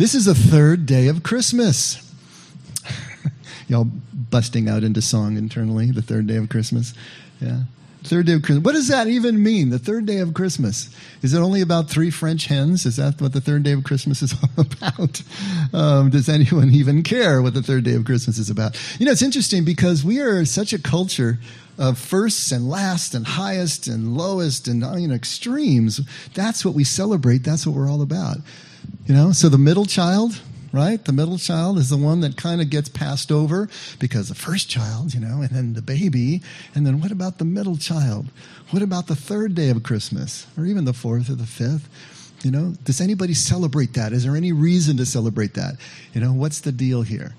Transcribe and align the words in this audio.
This 0.00 0.14
is 0.14 0.24
the 0.24 0.34
third 0.34 0.86
day 0.86 1.08
of 1.08 1.22
Christmas. 1.22 2.10
Y'all 3.68 3.84
busting 4.30 4.66
out 4.66 4.82
into 4.82 5.02
song 5.02 5.36
internally, 5.36 5.90
the 5.90 6.00
third 6.00 6.26
day 6.26 6.36
of 6.36 6.48
Christmas. 6.48 6.94
Yeah. 7.38 7.64
Third 8.04 8.24
day 8.24 8.32
of 8.32 8.40
Christmas. 8.40 8.64
What 8.64 8.72
does 8.72 8.88
that 8.88 9.08
even 9.08 9.42
mean, 9.42 9.68
the 9.68 9.78
third 9.78 10.06
day 10.06 10.20
of 10.20 10.32
Christmas? 10.32 10.88
Is 11.20 11.34
it 11.34 11.40
only 11.40 11.60
about 11.60 11.90
three 11.90 12.10
French 12.10 12.46
hens? 12.46 12.86
Is 12.86 12.96
that 12.96 13.20
what 13.20 13.34
the 13.34 13.42
third 13.42 13.62
day 13.62 13.72
of 13.72 13.84
Christmas 13.84 14.22
is 14.22 14.34
all 14.42 14.64
about? 14.64 15.22
Um, 15.74 16.08
does 16.08 16.30
anyone 16.30 16.70
even 16.70 17.02
care 17.02 17.42
what 17.42 17.52
the 17.52 17.62
third 17.62 17.84
day 17.84 17.92
of 17.92 18.06
Christmas 18.06 18.38
is 18.38 18.48
about? 18.48 18.80
You 18.98 19.04
know, 19.04 19.12
it's 19.12 19.20
interesting 19.20 19.66
because 19.66 20.02
we 20.02 20.18
are 20.20 20.46
such 20.46 20.72
a 20.72 20.78
culture 20.78 21.38
of 21.76 21.98
firsts 21.98 22.52
and 22.52 22.70
last 22.70 23.14
and 23.14 23.26
highest 23.26 23.86
and 23.86 24.16
lowest 24.16 24.66
and 24.66 24.80
you 24.98 25.08
know, 25.08 25.14
extremes. 25.14 26.00
That's 26.32 26.64
what 26.64 26.72
we 26.72 26.84
celebrate. 26.84 27.44
That's 27.44 27.66
what 27.66 27.76
we're 27.76 27.90
all 27.90 28.00
about. 28.00 28.38
You 29.10 29.16
know, 29.16 29.32
so 29.32 29.48
the 29.48 29.58
middle 29.58 29.86
child, 29.86 30.40
right? 30.72 31.04
The 31.04 31.12
middle 31.12 31.36
child 31.36 31.78
is 31.78 31.90
the 31.90 31.96
one 31.96 32.20
that 32.20 32.36
kind 32.36 32.60
of 32.60 32.70
gets 32.70 32.88
passed 32.88 33.32
over 33.32 33.68
because 33.98 34.28
the 34.28 34.36
first 34.36 34.68
child, 34.68 35.14
you 35.14 35.18
know, 35.18 35.42
and 35.42 35.50
then 35.50 35.72
the 35.72 35.82
baby. 35.82 36.42
And 36.76 36.86
then 36.86 37.00
what 37.00 37.10
about 37.10 37.38
the 37.38 37.44
middle 37.44 37.76
child? 37.76 38.26
What 38.70 38.84
about 38.84 39.08
the 39.08 39.16
third 39.16 39.56
day 39.56 39.70
of 39.70 39.82
Christmas 39.82 40.46
or 40.56 40.64
even 40.64 40.84
the 40.84 40.92
fourth 40.92 41.28
or 41.28 41.34
the 41.34 41.44
fifth? 41.44 41.88
You 42.44 42.52
know, 42.52 42.74
does 42.84 43.00
anybody 43.00 43.34
celebrate 43.34 43.94
that? 43.94 44.12
Is 44.12 44.22
there 44.22 44.36
any 44.36 44.52
reason 44.52 44.96
to 44.98 45.06
celebrate 45.06 45.54
that? 45.54 45.74
You 46.14 46.20
know, 46.20 46.32
what's 46.32 46.60
the 46.60 46.70
deal 46.70 47.02
here? 47.02 47.34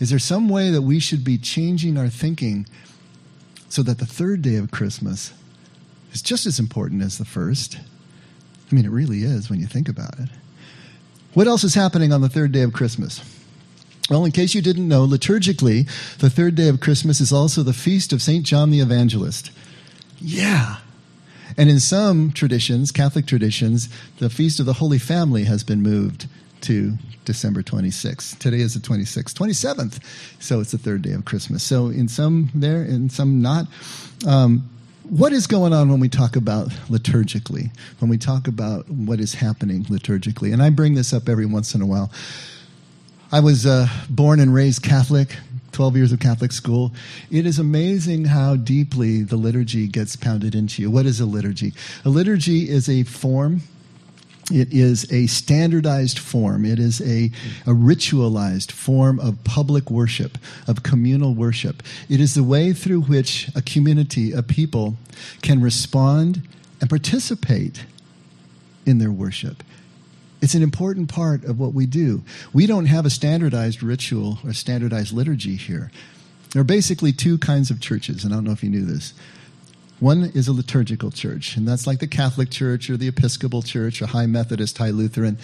Is 0.00 0.10
there 0.10 0.18
some 0.18 0.50
way 0.50 0.68
that 0.68 0.82
we 0.82 1.00
should 1.00 1.24
be 1.24 1.38
changing 1.38 1.96
our 1.96 2.10
thinking 2.10 2.66
so 3.70 3.82
that 3.84 3.96
the 3.96 4.04
third 4.04 4.42
day 4.42 4.56
of 4.56 4.70
Christmas 4.70 5.32
is 6.12 6.20
just 6.20 6.44
as 6.44 6.58
important 6.58 7.00
as 7.00 7.16
the 7.16 7.24
first? 7.24 7.78
I 8.70 8.74
mean, 8.74 8.84
it 8.84 8.90
really 8.90 9.22
is 9.22 9.48
when 9.48 9.60
you 9.60 9.66
think 9.66 9.88
about 9.88 10.18
it. 10.18 10.28
What 11.34 11.46
else 11.46 11.62
is 11.62 11.74
happening 11.74 12.12
on 12.12 12.20
the 12.20 12.28
third 12.28 12.52
day 12.52 12.62
of 12.62 12.72
Christmas? 12.72 13.22
Well, 14.10 14.24
in 14.24 14.32
case 14.32 14.54
you 14.54 14.62
didn't 14.62 14.88
know, 14.88 15.06
liturgically, 15.06 15.88
the 16.18 16.30
third 16.30 16.56
day 16.56 16.68
of 16.68 16.80
Christmas 16.80 17.20
is 17.20 17.32
also 17.32 17.62
the 17.62 17.72
feast 17.72 18.12
of 18.12 18.20
St. 18.20 18.44
John 18.44 18.70
the 18.70 18.80
Evangelist. 18.80 19.52
Yeah. 20.20 20.78
And 21.56 21.70
in 21.70 21.78
some 21.78 22.32
traditions, 22.32 22.90
Catholic 22.90 23.26
traditions, 23.26 23.88
the 24.18 24.28
feast 24.28 24.58
of 24.58 24.66
the 24.66 24.74
Holy 24.74 24.98
Family 24.98 25.44
has 25.44 25.62
been 25.62 25.82
moved 25.82 26.26
to 26.62 26.98
December 27.24 27.62
26th. 27.62 28.38
Today 28.38 28.60
is 28.60 28.74
the 28.74 28.80
26th, 28.80 29.34
27th. 29.34 30.02
So 30.42 30.60
it's 30.60 30.72
the 30.72 30.78
third 30.78 31.02
day 31.02 31.12
of 31.12 31.24
Christmas. 31.24 31.62
So 31.62 31.86
in 31.86 32.08
some 32.08 32.50
there, 32.54 32.82
in 32.82 33.08
some 33.08 33.40
not. 33.40 33.66
Um, 34.26 34.68
what 35.10 35.32
is 35.32 35.48
going 35.48 35.72
on 35.72 35.90
when 35.90 35.98
we 35.98 36.08
talk 36.08 36.36
about 36.36 36.68
liturgically, 36.88 37.70
when 37.98 38.08
we 38.08 38.16
talk 38.16 38.46
about 38.46 38.88
what 38.88 39.18
is 39.18 39.34
happening 39.34 39.82
liturgically? 39.86 40.52
And 40.52 40.62
I 40.62 40.70
bring 40.70 40.94
this 40.94 41.12
up 41.12 41.28
every 41.28 41.46
once 41.46 41.74
in 41.74 41.82
a 41.82 41.86
while. 41.86 42.12
I 43.32 43.40
was 43.40 43.66
uh, 43.66 43.88
born 44.08 44.38
and 44.38 44.54
raised 44.54 44.84
Catholic, 44.84 45.36
12 45.72 45.96
years 45.96 46.12
of 46.12 46.20
Catholic 46.20 46.52
school. 46.52 46.92
It 47.28 47.44
is 47.44 47.58
amazing 47.58 48.26
how 48.26 48.54
deeply 48.54 49.22
the 49.22 49.36
liturgy 49.36 49.88
gets 49.88 50.14
pounded 50.14 50.54
into 50.54 50.80
you. 50.80 50.92
What 50.92 51.06
is 51.06 51.18
a 51.18 51.26
liturgy? 51.26 51.72
A 52.04 52.08
liturgy 52.08 52.68
is 52.68 52.88
a 52.88 53.02
form 53.02 53.62
it 54.50 54.72
is 54.72 55.10
a 55.12 55.26
standardized 55.26 56.18
form. 56.18 56.64
It 56.64 56.78
is 56.78 57.00
a, 57.00 57.30
a 57.66 57.74
ritualized 57.74 58.72
form 58.72 59.20
of 59.20 59.42
public 59.44 59.90
worship, 59.90 60.38
of 60.66 60.82
communal 60.82 61.34
worship. 61.34 61.82
It 62.08 62.20
is 62.20 62.34
the 62.34 62.44
way 62.44 62.72
through 62.72 63.02
which 63.02 63.48
a 63.54 63.62
community, 63.62 64.32
a 64.32 64.42
people, 64.42 64.96
can 65.42 65.60
respond 65.60 66.42
and 66.80 66.88
participate 66.88 67.84
in 68.86 68.98
their 68.98 69.12
worship. 69.12 69.62
It's 70.42 70.54
an 70.54 70.62
important 70.62 71.10
part 71.10 71.44
of 71.44 71.58
what 71.58 71.74
we 71.74 71.86
do. 71.86 72.22
We 72.52 72.66
don't 72.66 72.86
have 72.86 73.04
a 73.04 73.10
standardized 73.10 73.82
ritual 73.82 74.38
or 74.44 74.52
standardized 74.52 75.12
liturgy 75.12 75.56
here. 75.56 75.90
There 76.52 76.60
are 76.60 76.64
basically 76.64 77.12
two 77.12 77.38
kinds 77.38 77.70
of 77.70 77.80
churches, 77.80 78.24
and 78.24 78.32
I 78.32 78.36
don't 78.36 78.44
know 78.44 78.52
if 78.52 78.64
you 78.64 78.70
knew 78.70 78.84
this. 78.84 79.12
One 80.00 80.32
is 80.34 80.48
a 80.48 80.52
liturgical 80.52 81.10
church, 81.10 81.56
and 81.56 81.68
that's 81.68 81.86
like 81.86 82.00
the 82.00 82.06
Catholic 82.06 82.50
Church 82.50 82.88
or 82.88 82.96
the 82.96 83.08
Episcopal 83.08 83.60
Church 83.60 84.00
or 84.00 84.06
High 84.06 84.24
Methodist, 84.24 84.78
High 84.78 84.90
Lutheran. 84.90 85.38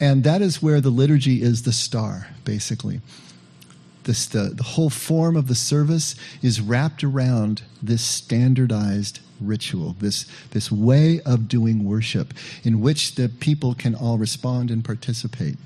And 0.00 0.22
that 0.22 0.42
is 0.42 0.62
where 0.62 0.80
the 0.80 0.90
liturgy 0.90 1.42
is 1.42 1.64
the 1.64 1.72
star, 1.72 2.28
basically. 2.44 3.00
This, 4.04 4.26
the, 4.26 4.52
the 4.54 4.62
whole 4.62 4.90
form 4.90 5.36
of 5.36 5.48
the 5.48 5.56
service 5.56 6.14
is 6.40 6.60
wrapped 6.60 7.02
around 7.02 7.62
this 7.82 8.02
standardized 8.02 9.18
ritual, 9.40 9.96
this, 9.98 10.26
this 10.52 10.70
way 10.70 11.20
of 11.22 11.48
doing 11.48 11.84
worship 11.84 12.32
in 12.62 12.80
which 12.80 13.16
the 13.16 13.28
people 13.28 13.74
can 13.74 13.96
all 13.96 14.18
respond 14.18 14.70
and 14.70 14.84
participate. 14.84 15.56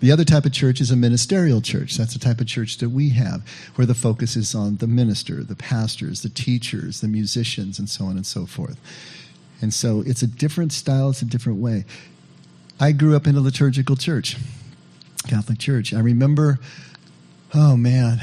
The 0.00 0.12
other 0.12 0.24
type 0.24 0.44
of 0.44 0.52
church 0.52 0.80
is 0.80 0.90
a 0.90 0.96
ministerial 0.96 1.60
church. 1.60 1.96
That's 1.96 2.12
the 2.12 2.20
type 2.20 2.40
of 2.40 2.46
church 2.46 2.78
that 2.78 2.90
we 2.90 3.10
have, 3.10 3.42
where 3.74 3.86
the 3.86 3.94
focus 3.94 4.36
is 4.36 4.54
on 4.54 4.76
the 4.76 4.86
minister, 4.86 5.42
the 5.42 5.56
pastors, 5.56 6.22
the 6.22 6.28
teachers, 6.28 7.00
the 7.00 7.08
musicians, 7.08 7.78
and 7.78 7.88
so 7.88 8.04
on 8.04 8.16
and 8.16 8.26
so 8.26 8.46
forth. 8.46 8.78
And 9.60 9.74
so 9.74 10.04
it's 10.06 10.22
a 10.22 10.26
different 10.26 10.72
style, 10.72 11.10
it's 11.10 11.22
a 11.22 11.24
different 11.24 11.58
way. 11.58 11.84
I 12.78 12.92
grew 12.92 13.16
up 13.16 13.26
in 13.26 13.36
a 13.36 13.40
liturgical 13.40 13.96
church, 13.96 14.36
Catholic 15.26 15.58
church. 15.58 15.92
I 15.92 15.98
remember, 15.98 16.60
oh 17.52 17.76
man, 17.76 18.22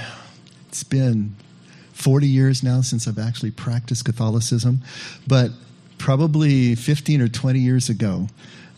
it's 0.70 0.84
been 0.84 1.36
40 1.92 2.28
years 2.28 2.64
now 2.64 2.82
since 2.82 3.06
I've 3.06 3.20
actually 3.20 3.52
practiced 3.52 4.06
Catholicism, 4.06 4.82
but 5.28 5.52
probably 5.98 6.76
15 6.76 7.22
or 7.22 7.28
20 7.28 7.60
years 7.60 7.90
ago, 7.90 8.28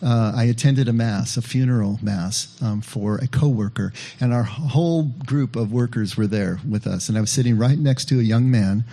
uh, 0.02 0.34
I 0.36 0.44
attended 0.46 0.88
a 0.88 0.94
mass, 0.94 1.38
a 1.38 1.42
funeral 1.42 2.00
mass 2.02 2.56
um, 2.62 2.82
for 2.82 3.18
a 3.18 3.28
coworker, 3.28 3.94
and 4.20 4.34
our 4.34 4.44
whole 4.44 5.04
group 5.04 5.56
of 5.56 5.72
workers 5.72 6.16
were 6.16 6.28
there 6.28 6.60
with 6.68 6.86
us. 6.86 7.10
And 7.10 7.18
I 7.18 7.22
was 7.22 7.32
sitting 7.32 7.58
right 7.58 7.78
next 7.78 8.06
to 8.10 8.20
a 8.20 8.24
young 8.24 8.52
man. 8.52 8.84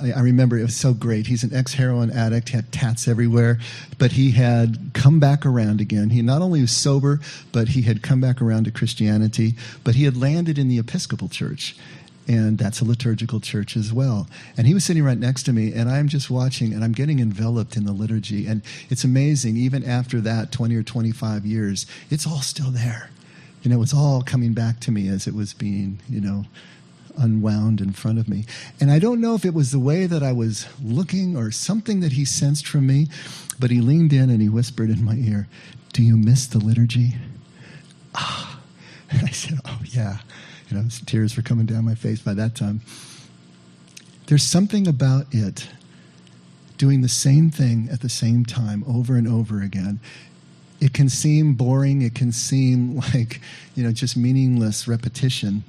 I, 0.00 0.12
I 0.12 0.20
remember 0.20 0.58
it 0.58 0.62
was 0.62 0.76
so 0.76 0.94
great. 0.94 1.26
He's 1.26 1.44
an 1.44 1.54
ex 1.54 1.74
heroin 1.74 2.10
addict, 2.10 2.48
had 2.48 2.72
tats 2.72 3.06
everywhere, 3.06 3.58
but 3.98 4.12
he 4.12 4.30
had 4.30 4.90
come 4.94 5.20
back 5.20 5.44
around 5.44 5.80
again. 5.80 6.10
He 6.10 6.22
not 6.22 6.42
only 6.42 6.62
was 6.62 6.72
sober, 6.72 7.20
but 7.52 7.68
he 7.68 7.82
had 7.82 8.02
come 8.02 8.20
back 8.20 8.40
around 8.40 8.64
to 8.64 8.70
Christianity, 8.70 9.54
but 9.84 9.94
he 9.94 10.04
had 10.04 10.16
landed 10.16 10.58
in 10.58 10.68
the 10.68 10.78
Episcopal 10.78 11.28
Church 11.28 11.76
and 12.26 12.58
that's 12.58 12.80
a 12.80 12.84
liturgical 12.84 13.40
church 13.40 13.76
as 13.76 13.92
well. 13.92 14.28
And 14.56 14.66
he 14.66 14.74
was 14.74 14.84
sitting 14.84 15.04
right 15.04 15.18
next 15.18 15.42
to 15.44 15.52
me, 15.52 15.72
and 15.72 15.90
I'm 15.90 16.08
just 16.08 16.30
watching, 16.30 16.72
and 16.72 16.82
I'm 16.82 16.92
getting 16.92 17.20
enveloped 17.20 17.76
in 17.76 17.84
the 17.84 17.92
liturgy. 17.92 18.46
And 18.46 18.62
it's 18.88 19.04
amazing, 19.04 19.56
even 19.56 19.84
after 19.84 20.20
that 20.22 20.50
20 20.52 20.74
or 20.74 20.82
25 20.82 21.44
years, 21.44 21.86
it's 22.10 22.26
all 22.26 22.40
still 22.40 22.70
there. 22.70 23.10
You 23.62 23.70
know, 23.70 23.82
it's 23.82 23.94
all 23.94 24.22
coming 24.22 24.52
back 24.52 24.80
to 24.80 24.90
me 24.90 25.08
as 25.08 25.26
it 25.26 25.34
was 25.34 25.54
being, 25.54 26.00
you 26.08 26.20
know, 26.20 26.44
unwound 27.16 27.80
in 27.80 27.92
front 27.92 28.18
of 28.18 28.28
me. 28.28 28.44
And 28.80 28.90
I 28.90 28.98
don't 28.98 29.20
know 29.20 29.34
if 29.34 29.44
it 29.44 29.54
was 29.54 29.70
the 29.70 29.78
way 29.78 30.06
that 30.06 30.22
I 30.22 30.32
was 30.32 30.66
looking 30.82 31.36
or 31.36 31.50
something 31.50 32.00
that 32.00 32.12
he 32.12 32.24
sensed 32.24 32.66
from 32.66 32.86
me, 32.86 33.08
but 33.58 33.70
he 33.70 33.80
leaned 33.80 34.12
in 34.12 34.30
and 34.30 34.42
he 34.42 34.48
whispered 34.48 34.90
in 34.90 35.04
my 35.04 35.14
ear, 35.14 35.46
Do 35.92 36.02
you 36.02 36.16
miss 36.16 36.46
the 36.46 36.58
liturgy? 36.58 37.14
Ah. 38.14 38.50
And 39.10 39.28
I 39.28 39.30
said, 39.30 39.60
Oh, 39.64 39.80
yeah. 39.84 40.18
You 40.68 40.76
know, 40.76 40.84
tears 41.06 41.36
were 41.36 41.42
coming 41.42 41.66
down 41.66 41.84
my 41.84 41.94
face 41.94 42.20
by 42.20 42.34
that 42.34 42.54
time. 42.54 42.80
There's 44.26 44.42
something 44.42 44.88
about 44.88 45.26
it 45.32 45.68
doing 46.78 47.02
the 47.02 47.08
same 47.08 47.50
thing 47.50 47.88
at 47.92 48.00
the 48.00 48.08
same 48.08 48.44
time 48.44 48.84
over 48.86 49.16
and 49.16 49.28
over 49.28 49.62
again. 49.62 50.00
It 50.80 50.92
can 50.92 51.08
seem 51.08 51.54
boring, 51.54 52.02
it 52.02 52.14
can 52.14 52.32
seem 52.32 52.96
like, 53.14 53.40
you 53.74 53.84
know, 53.84 53.92
just 53.92 54.16
meaningless 54.16 54.88
repetition. 54.88 55.64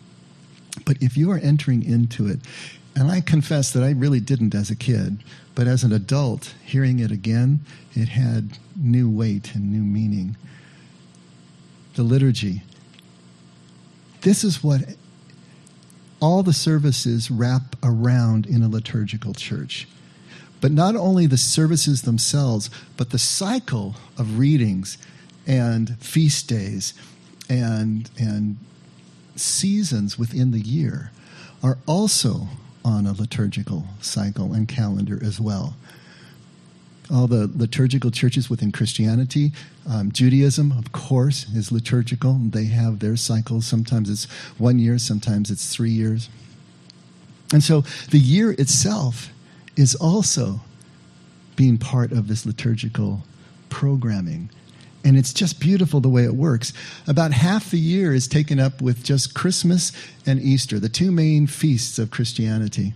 But 0.86 1.02
if 1.02 1.16
you 1.16 1.32
are 1.32 1.38
entering 1.38 1.84
into 1.84 2.28
it, 2.28 2.40
and 2.96 3.12
I 3.12 3.22
confess 3.22 3.72
that 3.72 3.84
I 3.84 3.92
really 3.92 4.20
didn't 4.20 4.56
as 4.56 4.70
a 4.70 4.76
kid, 4.76 5.18
but 5.54 5.68
as 5.68 5.84
an 5.84 5.92
adult, 5.92 6.54
hearing 6.66 7.00
it 7.00 7.12
again, 7.12 7.60
it 7.94 8.10
had 8.10 8.58
new 8.76 9.10
weight 9.10 9.54
and 9.54 9.72
new 9.72 9.84
meaning. 9.84 10.38
The 11.96 12.04
liturgy, 12.04 12.62
this 14.26 14.44
is 14.44 14.64
what 14.64 14.82
all 16.20 16.42
the 16.42 16.52
services 16.52 17.30
wrap 17.30 17.76
around 17.84 18.48
in 18.48 18.64
a 18.64 18.68
liturgical 18.68 19.36
church. 19.36 19.88
But 20.62 20.72
not 20.72 20.96
only 20.96 21.28
the 21.28 21.38
services 21.38 22.02
themselves, 22.02 22.72
but 22.98 23.12
the 23.12 23.20
cycle 23.20 23.96
of 24.18 24.40
readings 24.40 24.98
and 25.46 25.96
feast 26.00 26.48
days 26.48 26.96
and, 27.48 28.10
and 28.18 28.58
seasons 29.36 30.18
within 30.18 30.50
the 30.50 30.60
year 30.60 31.12
are 31.62 31.78
also 31.86 32.48
on 32.84 33.06
a 33.06 33.14
liturgical 33.14 33.86
cycle 34.02 34.54
and 34.54 34.68
calendar 34.68 35.20
as 35.24 35.40
well 35.40 35.76
all 37.12 37.28
the 37.28 37.50
liturgical 37.56 38.12
churches 38.12 38.50
within 38.50 38.72
Christianity. 38.72 39.52
Um, 39.88 40.12
Judaism, 40.12 40.72
of 40.72 40.92
course, 40.92 41.48
is 41.56 41.72
liturgical. 41.72 42.40
They 42.42 42.66
have 42.66 43.00
their 43.00 43.16
cycles. 43.16 43.68
Sometimes 43.68 44.10
it's 44.10 44.26
one 44.58 44.80
year, 44.80 44.98
sometimes 44.98 45.52
it's 45.52 45.74
three 45.74 45.92
years. 45.92 46.30
And 47.54 47.64
so 47.64 47.82
the 48.10 48.20
year 48.20 48.52
itself 48.52 49.30
is 49.76 49.96
also 49.96 50.62
being 51.56 51.78
part 51.78 52.12
of 52.12 52.28
this 52.28 52.46
liturgical 52.46 53.24
programming. 53.70 54.50
And 55.04 55.16
it's 55.16 55.34
just 55.34 55.60
beautiful 55.60 56.00
the 56.00 56.10
way 56.10 56.24
it 56.24 56.34
works. 56.34 56.74
About 57.08 57.32
half 57.32 57.70
the 57.70 57.80
year 57.80 58.14
is 58.14 58.28
taken 58.28 58.60
up 58.60 58.82
with 58.82 59.04
just 59.04 59.36
Christmas 59.36 59.92
and 60.26 60.42
Easter, 60.42 60.80
the 60.80 60.90
two 60.90 61.12
main 61.12 61.46
feasts 61.46 62.00
of 62.00 62.10
Christianity. 62.10 62.94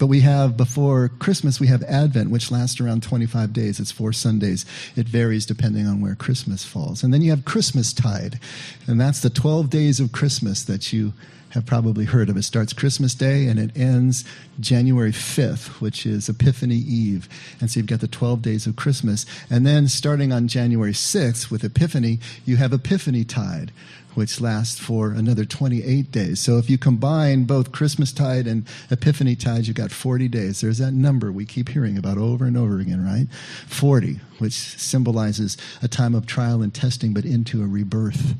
But 0.00 0.06
we 0.06 0.22
have 0.22 0.56
before 0.56 1.10
Christmas, 1.18 1.60
we 1.60 1.66
have 1.66 1.82
Advent, 1.82 2.30
which 2.30 2.50
lasts 2.50 2.80
around 2.80 3.02
25 3.02 3.52
days. 3.52 3.78
It's 3.78 3.92
four 3.92 4.14
Sundays. 4.14 4.64
It 4.96 5.06
varies 5.06 5.44
depending 5.44 5.86
on 5.86 6.00
where 6.00 6.14
Christmas 6.14 6.64
falls. 6.64 7.02
And 7.04 7.12
then 7.12 7.20
you 7.20 7.28
have 7.30 7.44
Christmas 7.44 7.92
tide, 7.92 8.40
and 8.86 8.98
that's 8.98 9.20
the 9.20 9.28
12 9.28 9.68
days 9.68 10.00
of 10.00 10.10
Christmas 10.10 10.64
that 10.64 10.90
you 10.90 11.12
have 11.50 11.66
probably 11.66 12.06
heard 12.06 12.30
of. 12.30 12.36
It 12.38 12.44
starts 12.44 12.72
Christmas 12.72 13.14
Day 13.14 13.46
and 13.46 13.58
it 13.58 13.76
ends 13.76 14.24
January 14.60 15.12
5th, 15.12 15.80
which 15.80 16.06
is 16.06 16.28
Epiphany 16.28 16.76
Eve. 16.76 17.28
And 17.60 17.70
so 17.70 17.80
you've 17.80 17.86
got 17.86 18.00
the 18.00 18.08
12 18.08 18.40
days 18.40 18.66
of 18.66 18.76
Christmas. 18.76 19.26
And 19.50 19.66
then 19.66 19.88
starting 19.88 20.32
on 20.32 20.48
January 20.48 20.92
6th 20.92 21.50
with 21.50 21.64
Epiphany, 21.64 22.20
you 22.46 22.56
have 22.56 22.72
Epiphany 22.72 23.24
Tide, 23.24 23.72
which 24.14 24.40
lasts 24.40 24.78
for 24.78 25.12
another 25.12 25.44
28 25.44 26.10
days. 26.10 26.40
So 26.40 26.58
if 26.58 26.68
you 26.68 26.78
combine 26.78 27.44
both 27.44 27.72
Christmas 27.72 28.12
tide 28.12 28.46
and 28.46 28.66
Epiphany 28.90 29.36
tide, 29.36 29.66
you've 29.66 29.76
got 29.76 29.90
40 29.90 30.28
days. 30.28 30.60
There's 30.60 30.78
that 30.78 30.92
number 30.92 31.30
we 31.30 31.44
keep 31.44 31.68
hearing 31.68 31.96
about 31.96 32.18
over 32.18 32.44
and 32.44 32.56
over 32.56 32.80
again, 32.80 33.04
right? 33.04 33.26
40, 33.68 34.20
which 34.38 34.54
symbolizes 34.54 35.56
a 35.82 35.88
time 35.88 36.14
of 36.14 36.26
trial 36.26 36.62
and 36.62 36.74
testing, 36.74 37.12
but 37.12 37.24
into 37.24 37.62
a 37.62 37.66
rebirth. 37.66 38.34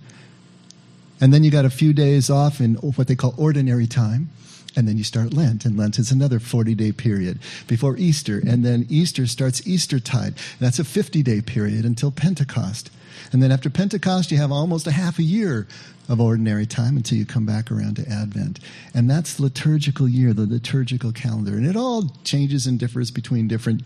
And 1.20 1.34
then 1.34 1.44
you 1.44 1.50
got 1.50 1.64
a 1.64 1.70
few 1.70 1.92
days 1.92 2.30
off 2.30 2.60
in 2.60 2.74
what 2.76 3.06
they 3.06 3.16
call 3.16 3.34
ordinary 3.36 3.86
time. 3.86 4.30
And 4.76 4.86
then 4.86 4.96
you 4.96 5.04
start 5.04 5.34
Lent, 5.34 5.64
and 5.64 5.76
Lent 5.76 5.98
is 5.98 6.12
another 6.12 6.38
40 6.38 6.76
day 6.76 6.92
period 6.92 7.40
before 7.66 7.96
Easter. 7.96 8.38
And 8.38 8.64
then 8.64 8.86
Easter 8.88 9.26
starts 9.26 9.66
Easter 9.66 9.98
tide. 9.98 10.34
That's 10.60 10.78
a 10.78 10.84
50 10.84 11.22
day 11.22 11.40
period 11.40 11.84
until 11.84 12.12
Pentecost. 12.12 12.90
And 13.32 13.42
then 13.42 13.52
after 13.52 13.70
Pentecost, 13.70 14.30
you 14.30 14.38
have 14.38 14.52
almost 14.52 14.86
a 14.86 14.92
half 14.92 15.18
a 15.18 15.22
year 15.22 15.66
of 16.08 16.20
ordinary 16.20 16.66
time 16.66 16.96
until 16.96 17.16
you 17.16 17.24
come 17.24 17.46
back 17.46 17.70
around 17.70 17.96
to 17.96 18.08
Advent. 18.08 18.58
And 18.92 19.08
that's 19.08 19.38
liturgical 19.38 20.08
year, 20.08 20.32
the 20.32 20.46
liturgical 20.46 21.12
calendar. 21.12 21.52
And 21.52 21.64
it 21.64 21.76
all 21.76 22.10
changes 22.24 22.66
and 22.66 22.78
differs 22.78 23.10
between 23.10 23.46
different 23.46 23.82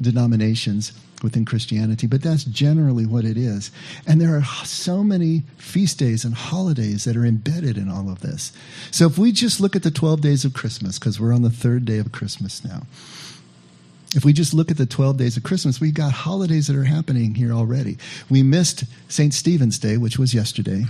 denominations 0.00 0.92
within 1.22 1.44
Christianity, 1.44 2.06
but 2.06 2.22
that's 2.22 2.44
generally 2.44 3.06
what 3.06 3.24
it 3.24 3.36
is. 3.36 3.70
And 4.06 4.20
there 4.20 4.36
are 4.36 4.44
so 4.64 5.02
many 5.02 5.42
feast 5.58 5.98
days 5.98 6.24
and 6.24 6.34
holidays 6.34 7.04
that 7.04 7.16
are 7.16 7.24
embedded 7.24 7.76
in 7.78 7.88
all 7.88 8.10
of 8.10 8.20
this. 8.20 8.52
So 8.90 9.06
if 9.06 9.18
we 9.18 9.32
just 9.32 9.60
look 9.60 9.76
at 9.76 9.82
the 9.82 9.90
12 9.90 10.20
days 10.20 10.44
of 10.44 10.54
Christmas, 10.54 10.98
because 10.98 11.20
we're 11.20 11.34
on 11.34 11.42
the 11.42 11.50
third 11.50 11.84
day 11.84 11.98
of 11.98 12.12
Christmas 12.12 12.64
now, 12.64 12.82
if 14.14 14.24
we 14.24 14.32
just 14.32 14.54
look 14.54 14.70
at 14.70 14.76
the 14.76 14.86
12 14.86 15.16
days 15.16 15.36
of 15.36 15.42
Christmas, 15.42 15.80
we've 15.80 15.94
got 15.94 16.12
holidays 16.12 16.68
that 16.68 16.76
are 16.76 16.84
happening 16.84 17.34
here 17.34 17.52
already. 17.52 17.98
We 18.30 18.42
missed 18.42 18.84
St. 19.08 19.34
Stephen's 19.34 19.78
Day, 19.78 19.96
which 19.96 20.18
was 20.18 20.32
yesterday. 20.32 20.84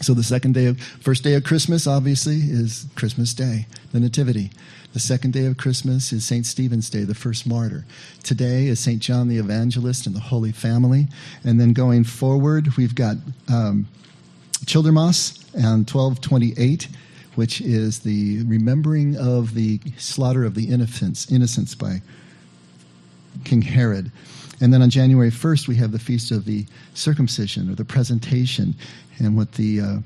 So 0.00 0.12
the 0.12 0.24
second 0.24 0.54
day 0.54 0.66
of, 0.66 0.80
first 0.80 1.22
day 1.22 1.34
of 1.34 1.44
Christmas, 1.44 1.86
obviously, 1.86 2.36
is 2.36 2.86
Christmas 2.96 3.32
Day, 3.32 3.66
the 3.92 4.00
Nativity. 4.00 4.50
The 4.92 5.00
second 5.00 5.32
day 5.32 5.46
of 5.46 5.56
Christmas 5.56 6.12
is 6.12 6.24
St. 6.24 6.44
Stephen's 6.44 6.90
Day, 6.90 7.04
the 7.04 7.14
first 7.14 7.46
martyr. 7.46 7.84
Today 8.22 8.66
is 8.66 8.80
St. 8.80 9.00
John 9.00 9.28
the 9.28 9.38
Evangelist 9.38 10.06
and 10.06 10.14
the 10.14 10.20
Holy 10.20 10.52
Family. 10.52 11.06
And 11.44 11.60
then 11.60 11.72
going 11.72 12.04
forward, 12.04 12.76
we've 12.76 12.94
got 12.94 13.16
um, 13.48 13.86
Childermas 14.64 15.42
and 15.54 15.88
1228 15.88 16.88
which 17.34 17.60
is 17.60 18.00
the 18.00 18.42
remembering 18.44 19.16
of 19.16 19.54
the 19.54 19.80
slaughter 19.96 20.44
of 20.44 20.54
the 20.54 20.70
innocents, 20.70 21.30
innocents 21.30 21.74
by 21.74 22.00
King 23.44 23.62
Herod. 23.62 24.10
And 24.60 24.72
then 24.72 24.82
on 24.82 24.90
January 24.90 25.30
1st, 25.30 25.68
we 25.68 25.76
have 25.76 25.92
the 25.92 25.98
Feast 25.98 26.30
of 26.30 26.44
the 26.44 26.64
Circumcision 26.94 27.70
or 27.70 27.74
the 27.74 27.84
Presentation, 27.84 28.74
and 29.18 29.36
what 29.36 29.52
the 29.52 29.80
uh, 29.80 29.96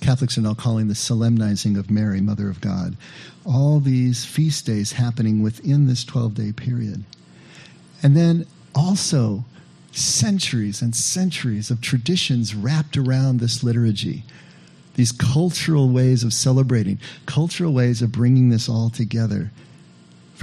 Catholics 0.00 0.36
are 0.38 0.42
now 0.42 0.54
calling 0.54 0.88
the 0.88 0.94
Solemnizing 0.94 1.76
of 1.76 1.90
Mary, 1.90 2.20
Mother 2.20 2.48
of 2.48 2.60
God. 2.60 2.96
All 3.44 3.80
these 3.80 4.24
feast 4.24 4.66
days 4.66 4.92
happening 4.92 5.42
within 5.42 5.86
this 5.86 6.04
12 6.04 6.34
day 6.34 6.52
period. 6.52 7.04
And 8.02 8.16
then 8.16 8.46
also 8.74 9.44
centuries 9.92 10.82
and 10.82 10.94
centuries 10.94 11.70
of 11.70 11.80
traditions 11.80 12.54
wrapped 12.54 12.96
around 12.96 13.40
this 13.40 13.62
liturgy. 13.62 14.24
These 14.94 15.12
cultural 15.12 15.88
ways 15.88 16.22
of 16.22 16.32
celebrating, 16.32 17.00
cultural 17.26 17.72
ways 17.72 18.02
of 18.02 18.12
bringing 18.12 18.50
this 18.50 18.68
all 18.68 18.90
together 18.90 19.50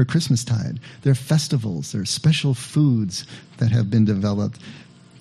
for 0.02 0.06
Christmastide. 0.06 0.80
There 1.04 1.12
are 1.12 1.16
festivals, 1.16 1.92
there 1.92 2.02
are 2.02 2.06
special 2.06 2.56
foods 2.56 3.24
that 3.58 3.72
have 3.72 3.92
been 3.92 4.04
developed. 4.04 4.60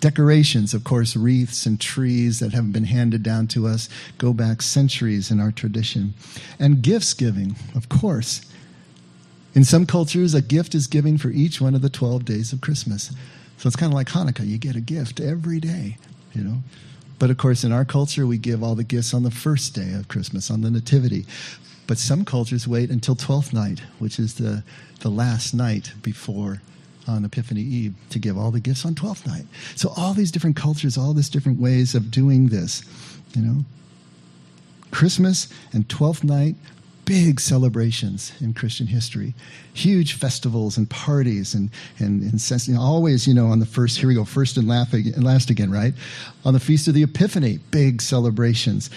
Decorations, 0.00 0.72
of 0.72 0.84
course, 0.84 1.14
wreaths 1.14 1.66
and 1.66 1.78
trees 1.78 2.38
that 2.38 2.54
have 2.54 2.72
been 2.72 2.84
handed 2.84 3.22
down 3.22 3.46
to 3.48 3.66
us 3.66 3.90
go 4.16 4.32
back 4.32 4.62
centuries 4.62 5.30
in 5.30 5.38
our 5.38 5.52
tradition. 5.52 6.14
And 6.58 6.80
gifts 6.80 7.12
giving, 7.12 7.56
of 7.74 7.90
course. 7.90 8.40
In 9.54 9.64
some 9.64 9.84
cultures, 9.84 10.32
a 10.32 10.40
gift 10.40 10.74
is 10.74 10.86
given 10.86 11.18
for 11.18 11.28
each 11.28 11.60
one 11.60 11.74
of 11.74 11.82
the 11.82 11.90
12 11.90 12.24
days 12.24 12.54
of 12.54 12.62
Christmas. 12.62 13.10
So 13.58 13.66
it's 13.66 13.76
kind 13.76 13.92
of 13.92 13.96
like 13.96 14.08
Hanukkah. 14.08 14.46
You 14.46 14.56
get 14.56 14.76
a 14.76 14.80
gift 14.80 15.20
every 15.20 15.60
day, 15.60 15.98
you 16.32 16.42
know. 16.42 16.62
But 17.18 17.28
of 17.28 17.36
course, 17.36 17.64
in 17.64 17.72
our 17.72 17.84
culture, 17.84 18.26
we 18.26 18.38
give 18.38 18.62
all 18.62 18.76
the 18.76 18.84
gifts 18.84 19.12
on 19.12 19.24
the 19.24 19.30
first 19.30 19.74
day 19.74 19.92
of 19.92 20.08
Christmas, 20.08 20.50
on 20.50 20.62
the 20.62 20.70
Nativity. 20.70 21.26
But 21.90 21.98
some 21.98 22.24
cultures 22.24 22.68
wait 22.68 22.88
until 22.88 23.16
Twelfth 23.16 23.52
Night, 23.52 23.80
which 23.98 24.20
is 24.20 24.34
the, 24.34 24.62
the 25.00 25.08
last 25.08 25.54
night 25.54 25.92
before 26.02 26.62
on 27.08 27.24
Epiphany 27.24 27.62
Eve, 27.62 27.94
to 28.10 28.20
give 28.20 28.38
all 28.38 28.52
the 28.52 28.60
gifts 28.60 28.84
on 28.86 28.94
Twelfth 28.94 29.26
Night. 29.26 29.46
So 29.74 29.92
all 29.96 30.14
these 30.14 30.30
different 30.30 30.54
cultures, 30.54 30.96
all 30.96 31.14
these 31.14 31.28
different 31.28 31.58
ways 31.58 31.96
of 31.96 32.12
doing 32.12 32.46
this, 32.46 32.84
you 33.34 33.42
know. 33.42 33.64
Christmas 34.92 35.48
and 35.72 35.88
Twelfth 35.88 36.22
Night 36.22 36.54
big 37.10 37.40
celebrations 37.40 38.30
in 38.40 38.54
Christian 38.54 38.86
history, 38.86 39.34
huge 39.74 40.12
festivals 40.12 40.76
and 40.76 40.88
parties, 40.88 41.54
and 41.54 41.70
and, 41.98 42.22
and 42.22 42.68
you 42.68 42.74
know, 42.74 42.80
always, 42.80 43.26
you 43.26 43.34
know, 43.34 43.48
on 43.48 43.58
the 43.58 43.66
first 43.66 43.98
here 43.98 44.06
we 44.06 44.14
go, 44.14 44.24
first 44.24 44.56
and 44.56 44.68
last 44.68 45.50
again, 45.50 45.72
right? 45.72 45.92
On 46.44 46.54
the 46.54 46.60
feast 46.60 46.86
of 46.86 46.94
the 46.94 47.02
Epiphany, 47.02 47.58
big 47.72 48.00
celebrations 48.00 48.90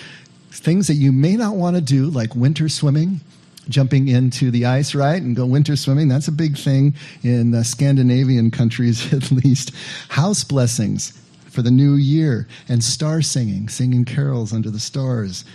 things 0.53 0.87
that 0.87 0.95
you 0.95 1.11
may 1.11 1.35
not 1.35 1.55
want 1.55 1.75
to 1.75 1.81
do, 1.81 2.05
like 2.07 2.35
winter 2.35 2.69
swimming, 2.69 3.21
jumping 3.69 4.07
into 4.07 4.51
the 4.51 4.65
ice, 4.65 4.93
right, 4.93 5.21
and 5.21 5.35
go 5.35 5.45
winter 5.45 5.75
swimming. 5.75 6.07
That's 6.07 6.27
a 6.27 6.31
big 6.31 6.57
thing 6.57 6.93
in 7.23 7.55
uh, 7.55 7.63
Scandinavian 7.63 8.51
countries, 8.51 9.11
at 9.13 9.31
least. 9.31 9.71
House 10.09 10.43
blessings 10.43 11.19
for 11.49 11.61
the 11.61 11.71
new 11.71 11.93
year, 11.93 12.47
and 12.67 12.83
star 12.83 13.21
singing, 13.21 13.69
singing 13.69 14.05
carols 14.05 14.53
under 14.53 14.69
the 14.69 14.79
stars. 14.79 15.45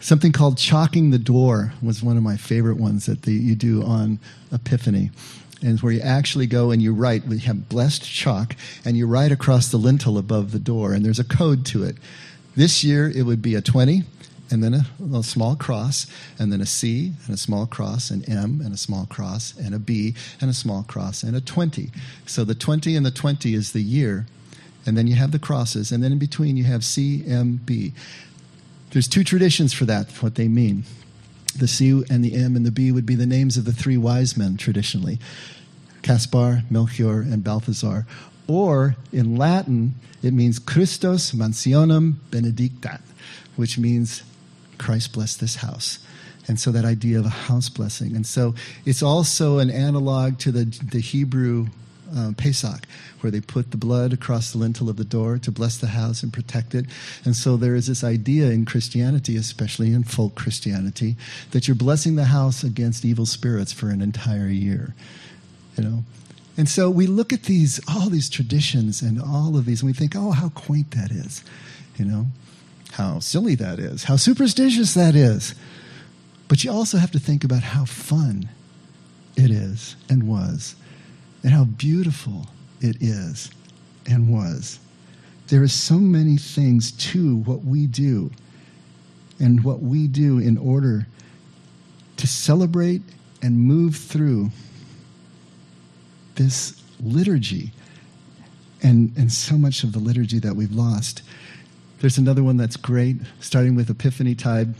Something 0.00 0.32
called 0.32 0.58
chalking 0.58 1.10
the 1.10 1.18
door 1.18 1.72
was 1.82 2.02
one 2.02 2.16
of 2.16 2.22
my 2.22 2.36
favorite 2.36 2.76
ones 2.76 3.06
that 3.06 3.22
the, 3.22 3.32
you 3.32 3.54
do 3.54 3.82
on 3.82 4.18
Epiphany. 4.52 5.10
And 5.62 5.80
where 5.80 5.92
you 5.92 6.00
actually 6.00 6.46
go 6.46 6.70
and 6.70 6.82
you 6.82 6.92
write, 6.92 7.26
we 7.26 7.38
have 7.38 7.68
blessed 7.68 8.04
chalk, 8.04 8.54
and 8.84 8.96
you 8.96 9.06
write 9.06 9.32
across 9.32 9.68
the 9.68 9.78
lintel 9.78 10.18
above 10.18 10.52
the 10.52 10.58
door, 10.58 10.92
and 10.92 11.04
there's 11.04 11.18
a 11.18 11.24
code 11.24 11.64
to 11.66 11.82
it. 11.82 11.96
This 12.54 12.84
year 12.84 13.10
it 13.10 13.22
would 13.22 13.40
be 13.40 13.54
a 13.54 13.60
20, 13.60 14.04
and 14.50 14.62
then 14.62 14.74
a, 14.74 14.86
a, 15.16 15.22
small 15.22 15.56
cross, 15.56 16.06
and 16.38 16.52
then 16.52 16.60
a 16.60 16.66
C, 16.66 17.12
and 17.26 17.34
a 17.34 17.38
small 17.38 17.66
cross, 17.66 18.10
an 18.10 18.24
M, 18.28 18.60
and 18.64 18.72
a 18.72 18.76
small 18.76 19.06
cross, 19.06 19.54
and 19.56 19.74
a 19.74 19.78
B, 19.78 20.14
and 20.40 20.48
a 20.48 20.54
small 20.54 20.84
cross, 20.84 21.22
and 21.22 21.36
a 21.36 21.40
20. 21.40 21.90
So 22.26 22.44
the 22.44 22.54
20 22.54 22.94
and 22.96 23.04
the 23.04 23.10
20 23.10 23.54
is 23.54 23.72
the 23.72 23.82
year, 23.82 24.26
and 24.84 24.96
then 24.96 25.06
you 25.06 25.16
have 25.16 25.32
the 25.32 25.38
crosses, 25.38 25.90
and 25.90 26.02
then 26.02 26.12
in 26.12 26.18
between 26.18 26.56
you 26.56 26.64
have 26.64 26.84
C, 26.84 27.24
M, 27.26 27.60
B. 27.64 27.92
There's 28.90 29.08
two 29.08 29.24
traditions 29.24 29.72
for 29.72 29.84
that, 29.86 30.10
what 30.22 30.36
they 30.36 30.48
mean. 30.48 30.84
The 31.58 31.68
C 31.68 32.04
and 32.10 32.24
the 32.24 32.34
M 32.34 32.54
and 32.54 32.64
the 32.64 32.70
B 32.70 32.92
would 32.92 33.06
be 33.06 33.14
the 33.14 33.26
names 33.26 33.56
of 33.56 33.64
the 33.64 33.72
three 33.72 33.96
wise 33.96 34.36
men 34.36 34.56
traditionally 34.56 35.18
Caspar, 36.02 36.62
Melchior, 36.70 37.20
and 37.20 37.42
Balthazar. 37.42 38.06
Or 38.46 38.94
in 39.12 39.36
Latin, 39.36 39.96
it 40.22 40.32
means 40.32 40.60
Christus 40.60 41.32
mansionem 41.32 42.14
benedictat, 42.30 43.00
which 43.56 43.76
means 43.76 44.22
Christ 44.78 45.12
bless 45.12 45.36
this 45.36 45.56
house. 45.56 45.98
And 46.48 46.60
so 46.60 46.70
that 46.70 46.84
idea 46.84 47.18
of 47.18 47.26
a 47.26 47.30
house 47.30 47.68
blessing. 47.68 48.14
And 48.14 48.26
so 48.26 48.54
it's 48.84 49.02
also 49.02 49.58
an 49.58 49.70
analog 49.70 50.38
to 50.38 50.52
the, 50.52 50.64
the 50.64 51.00
Hebrew 51.00 51.66
um, 52.14 52.34
Pesach, 52.34 52.86
where 53.20 53.30
they 53.30 53.40
put 53.40 53.72
the 53.72 53.76
blood 53.76 54.12
across 54.12 54.52
the 54.52 54.58
lintel 54.58 54.88
of 54.88 54.96
the 54.96 55.04
door 55.04 55.38
to 55.38 55.50
bless 55.50 55.76
the 55.76 55.88
house 55.88 56.22
and 56.22 56.32
protect 56.32 56.74
it. 56.74 56.86
And 57.24 57.34
so 57.34 57.56
there 57.56 57.74
is 57.74 57.88
this 57.88 58.04
idea 58.04 58.50
in 58.50 58.64
Christianity, 58.64 59.36
especially 59.36 59.92
in 59.92 60.04
folk 60.04 60.34
Christianity, 60.34 61.16
that 61.50 61.66
you're 61.66 61.74
blessing 61.74 62.16
the 62.16 62.26
house 62.26 62.62
against 62.62 63.04
evil 63.04 63.26
spirits 63.26 63.72
for 63.72 63.90
an 63.90 64.00
entire 64.00 64.48
year. 64.48 64.94
You 65.76 65.84
know? 65.84 66.04
And 66.56 66.68
so 66.68 66.88
we 66.88 67.06
look 67.06 67.32
at 67.32 67.44
these, 67.44 67.80
all 67.88 68.08
these 68.08 68.30
traditions 68.30 69.02
and 69.02 69.20
all 69.20 69.56
of 69.56 69.64
these, 69.64 69.82
and 69.82 69.88
we 69.88 69.92
think, 69.92 70.14
oh, 70.16 70.30
how 70.30 70.50
quaint 70.50 70.92
that 70.92 71.10
is. 71.10 71.42
You 71.96 72.04
know? 72.04 72.26
How 72.96 73.18
silly 73.20 73.54
that 73.54 73.78
is, 73.78 74.04
how 74.04 74.16
superstitious 74.16 74.94
that 74.94 75.14
is. 75.14 75.54
But 76.48 76.64
you 76.64 76.70
also 76.70 76.98
have 76.98 77.10
to 77.12 77.18
think 77.18 77.44
about 77.44 77.62
how 77.62 77.84
fun 77.84 78.48
it 79.36 79.50
is 79.50 79.96
and 80.08 80.28
was, 80.28 80.76
and 81.42 81.52
how 81.52 81.64
beautiful 81.64 82.46
it 82.80 82.96
is 83.00 83.50
and 84.06 84.32
was 84.32 84.78
There 85.48 85.62
are 85.62 85.68
so 85.68 85.94
many 85.98 86.36
things 86.36 86.90
to 87.12 87.36
what 87.36 87.64
we 87.64 87.86
do 87.86 88.32
and 89.38 89.62
what 89.62 89.80
we 89.80 90.08
do 90.08 90.38
in 90.38 90.58
order 90.58 91.06
to 92.16 92.26
celebrate 92.26 93.02
and 93.42 93.56
move 93.58 93.96
through 93.96 94.50
this 96.34 96.82
liturgy 97.00 97.72
and, 98.82 99.12
and 99.16 99.30
so 99.30 99.56
much 99.56 99.84
of 99.84 99.92
the 99.92 99.98
liturgy 99.98 100.38
that 100.40 100.56
we've 100.56 100.72
lost. 100.72 101.22
There's 102.00 102.18
another 102.18 102.42
one 102.42 102.56
that's 102.56 102.76
great, 102.76 103.16
starting 103.40 103.74
with 103.74 103.88
Epiphany 103.88 104.34
Tide. 104.34 104.74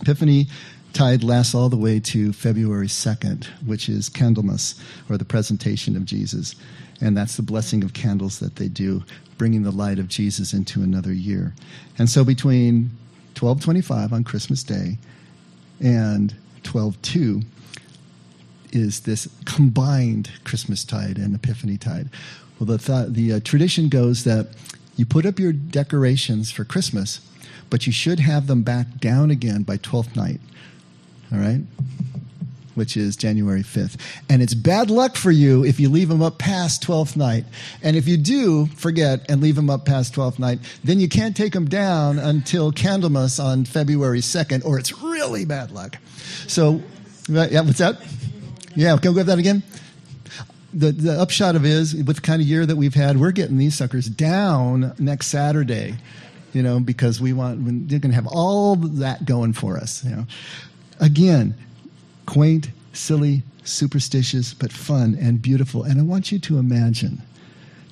Epiphany 0.00 0.46
Tide 0.94 1.22
lasts 1.22 1.54
all 1.54 1.68
the 1.68 1.76
way 1.76 2.00
to 2.00 2.32
February 2.32 2.86
2nd, 2.86 3.44
which 3.66 3.88
is 3.88 4.08
Candlemas, 4.08 4.80
or 5.10 5.18
the 5.18 5.24
presentation 5.24 5.94
of 5.96 6.06
Jesus. 6.06 6.54
And 7.00 7.16
that's 7.16 7.36
the 7.36 7.42
blessing 7.42 7.84
of 7.84 7.92
candles 7.92 8.38
that 8.40 8.56
they 8.56 8.68
do, 8.68 9.04
bringing 9.36 9.62
the 9.62 9.70
light 9.70 9.98
of 9.98 10.08
Jesus 10.08 10.52
into 10.54 10.82
another 10.82 11.12
year. 11.12 11.54
And 11.98 12.08
so 12.08 12.24
between 12.24 12.90
1225 13.38 14.12
on 14.12 14.24
Christmas 14.24 14.62
Day 14.62 14.98
and 15.80 16.32
122 16.64 17.42
is 18.72 19.00
this 19.00 19.28
combined 19.44 20.30
Christmas 20.44 20.84
tide 20.84 21.18
and 21.18 21.34
Epiphany 21.34 21.76
tide. 21.76 22.08
Well, 22.58 22.66
the, 22.66 22.78
th- 22.78 23.14
the 23.14 23.34
uh, 23.34 23.40
tradition 23.44 23.88
goes 23.88 24.24
that 24.24 24.48
you 24.98 25.06
put 25.06 25.24
up 25.24 25.38
your 25.38 25.52
decorations 25.52 26.50
for 26.50 26.64
Christmas, 26.64 27.20
but 27.70 27.86
you 27.86 27.92
should 27.92 28.20
have 28.20 28.46
them 28.46 28.62
back 28.62 28.98
down 28.98 29.30
again 29.30 29.62
by 29.62 29.78
12th 29.78 30.14
night. 30.14 30.40
All 31.32 31.38
right? 31.38 31.62
which 32.78 32.96
is 32.96 33.16
January 33.16 33.62
5th. 33.62 33.96
And 34.30 34.40
it's 34.40 34.54
bad 34.54 34.88
luck 34.88 35.16
for 35.16 35.32
you 35.32 35.64
if 35.64 35.80
you 35.80 35.90
leave 35.90 36.08
them 36.08 36.22
up 36.22 36.38
past 36.38 36.82
12th 36.84 37.16
night. 37.16 37.44
And 37.82 37.96
if 37.96 38.06
you 38.06 38.16
do 38.16 38.66
forget 38.66 39.28
and 39.28 39.42
leave 39.42 39.56
them 39.56 39.68
up 39.68 39.84
past 39.84 40.14
12th 40.14 40.38
night, 40.38 40.60
then 40.84 41.00
you 41.00 41.08
can't 41.08 41.36
take 41.36 41.52
them 41.52 41.68
down 41.68 42.18
until 42.18 42.70
Candlemas 42.70 43.44
on 43.44 43.64
February 43.64 44.20
2nd, 44.20 44.64
or 44.64 44.78
it's 44.78 45.02
really 45.02 45.44
bad 45.44 45.72
luck. 45.72 45.96
So, 46.46 46.80
yeah, 47.28 47.60
what's 47.62 47.78
that? 47.78 48.00
Yeah, 48.76 48.96
can 48.96 49.12
we 49.12 49.16
go 49.16 49.24
that 49.24 49.38
again? 49.38 49.64
The, 50.78 50.92
the 50.92 51.20
upshot 51.20 51.56
of 51.56 51.64
is 51.64 51.94
with 51.94 52.16
the 52.16 52.22
kind 52.22 52.40
of 52.40 52.46
year 52.46 52.64
that 52.64 52.76
we've 52.76 52.94
had, 52.94 53.18
we're 53.18 53.32
getting 53.32 53.58
these 53.58 53.74
suckers 53.74 54.06
down 54.06 54.94
next 54.98 55.26
Saturday 55.26 55.96
you 56.52 56.62
know, 56.62 56.80
because 56.80 57.20
we 57.20 57.32
want, 57.32 57.88
they're 57.88 57.98
going 57.98 58.10
to 58.10 58.14
have 58.14 58.26
all 58.26 58.76
that 58.76 59.24
going 59.24 59.52
for 59.52 59.76
us, 59.76 60.04
you 60.04 60.10
know. 60.10 60.26
Again, 61.00 61.54
quaint, 62.26 62.70
silly, 62.92 63.42
superstitious, 63.64 64.54
but 64.54 64.72
fun 64.72 65.16
and 65.20 65.40
beautiful. 65.40 65.84
And 65.84 66.00
I 66.00 66.02
want 66.02 66.32
you 66.32 66.38
to 66.40 66.58
imagine 66.58 67.22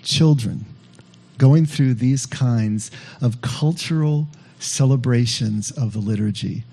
children 0.02 0.64
going 1.38 1.66
through 1.66 1.94
these 1.94 2.26
kinds 2.26 2.90
of 3.20 3.40
cultural 3.42 4.26
celebrations 4.58 5.70
of 5.70 5.92
the 5.92 5.98
liturgy. 5.98 6.64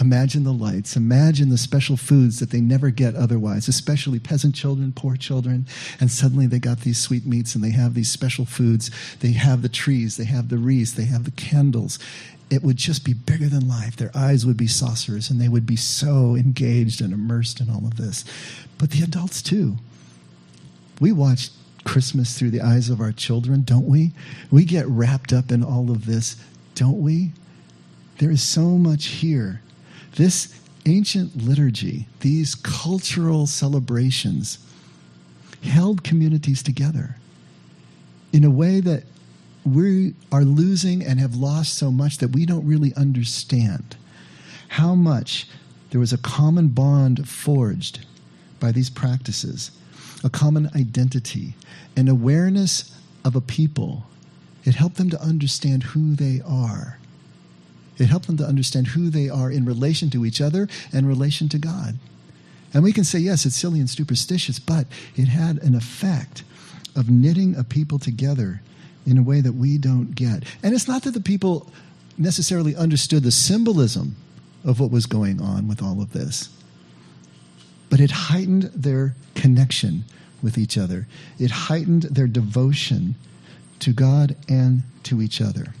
Imagine 0.00 0.44
the 0.44 0.52
lights. 0.52 0.96
Imagine 0.96 1.48
the 1.48 1.58
special 1.58 1.96
foods 1.96 2.38
that 2.38 2.50
they 2.50 2.60
never 2.60 2.90
get 2.90 3.16
otherwise, 3.16 3.66
especially 3.66 4.18
peasant 4.18 4.54
children, 4.54 4.92
poor 4.92 5.16
children. 5.16 5.66
And 5.98 6.10
suddenly 6.10 6.46
they 6.46 6.60
got 6.60 6.80
these 6.80 6.98
sweet 6.98 7.26
meats 7.26 7.54
and 7.54 7.64
they 7.64 7.70
have 7.70 7.94
these 7.94 8.10
special 8.10 8.44
foods. 8.44 8.90
They 9.20 9.32
have 9.32 9.62
the 9.62 9.68
trees, 9.68 10.16
they 10.16 10.24
have 10.24 10.48
the 10.48 10.58
wreaths, 10.58 10.92
they 10.92 11.06
have 11.06 11.24
the 11.24 11.32
candles 11.32 11.98
it 12.50 12.62
would 12.62 12.76
just 12.76 13.04
be 13.04 13.12
bigger 13.12 13.46
than 13.46 13.68
life. 13.68 13.96
Their 13.96 14.10
eyes 14.14 14.46
would 14.46 14.56
be 14.56 14.66
saucers 14.66 15.30
and 15.30 15.40
they 15.40 15.48
would 15.48 15.66
be 15.66 15.76
so 15.76 16.34
engaged 16.34 17.00
and 17.00 17.12
immersed 17.12 17.60
in 17.60 17.68
all 17.68 17.86
of 17.86 17.96
this. 17.96 18.24
But 18.78 18.90
the 18.90 19.02
adults, 19.02 19.42
too. 19.42 19.76
We 21.00 21.12
watch 21.12 21.50
Christmas 21.84 22.38
through 22.38 22.50
the 22.50 22.60
eyes 22.60 22.90
of 22.90 23.00
our 23.00 23.12
children, 23.12 23.62
don't 23.62 23.86
we? 23.86 24.12
We 24.50 24.64
get 24.64 24.86
wrapped 24.86 25.32
up 25.32 25.50
in 25.50 25.62
all 25.62 25.90
of 25.90 26.06
this, 26.06 26.36
don't 26.74 27.02
we? 27.02 27.32
There 28.18 28.30
is 28.30 28.42
so 28.42 28.62
much 28.62 29.06
here. 29.06 29.62
This 30.16 30.58
ancient 30.86 31.36
liturgy, 31.36 32.06
these 32.20 32.54
cultural 32.54 33.46
celebrations, 33.46 34.58
held 35.62 36.04
communities 36.04 36.62
together 36.62 37.16
in 38.32 38.44
a 38.44 38.50
way 38.50 38.80
that 38.80 39.04
we 39.64 40.14
are 40.32 40.44
losing 40.44 41.04
and 41.04 41.20
have 41.20 41.34
lost 41.34 41.74
so 41.74 41.90
much 41.90 42.18
that 42.18 42.28
we 42.28 42.46
don't 42.46 42.66
really 42.66 42.94
understand 42.94 43.96
how 44.68 44.94
much 44.94 45.46
there 45.90 46.00
was 46.00 46.12
a 46.12 46.18
common 46.18 46.68
bond 46.68 47.28
forged 47.28 48.06
by 48.60 48.72
these 48.72 48.90
practices, 48.90 49.70
a 50.22 50.30
common 50.30 50.70
identity, 50.74 51.54
an 51.96 52.08
awareness 52.08 52.94
of 53.24 53.34
a 53.36 53.40
people. 53.40 54.04
It 54.64 54.74
helped 54.74 54.96
them 54.96 55.10
to 55.10 55.22
understand 55.22 55.82
who 55.82 56.14
they 56.14 56.40
are. 56.46 56.97
It 57.98 58.06
helped 58.06 58.26
them 58.26 58.36
to 58.38 58.44
understand 58.44 58.88
who 58.88 59.10
they 59.10 59.28
are 59.28 59.50
in 59.50 59.64
relation 59.64 60.10
to 60.10 60.24
each 60.24 60.40
other 60.40 60.68
and 60.92 61.06
relation 61.06 61.48
to 61.50 61.58
God. 61.58 61.98
And 62.72 62.82
we 62.82 62.92
can 62.92 63.04
say, 63.04 63.18
yes, 63.18 63.46
it's 63.46 63.56
silly 63.56 63.80
and 63.80 63.88
superstitious, 63.88 64.58
but 64.58 64.86
it 65.16 65.28
had 65.28 65.58
an 65.62 65.74
effect 65.74 66.44
of 66.94 67.08
knitting 67.10 67.56
a 67.56 67.64
people 67.64 67.98
together 67.98 68.60
in 69.06 69.16
a 69.18 69.22
way 69.22 69.40
that 69.40 69.54
we 69.54 69.78
don't 69.78 70.14
get. 70.14 70.44
And 70.62 70.74
it's 70.74 70.88
not 70.88 71.02
that 71.04 71.12
the 71.12 71.20
people 71.20 71.70
necessarily 72.18 72.76
understood 72.76 73.22
the 73.22 73.30
symbolism 73.30 74.16
of 74.64 74.80
what 74.80 74.90
was 74.90 75.06
going 75.06 75.40
on 75.40 75.68
with 75.68 75.82
all 75.82 76.02
of 76.02 76.12
this, 76.12 76.50
but 77.88 78.00
it 78.00 78.10
heightened 78.10 78.64
their 78.74 79.14
connection 79.34 80.04
with 80.42 80.58
each 80.58 80.76
other, 80.76 81.06
it 81.38 81.50
heightened 81.50 82.02
their 82.02 82.26
devotion 82.26 83.14
to 83.78 83.92
God 83.92 84.36
and 84.48 84.82
to 85.04 85.22
each 85.22 85.40
other. 85.40 85.72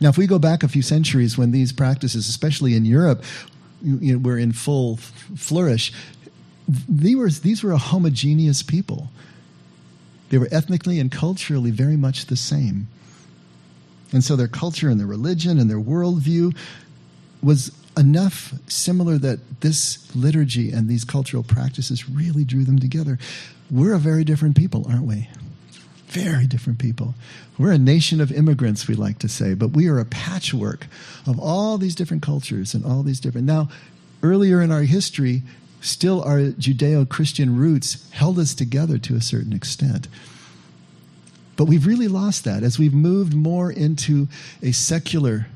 Now, 0.00 0.08
if 0.08 0.18
we 0.18 0.26
go 0.26 0.38
back 0.38 0.62
a 0.62 0.68
few 0.68 0.82
centuries 0.82 1.36
when 1.36 1.50
these 1.50 1.72
practices, 1.72 2.28
especially 2.28 2.74
in 2.74 2.84
Europe, 2.84 3.24
you 3.82 4.12
know, 4.12 4.18
were 4.18 4.38
in 4.38 4.52
full 4.52 4.96
flourish, 4.96 5.92
these 6.88 7.16
were, 7.16 7.30
these 7.30 7.62
were 7.62 7.72
a 7.72 7.78
homogeneous 7.78 8.62
people. 8.62 9.10
They 10.30 10.38
were 10.38 10.48
ethnically 10.50 11.00
and 11.00 11.10
culturally 11.10 11.70
very 11.70 11.96
much 11.96 12.26
the 12.26 12.36
same. 12.36 12.88
And 14.12 14.22
so 14.22 14.36
their 14.36 14.48
culture 14.48 14.88
and 14.88 15.00
their 15.00 15.06
religion 15.06 15.58
and 15.58 15.70
their 15.70 15.80
worldview 15.80 16.56
was 17.42 17.72
enough 17.96 18.54
similar 18.68 19.18
that 19.18 19.60
this 19.60 20.14
liturgy 20.14 20.70
and 20.70 20.88
these 20.88 21.04
cultural 21.04 21.42
practices 21.42 22.08
really 22.08 22.44
drew 22.44 22.64
them 22.64 22.78
together. 22.78 23.18
We're 23.70 23.94
a 23.94 23.98
very 23.98 24.24
different 24.24 24.56
people, 24.56 24.86
aren't 24.88 25.04
we? 25.04 25.28
Very 26.08 26.46
different 26.46 26.78
people. 26.78 27.14
We're 27.58 27.72
a 27.72 27.78
nation 27.78 28.20
of 28.20 28.32
immigrants, 28.32 28.88
we 28.88 28.94
like 28.94 29.18
to 29.18 29.28
say, 29.28 29.52
but 29.52 29.68
we 29.68 29.88
are 29.88 29.98
a 29.98 30.06
patchwork 30.06 30.86
of 31.26 31.38
all 31.38 31.76
these 31.76 31.94
different 31.94 32.22
cultures 32.22 32.72
and 32.72 32.84
all 32.84 33.02
these 33.02 33.20
different. 33.20 33.46
Now, 33.46 33.68
earlier 34.22 34.62
in 34.62 34.72
our 34.72 34.82
history, 34.82 35.42
still 35.82 36.22
our 36.22 36.38
Judeo 36.38 37.06
Christian 37.06 37.56
roots 37.56 38.10
held 38.10 38.38
us 38.38 38.54
together 38.54 38.96
to 38.98 39.16
a 39.16 39.20
certain 39.20 39.52
extent. 39.52 40.08
But 41.56 41.66
we've 41.66 41.86
really 41.86 42.08
lost 42.08 42.44
that 42.44 42.62
as 42.62 42.78
we've 42.78 42.94
moved 42.94 43.34
more 43.34 43.70
into 43.70 44.28
a 44.62 44.72
secular 44.72 45.48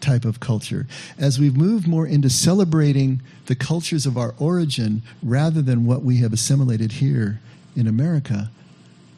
type 0.00 0.24
of 0.24 0.40
culture, 0.40 0.86
as 1.18 1.38
we've 1.38 1.56
moved 1.56 1.86
more 1.86 2.06
into 2.06 2.28
celebrating 2.28 3.22
the 3.46 3.54
cultures 3.54 4.06
of 4.06 4.18
our 4.18 4.34
origin 4.38 5.02
rather 5.22 5.62
than 5.62 5.86
what 5.86 6.02
we 6.02 6.16
have 6.18 6.32
assimilated 6.32 6.92
here 6.92 7.40
in 7.76 7.86
America. 7.86 8.50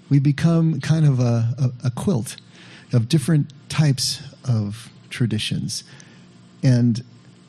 We 0.08 0.18
become 0.18 0.80
kind 0.80 1.06
of 1.06 1.20
a, 1.20 1.54
a, 1.58 1.86
a 1.86 1.90
quilt 1.90 2.36
of 2.92 3.08
different 3.08 3.52
types 3.68 4.22
of 4.48 4.90
traditions. 5.10 5.84
And 6.62 7.02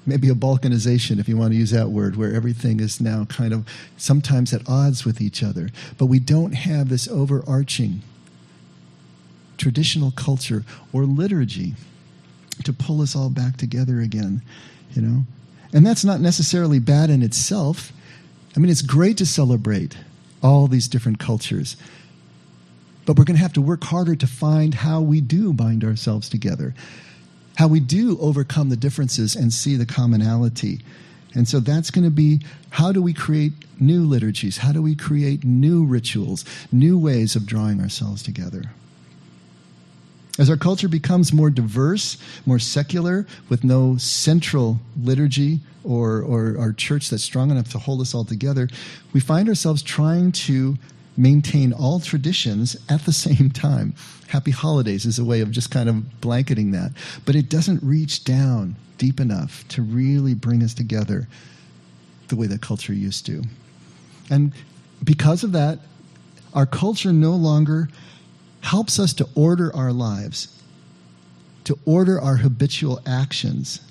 maybe 0.06 0.30
a 0.30 0.34
balkanization, 0.34 1.20
if 1.20 1.28
you 1.28 1.38
want 1.38 1.52
to 1.52 1.58
use 1.58 1.72
that 1.72 1.90
word, 1.90 2.16
where 2.16 2.34
everything 2.34 2.80
is 2.80 3.02
now 3.02 3.26
kind 3.26 3.54
of 3.54 3.68
sometimes 3.98 4.54
at 4.54 4.68
odds 4.68 5.06
with 5.06 5.22
each 5.22 5.44
other. 5.44 5.70
But 5.98 6.06
we 6.06 6.20
don't 6.20 6.54
have 6.54 6.90
this 6.90 7.08
overarching 7.08 8.02
traditional 9.58 10.12
culture 10.12 10.64
or 10.94 11.04
liturgy 11.04 11.76
to 12.64 12.74
pull 12.74 13.02
us 13.02 13.16
all 13.16 13.30
back 13.30 13.58
together 13.58 14.00
again, 14.00 14.42
you 14.94 15.02
know? 15.02 15.26
And 15.74 15.86
that's 15.86 16.06
not 16.06 16.22
necessarily 16.22 16.80
bad 16.80 17.10
in 17.10 17.22
itself. 17.22 17.92
I 18.56 18.60
mean, 18.60 18.72
it's 18.72 18.82
great 18.82 19.18
to 19.18 19.26
celebrate 19.26 19.98
all 20.42 20.68
these 20.68 20.88
different 20.88 21.20
cultures. 21.20 21.76
But 23.08 23.18
we're 23.18 23.26
going 23.26 23.38
to 23.38 23.42
have 23.42 23.54
to 23.54 23.62
work 23.62 23.84
harder 23.84 24.16
to 24.16 24.28
find 24.28 24.76
how 24.76 25.02
we 25.02 25.22
do 25.22 25.52
bind 25.54 25.84
ourselves 25.84 26.30
together 26.30 26.76
how 27.58 27.68
we 27.68 27.80
do 27.80 28.18
overcome 28.20 28.70
the 28.70 28.78
differences 28.78 29.36
and 29.36 29.52
see 29.52 29.76
the 29.76 29.86
commonality. 29.86 30.80
And 31.34 31.48
so 31.48 31.60
that's 31.60 31.90
going 31.90 32.04
to 32.04 32.12
be 32.12 32.42
how 32.70 32.92
do 32.92 33.02
we 33.02 33.14
create 33.14 33.54
new 33.80 34.06
liturgies? 34.06 34.58
How 34.58 34.72
do 34.72 34.82
we 34.82 34.96
create 34.96 35.44
new 35.44 35.84
rituals, 35.84 36.46
new 36.72 37.00
ways 37.00 37.36
of 37.36 37.48
drawing 37.48 37.82
ourselves 37.82 38.22
together? 38.22 38.64
As 40.38 40.52
our 40.52 40.58
culture 40.58 40.88
becomes 40.88 41.34
more 41.34 41.50
diverse, 41.50 42.18
more 42.46 42.60
secular, 42.60 43.26
with 43.50 43.64
no 43.64 43.98
central 43.98 44.80
liturgy 45.02 45.60
or, 45.84 46.22
or 46.22 46.60
our 46.60 46.74
church 46.74 47.10
that's 47.10 47.24
strong 47.24 47.50
enough 47.50 47.72
to 47.72 47.80
hold 47.80 48.02
us 48.02 48.14
all 48.14 48.24
together, 48.24 48.70
we 49.14 49.20
find 49.20 49.50
ourselves 49.50 49.82
trying 49.82 50.32
to 50.32 50.78
maintain 51.18 51.74
all 51.74 52.00
traditions 52.00 52.78
at 52.88 53.06
the 53.06 53.14
same 53.28 53.50
time. 53.50 53.96
Happy 54.28 54.52
holidays 54.52 55.06
is 55.06 55.20
a 55.20 55.26
way 55.26 55.42
of 55.42 55.52
just 55.52 55.72
kind 55.72 55.90
of 55.90 56.22
blanketing 56.22 56.72
that. 56.72 56.92
But 57.26 57.36
it 57.36 57.50
doesn't 57.50 57.84
reach 57.84 58.24
down 58.24 58.76
deep 58.98 59.20
enough 59.20 59.68
to 59.70 59.82
really 59.82 60.34
bring 60.34 60.64
us 60.64 60.74
together 60.74 61.28
the 62.28 62.36
way 62.36 62.48
that 62.48 62.62
culture 62.62 62.94
used 62.94 63.26
to. 63.26 63.44
And 64.30 64.54
because 65.04 65.44
of 65.44 65.52
that, 65.54 65.80
our 66.54 66.66
culture 66.66 67.14
no 67.14 67.32
longer 67.32 67.90
helps 68.62 69.00
us 69.00 69.14
to 69.14 69.28
order 69.36 69.74
our 69.76 69.94
lives, 69.94 70.62
to 71.64 71.78
order 71.86 72.20
our 72.20 72.38
habitual 72.38 73.00
actions 73.06 73.82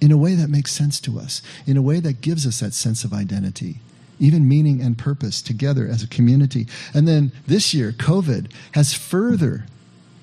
in 0.00 0.12
a 0.12 0.16
way 0.16 0.34
that 0.34 0.50
makes 0.50 0.72
sense 0.72 1.00
to 1.00 1.18
us, 1.18 1.40
in 1.66 1.76
a 1.76 1.82
way 1.82 2.00
that 2.00 2.20
gives 2.20 2.46
us 2.46 2.60
that 2.60 2.74
sense 2.74 3.04
of 3.04 3.12
identity, 3.12 3.78
even 4.18 4.48
meaning 4.48 4.80
and 4.80 4.96
purpose 4.96 5.42
together 5.42 5.86
as 5.86 6.02
a 6.02 6.08
community. 6.08 6.66
And 6.92 7.06
then 7.06 7.32
this 7.46 7.74
year, 7.74 7.92
COVID 7.92 8.50
has 8.72 8.94
further 8.94 9.66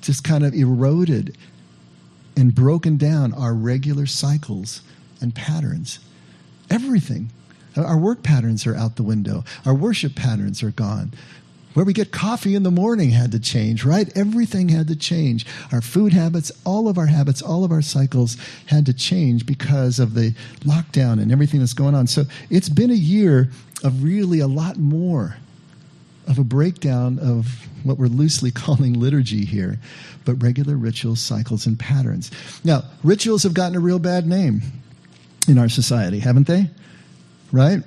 just 0.01 0.23
kind 0.23 0.43
of 0.43 0.53
eroded 0.53 1.37
and 2.35 2.55
broken 2.55 2.97
down 2.97 3.33
our 3.33 3.53
regular 3.53 4.05
cycles 4.05 4.81
and 5.19 5.35
patterns. 5.35 5.99
Everything. 6.69 7.29
Our 7.77 7.97
work 7.97 8.23
patterns 8.23 8.65
are 8.65 8.75
out 8.75 8.95
the 8.95 9.03
window. 9.03 9.43
Our 9.65 9.73
worship 9.73 10.15
patterns 10.15 10.63
are 10.63 10.71
gone. 10.71 11.13
Where 11.73 11.85
we 11.85 11.93
get 11.93 12.11
coffee 12.11 12.55
in 12.55 12.63
the 12.63 12.71
morning 12.71 13.11
had 13.11 13.31
to 13.31 13.39
change, 13.39 13.85
right? 13.85 14.09
Everything 14.15 14.69
had 14.69 14.87
to 14.89 14.95
change. 14.95 15.45
Our 15.71 15.81
food 15.81 16.11
habits, 16.11 16.51
all 16.65 16.89
of 16.89 16.97
our 16.97 17.05
habits, 17.05 17.41
all 17.41 17.63
of 17.63 17.71
our 17.71 17.81
cycles 17.81 18.35
had 18.65 18.85
to 18.87 18.93
change 18.93 19.45
because 19.45 19.97
of 19.99 20.13
the 20.13 20.33
lockdown 20.61 21.21
and 21.21 21.31
everything 21.31 21.61
that's 21.61 21.73
going 21.73 21.95
on. 21.95 22.07
So 22.07 22.25
it's 22.49 22.69
been 22.69 22.91
a 22.91 22.95
year 22.95 23.49
of 23.83 24.03
really 24.03 24.39
a 24.39 24.47
lot 24.47 24.77
more 24.77 25.37
of 26.27 26.39
a 26.39 26.43
breakdown 26.43 27.19
of 27.19 27.67
what 27.83 27.97
we're 27.97 28.07
loosely 28.07 28.51
calling 28.51 28.99
liturgy 28.99 29.45
here, 29.45 29.79
but 30.25 30.41
regular 30.41 30.75
rituals, 30.75 31.19
cycles, 31.19 31.65
and 31.65 31.79
patterns. 31.79 32.31
Now, 32.63 32.83
rituals 33.03 33.43
have 33.43 33.53
gotten 33.53 33.75
a 33.75 33.79
real 33.79 33.99
bad 33.99 34.27
name 34.27 34.61
in 35.47 35.57
our 35.57 35.69
society, 35.69 36.19
haven't 36.19 36.47
they? 36.47 36.69
Right? 37.51 37.81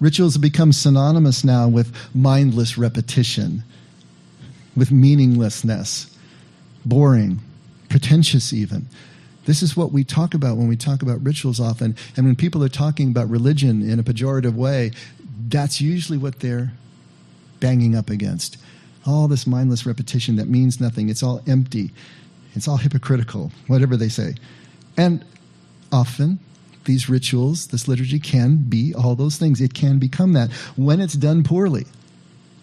Rituals 0.00 0.34
have 0.34 0.42
become 0.42 0.72
synonymous 0.72 1.44
now 1.44 1.68
with 1.68 1.94
mindless 2.14 2.78
repetition, 2.78 3.62
with 4.74 4.90
meaninglessness, 4.90 6.16
boring, 6.84 7.40
pretentious, 7.88 8.52
even. 8.52 8.86
This 9.44 9.62
is 9.62 9.76
what 9.76 9.92
we 9.92 10.04
talk 10.04 10.34
about 10.34 10.56
when 10.56 10.68
we 10.68 10.76
talk 10.76 11.02
about 11.02 11.22
rituals 11.24 11.60
often. 11.60 11.96
And 12.16 12.24
when 12.24 12.36
people 12.36 12.64
are 12.64 12.68
talking 12.68 13.10
about 13.10 13.28
religion 13.28 13.82
in 13.88 13.98
a 13.98 14.02
pejorative 14.02 14.54
way, 14.54 14.92
that's 15.48 15.80
usually 15.80 16.18
what 16.18 16.40
they're 16.40 16.72
banging 17.58 17.94
up 17.94 18.10
against. 18.10 18.56
All 19.06 19.28
this 19.28 19.46
mindless 19.46 19.86
repetition 19.86 20.36
that 20.36 20.48
means 20.48 20.80
nothing. 20.80 21.08
It's 21.08 21.22
all 21.22 21.42
empty. 21.46 21.90
It's 22.54 22.68
all 22.68 22.76
hypocritical, 22.76 23.50
whatever 23.66 23.96
they 23.96 24.08
say. 24.08 24.34
And 24.96 25.24
often 25.92 26.38
these 26.84 27.08
rituals, 27.08 27.68
this 27.68 27.88
liturgy 27.88 28.18
can 28.18 28.56
be 28.56 28.94
all 28.94 29.14
those 29.14 29.36
things. 29.36 29.60
It 29.60 29.74
can 29.74 29.98
become 29.98 30.32
that 30.32 30.50
when 30.76 31.00
it's 31.00 31.14
done 31.14 31.42
poorly, 31.42 31.86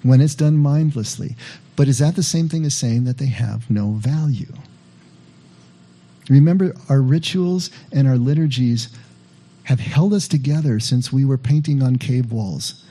when 0.03 0.21
it's 0.21 0.36
done 0.36 0.57
mindlessly. 0.57 1.36
But 1.75 1.88
is 1.88 2.00
that 2.00 2.15
the 2.15 2.24
same 2.24 2.50
thing 2.50 2.65
as 2.65 2.74
saying 2.74 3.03
that 3.03 3.17
they 3.19 3.27
have 3.27 3.69
no 3.69 3.91
value? 3.91 4.53
Remember, 6.29 6.75
our 6.89 7.01
rituals 7.01 7.69
and 7.91 8.07
our 8.07 8.17
liturgies 8.17 8.89
have 9.63 9.79
held 9.79 10.13
us 10.13 10.27
together 10.27 10.79
since 10.79 11.12
we 11.13 11.24
were 11.24 11.38
painting 11.38 11.83
on 11.83 11.97
cave 11.97 12.31
walls. 12.31 12.83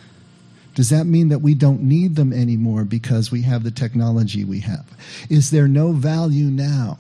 Does 0.75 0.91
that 0.91 1.07
mean 1.07 1.31
that 1.31 1.39
we 1.39 1.55
don't 1.55 1.83
need 1.83 2.17
them 2.17 2.33
anymore 2.33 2.85
because 2.85 3.31
we 3.31 3.43
have 3.43 3.65
the 3.65 3.71
technology 3.71 4.45
we 4.45 4.61
have? 4.61 4.87
Is 5.31 5.51
there 5.51 5.69
no 5.69 5.93
value 5.93 6.47
now 6.47 6.99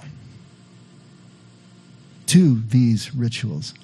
to 2.27 2.61
these 2.69 3.15
rituals? 3.15 3.75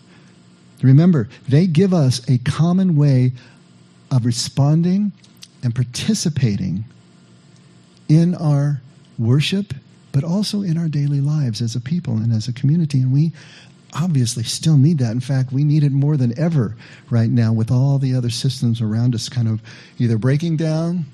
Remember, 0.82 1.28
they 1.48 1.66
give 1.66 1.94
us 1.94 2.28
a 2.28 2.38
common 2.38 2.96
way 2.96 3.32
of 4.10 4.26
responding 4.26 5.12
and 5.62 5.74
participating 5.74 6.84
in 8.08 8.34
our 8.34 8.80
worship, 9.18 9.74
but 10.10 10.24
also 10.24 10.62
in 10.62 10.76
our 10.76 10.88
daily 10.88 11.20
lives 11.20 11.62
as 11.62 11.74
a 11.76 11.80
people 11.80 12.16
and 12.16 12.32
as 12.32 12.48
a 12.48 12.52
community. 12.52 13.00
And 13.00 13.12
we 13.12 13.32
obviously 13.94 14.42
still 14.42 14.76
need 14.76 14.98
that. 14.98 15.12
In 15.12 15.20
fact, 15.20 15.52
we 15.52 15.64
need 15.64 15.84
it 15.84 15.92
more 15.92 16.16
than 16.16 16.38
ever 16.38 16.76
right 17.10 17.30
now 17.30 17.52
with 17.52 17.70
all 17.70 17.98
the 17.98 18.14
other 18.14 18.30
systems 18.30 18.80
around 18.80 19.14
us 19.14 19.28
kind 19.28 19.48
of 19.48 19.62
either 19.98 20.18
breaking 20.18 20.56
down, 20.56 21.04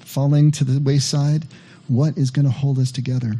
falling 0.00 0.50
to 0.52 0.64
the 0.64 0.80
wayside. 0.80 1.46
What 1.88 2.16
is 2.18 2.30
going 2.30 2.46
to 2.46 2.52
hold 2.52 2.78
us 2.78 2.92
together? 2.92 3.34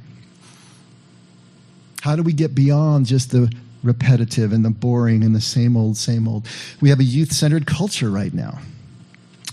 How 2.02 2.16
do 2.16 2.22
we 2.22 2.32
get 2.32 2.54
beyond 2.54 3.06
just 3.06 3.30
the 3.30 3.52
repetitive 3.84 4.52
and 4.52 4.64
the 4.64 4.70
boring 4.70 5.22
and 5.22 5.34
the 5.34 5.40
same 5.40 5.76
old, 5.76 5.96
same 5.96 6.26
old. 6.26 6.46
We 6.80 6.88
have 6.88 7.00
a 7.00 7.04
youth 7.04 7.32
centered 7.32 7.66
culture 7.66 8.10
right 8.10 8.32
now, 8.32 8.58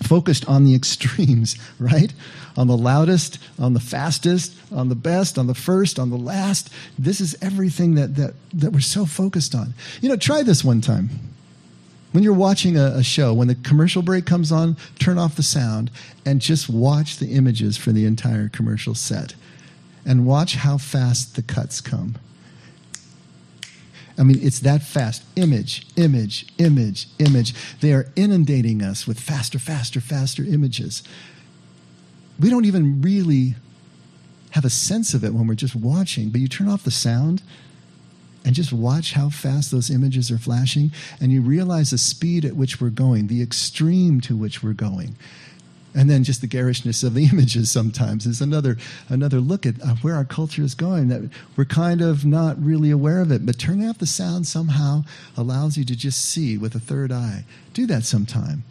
focused 0.04 0.48
on 0.48 0.65
the 0.65 0.74
extremes, 0.74 1.58
right? 1.80 2.13
On 2.58 2.67
the 2.67 2.78
loudest, 2.78 3.39
on 3.60 3.74
the 3.74 3.80
fastest, 3.80 4.54
on 4.72 4.89
the 4.89 4.96
best, 4.96 5.38
on 5.38 5.48
the 5.48 5.54
first, 5.54 6.00
on 6.00 6.10
the 6.10 6.17
last. 6.17 6.72
This 6.98 7.22
is 7.22 7.36
everything 7.41 7.96
that, 7.96 8.15
that, 8.15 8.34
that 8.54 8.72
we're 8.72 8.80
so 8.80 9.06
focused 9.06 9.54
on. 9.54 9.74
You 10.02 10.10
know, 10.10 10.17
try 10.17 10.44
this 10.44 10.63
one 10.63 10.82
time. 10.82 11.10
When 12.12 12.26
you're 12.26 12.34
watching 12.34 12.78
a, 12.78 12.88
a, 12.96 13.04
show, 13.04 13.34
when 13.34 13.48
the 13.48 13.56
commercial 13.56 14.02
break 14.02 14.26
comes 14.26 14.52
on, 14.52 14.76
turn 15.00 15.17
off 15.17 15.38
the 15.38 15.44
sound 15.44 15.89
and 16.26 16.41
just 16.41 16.70
watch 16.70 17.17
the 17.17 17.32
images 17.32 17.78
for 17.78 17.94
the 17.94 18.06
entire 18.06 18.50
commercial 18.50 18.96
set. 18.96 19.34
And 20.06 20.26
watch 20.26 20.56
how 20.56 20.78
fast 20.78 21.36
the 21.36 21.41
cuts 21.41 21.80
come. 21.80 22.17
I 24.21 24.23
mean, 24.23 24.38
it's 24.39 24.60
that 24.60 24.84
fast. 24.84 25.23
Image, 25.36 25.88
image, 25.95 26.45
image, 26.60 27.07
image. 27.17 27.55
They 27.79 27.91
are 27.91 28.05
inundating 28.15 28.84
us 28.84 29.07
with 29.07 29.19
faster, 29.19 29.57
faster, 29.57 29.99
faster 29.99 30.43
images. 30.43 31.01
We 32.39 32.51
don't 32.51 32.65
even 32.65 33.01
really 33.01 33.55
have 34.51 34.63
a 34.63 34.69
sense 34.69 35.15
of 35.15 35.23
it 35.23 35.34
when 35.34 35.47
we're 35.47 35.55
just 35.55 35.75
watching, 35.75 36.29
but 36.29 36.39
you 36.39 36.47
turn 36.47 36.69
off 36.69 36.84
the 36.84 36.91
sound 36.91 37.41
and 38.45 38.53
just 38.53 38.71
watch 38.71 39.13
how 39.13 39.29
fast 39.29 39.71
those 39.71 39.89
images 39.89 40.29
are 40.29 40.38
flashing, 40.38 40.91
and 41.19 41.31
you 41.31 41.41
realize 41.41 41.89
the 41.89 41.97
speed 41.97 42.45
at 42.45 42.55
which 42.55 42.79
we're 42.79 42.89
going, 42.89 43.25
the 43.25 43.41
extreme 43.41 44.21
to 44.21 44.36
which 44.36 44.62
we're 44.62 44.73
going 44.73 45.15
and 45.93 46.10
then 46.10 46.23
just 46.23 46.41
the 46.41 46.47
garishness 46.47 47.04
of 47.04 47.13
the 47.13 47.25
images 47.32 47.69
sometimes 47.69 48.25
is 48.25 48.41
another 48.41 48.77
another 49.10 49.39
look 49.39 49.65
at 49.65 49.82
uh, 49.82 49.95
where 50.01 50.15
our 50.15 50.25
culture 50.25 50.62
is 50.62 50.75
going 50.75 51.10
that 51.10 51.30
we're 51.56 51.65
kind 51.65 52.01
of 52.01 52.25
not 52.25 52.62
really 52.63 52.91
aware 52.91 53.21
of 53.21 53.32
it 53.32 53.45
but 53.45 53.60
turning 53.60 53.88
off 53.88 53.97
the 53.97 54.06
sound 54.06 54.47
somehow 54.47 55.04
allows 55.38 55.77
you 55.77 55.86
to 55.86 55.95
just 55.95 56.23
see 56.23 56.58
with 56.58 56.75
a 56.75 56.80
third 56.80 57.12
eye 57.12 57.43
do 57.73 57.86
that 57.86 58.04
sometime 58.04 58.63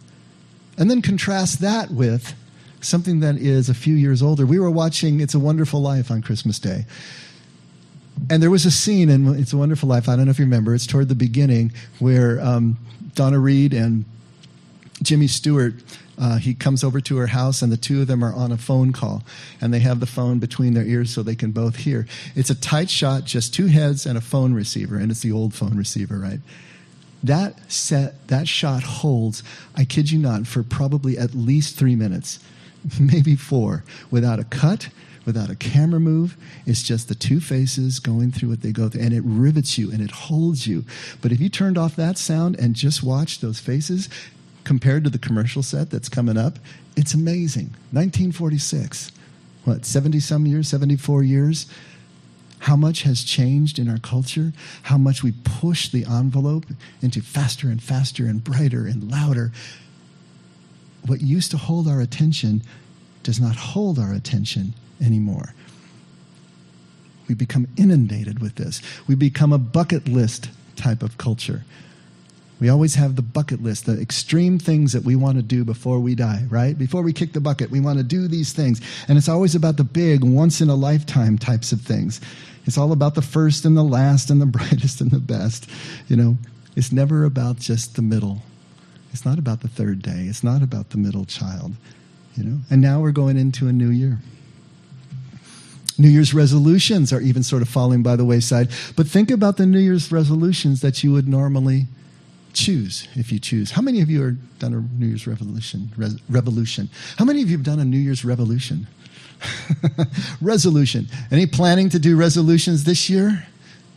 and 0.78 0.90
then 0.90 1.02
contrast 1.02 1.60
that 1.60 1.90
with 1.90 2.34
something 2.80 3.20
that 3.20 3.36
is 3.36 3.68
a 3.68 3.74
few 3.74 3.94
years 3.94 4.22
older 4.22 4.46
we 4.46 4.58
were 4.58 4.70
watching 4.70 5.20
it's 5.20 5.34
a 5.34 5.38
wonderful 5.38 5.80
life 5.80 6.10
on 6.10 6.22
christmas 6.22 6.58
day 6.58 6.84
and 8.28 8.42
there 8.42 8.50
was 8.50 8.66
a 8.66 8.70
scene 8.70 9.08
in 9.08 9.26
It's 9.38 9.54
a 9.54 9.56
Wonderful 9.56 9.88
Life. 9.88 10.08
I 10.08 10.14
don't 10.14 10.26
know 10.26 10.30
if 10.30 10.38
you 10.38 10.44
remember. 10.44 10.74
It's 10.74 10.86
toward 10.86 11.08
the 11.08 11.14
beginning 11.14 11.72
where 12.00 12.38
um, 12.40 12.76
Donna 13.14 13.38
Reed 13.38 13.72
and 13.72 14.04
Jimmy 15.02 15.26
Stewart 15.26 15.74
uh, 16.20 16.36
he 16.36 16.52
comes 16.52 16.84
over 16.84 17.00
to 17.00 17.16
her 17.16 17.28
house 17.28 17.62
and 17.62 17.72
the 17.72 17.78
two 17.78 18.02
of 18.02 18.06
them 18.06 18.22
are 18.22 18.34
on 18.34 18.52
a 18.52 18.58
phone 18.58 18.92
call 18.92 19.22
and 19.60 19.72
they 19.72 19.78
have 19.78 20.00
the 20.00 20.06
phone 20.06 20.38
between 20.38 20.74
their 20.74 20.84
ears 20.84 21.10
so 21.10 21.22
they 21.22 21.34
can 21.34 21.50
both 21.50 21.76
hear 21.76 22.06
it's 22.34 22.50
a 22.50 22.54
tight 22.54 22.90
shot 22.90 23.24
just 23.24 23.54
two 23.54 23.66
heads 23.68 24.04
and 24.04 24.18
a 24.18 24.20
phone 24.20 24.52
receiver 24.52 24.96
and 24.96 25.10
it's 25.10 25.20
the 25.20 25.32
old 25.32 25.54
phone 25.54 25.76
receiver 25.76 26.18
right 26.18 26.40
that 27.22 27.72
set 27.72 28.28
that 28.28 28.46
shot 28.46 28.82
holds 28.82 29.42
i 29.74 29.84
kid 29.84 30.10
you 30.10 30.18
not 30.18 30.46
for 30.46 30.62
probably 30.62 31.16
at 31.16 31.34
least 31.34 31.78
three 31.78 31.96
minutes 31.96 32.38
maybe 33.00 33.34
four 33.34 33.82
without 34.10 34.38
a 34.38 34.44
cut 34.44 34.90
without 35.26 35.50
a 35.50 35.54
camera 35.54 36.00
move. 36.00 36.36
It's 36.66 36.82
just 36.82 37.08
the 37.08 37.14
two 37.14 37.40
faces 37.40 37.98
going 37.98 38.32
through 38.32 38.48
what 38.48 38.62
they 38.62 38.72
go 38.72 38.88
through, 38.88 39.02
and 39.02 39.12
it 39.12 39.22
rivets 39.24 39.76
you 39.78 39.92
and 39.92 40.00
it 40.00 40.10
holds 40.10 40.66
you. 40.66 40.84
But 41.20 41.30
if 41.30 41.40
you 41.40 41.48
turned 41.48 41.78
off 41.78 41.94
that 41.96 42.18
sound 42.18 42.58
and 42.58 42.74
just 42.74 43.02
watched 43.02 43.40
those 43.40 43.60
faces, 43.60 44.08
compared 44.70 45.02
to 45.02 45.10
the 45.10 45.18
commercial 45.18 45.64
set 45.64 45.90
that's 45.90 46.08
coming 46.08 46.36
up, 46.36 46.56
it's 46.94 47.12
amazing. 47.12 47.64
1946, 47.90 49.10
what, 49.64 49.84
70 49.84 50.20
some 50.20 50.46
years, 50.46 50.68
74 50.68 51.24
years? 51.24 51.66
How 52.60 52.76
much 52.76 53.02
has 53.02 53.24
changed 53.24 53.80
in 53.80 53.88
our 53.88 53.98
culture? 53.98 54.52
How 54.84 54.96
much 54.96 55.24
we 55.24 55.32
push 55.42 55.88
the 55.88 56.04
envelope 56.04 56.66
into 57.02 57.20
faster 57.20 57.68
and 57.68 57.82
faster 57.82 58.26
and 58.26 58.44
brighter 58.44 58.86
and 58.86 59.10
louder. 59.10 59.50
What 61.04 61.20
used 61.20 61.50
to 61.50 61.56
hold 61.56 61.88
our 61.88 62.00
attention 62.00 62.62
does 63.24 63.40
not 63.40 63.56
hold 63.56 63.98
our 63.98 64.12
attention 64.12 64.74
anymore. 65.04 65.52
We 67.26 67.34
become 67.34 67.66
inundated 67.76 68.38
with 68.38 68.54
this. 68.54 68.80
We 69.08 69.16
become 69.16 69.52
a 69.52 69.58
bucket 69.58 70.06
list 70.06 70.48
type 70.76 71.02
of 71.02 71.18
culture 71.18 71.64
We 72.60 72.68
always 72.68 72.94
have 72.96 73.16
the 73.16 73.22
bucket 73.22 73.62
list, 73.62 73.86
the 73.86 73.98
extreme 73.98 74.58
things 74.58 74.92
that 74.92 75.02
we 75.02 75.16
want 75.16 75.36
to 75.36 75.42
do 75.42 75.64
before 75.64 75.98
we 75.98 76.14
die, 76.14 76.44
right? 76.50 76.78
Before 76.78 77.00
we 77.00 77.14
kick 77.14 77.32
the 77.32 77.40
bucket, 77.40 77.70
we 77.70 77.80
want 77.80 77.98
to 77.98 78.04
do 78.04 78.28
these 78.28 78.52
things. 78.52 78.82
And 79.08 79.16
it's 79.16 79.30
always 79.30 79.54
about 79.54 79.78
the 79.78 79.84
big, 79.84 80.22
once 80.22 80.60
in 80.60 80.68
a 80.68 80.74
lifetime 80.74 81.38
types 81.38 81.72
of 81.72 81.80
things. 81.80 82.20
It's 82.66 82.76
all 82.76 82.92
about 82.92 83.14
the 83.14 83.22
first 83.22 83.64
and 83.64 83.76
the 83.76 83.82
last 83.82 84.28
and 84.28 84.42
the 84.42 84.46
brightest 84.58 85.00
and 85.00 85.10
the 85.10 85.18
best. 85.18 85.70
You 86.08 86.16
know, 86.16 86.38
it's 86.76 86.92
never 86.92 87.24
about 87.24 87.58
just 87.58 87.96
the 87.96 88.02
middle. 88.02 88.42
It's 89.12 89.24
not 89.24 89.38
about 89.38 89.62
the 89.62 89.68
third 89.68 90.02
day. 90.02 90.26
It's 90.28 90.44
not 90.44 90.62
about 90.62 90.90
the 90.90 90.98
middle 90.98 91.24
child, 91.24 91.72
you 92.36 92.44
know? 92.44 92.58
And 92.70 92.82
now 92.82 93.00
we're 93.00 93.10
going 93.10 93.38
into 93.38 93.68
a 93.68 93.72
new 93.72 93.88
year. 93.88 94.18
New 95.98 96.08
Year's 96.08 96.32
resolutions 96.32 97.12
are 97.12 97.20
even 97.20 97.42
sort 97.42 97.62
of 97.62 97.68
falling 97.68 98.02
by 98.02 98.16
the 98.16 98.24
wayside. 98.24 98.68
But 98.96 99.06
think 99.06 99.30
about 99.30 99.56
the 99.56 99.66
New 99.66 99.78
Year's 99.78 100.12
resolutions 100.12 100.80
that 100.80 101.02
you 101.02 101.12
would 101.12 101.28
normally 101.28 101.88
choose 102.52 103.08
if 103.14 103.32
you 103.32 103.38
choose. 103.38 103.70
How 103.70 103.82
many 103.82 104.00
of 104.00 104.10
you 104.10 104.22
have 104.22 104.58
done 104.58 104.74
a 104.74 104.80
New 105.00 105.06
Year's 105.06 105.26
revolution? 105.26 105.90
Re- 105.96 106.20
revolution. 106.28 106.88
How 107.16 107.24
many 107.24 107.42
of 107.42 107.50
you 107.50 107.56
have 107.56 107.64
done 107.64 107.80
a 107.80 107.84
New 107.84 107.98
Year's 107.98 108.24
revolution? 108.24 108.86
resolution. 110.40 111.08
Any 111.30 111.46
planning 111.46 111.88
to 111.90 111.98
do 111.98 112.16
resolutions 112.16 112.84
this 112.84 113.08
year? 113.08 113.46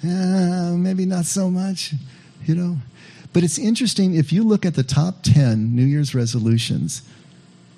Uh, 0.04 0.74
maybe 0.76 1.06
not 1.06 1.26
so 1.26 1.50
much, 1.50 1.94
you 2.46 2.56
know. 2.56 2.78
But 3.32 3.44
it's 3.44 3.58
interesting 3.58 4.16
if 4.16 4.32
you 4.32 4.44
look 4.44 4.66
at 4.66 4.76
the 4.76 4.84
top 4.84 5.24
10 5.24 5.76
New 5.76 5.86
Year's 5.86 6.14
resolutions, 6.14 7.02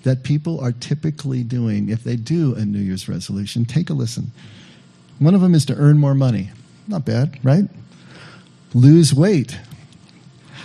that 0.06 0.22
people 0.22 0.60
are 0.60 0.72
typically 0.72 1.44
doing 1.44 1.90
if 1.90 2.04
they 2.04 2.16
do 2.16 2.54
a 2.56 2.64
New 2.64 2.80
Year's 2.80 3.10
resolution. 3.10 3.66
Take 3.66 3.90
a 3.90 3.94
listen. 3.94 4.32
One 5.18 5.34
of 5.34 5.42
them 5.42 5.56
is 5.56 5.66
to 5.66 5.76
earn 5.76 5.98
more 5.98 6.14
money. 6.14 6.52
Not 6.88 7.06
bad, 7.06 7.44
right? 7.44 7.66
Lose 8.74 9.14
weight. 9.14 9.58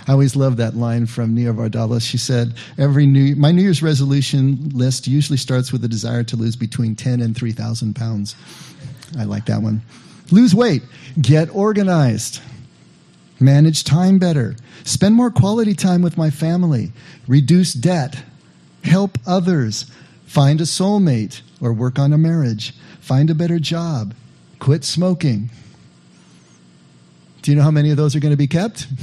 I 0.07 0.13
always 0.13 0.35
love 0.35 0.57
that 0.57 0.75
line 0.75 1.05
from 1.05 1.35
Nia 1.35 1.53
Vardalos. 1.53 2.01
She 2.01 2.17
said, 2.17 2.53
"Every 2.77 3.05
new 3.05 3.35
my 3.35 3.51
New 3.51 3.61
Year's 3.61 3.83
resolution 3.83 4.71
list 4.73 5.07
usually 5.07 5.37
starts 5.37 5.71
with 5.71 5.83
a 5.83 5.87
desire 5.87 6.23
to 6.23 6.35
lose 6.35 6.55
between 6.55 6.95
ten 6.95 7.21
and 7.21 7.35
three 7.35 7.51
thousand 7.51 7.95
pounds." 7.95 8.35
I 9.17 9.25
like 9.25 9.45
that 9.45 9.61
one. 9.61 9.81
Lose 10.31 10.55
weight. 10.55 10.83
Get 11.21 11.53
organized. 11.53 12.39
Manage 13.39 13.83
time 13.83 14.19
better. 14.19 14.55
Spend 14.83 15.15
more 15.15 15.31
quality 15.31 15.73
time 15.73 16.01
with 16.01 16.17
my 16.17 16.29
family. 16.29 16.91
Reduce 17.27 17.73
debt 17.73 18.23
help 18.83 19.17
others, 19.25 19.85
find 20.25 20.59
a 20.61 20.65
soulmate 20.65 21.41
or 21.59 21.73
work 21.73 21.99
on 21.99 22.13
a 22.13 22.17
marriage, 22.17 22.73
find 22.99 23.29
a 23.29 23.35
better 23.35 23.59
job, 23.59 24.13
quit 24.59 24.83
smoking. 24.83 25.49
Do 27.41 27.51
you 27.51 27.57
know 27.57 27.63
how 27.63 27.71
many 27.71 27.89
of 27.91 27.97
those 27.97 28.15
are 28.15 28.19
going 28.19 28.33
to 28.33 28.37
be 28.37 28.47
kept? 28.47 28.87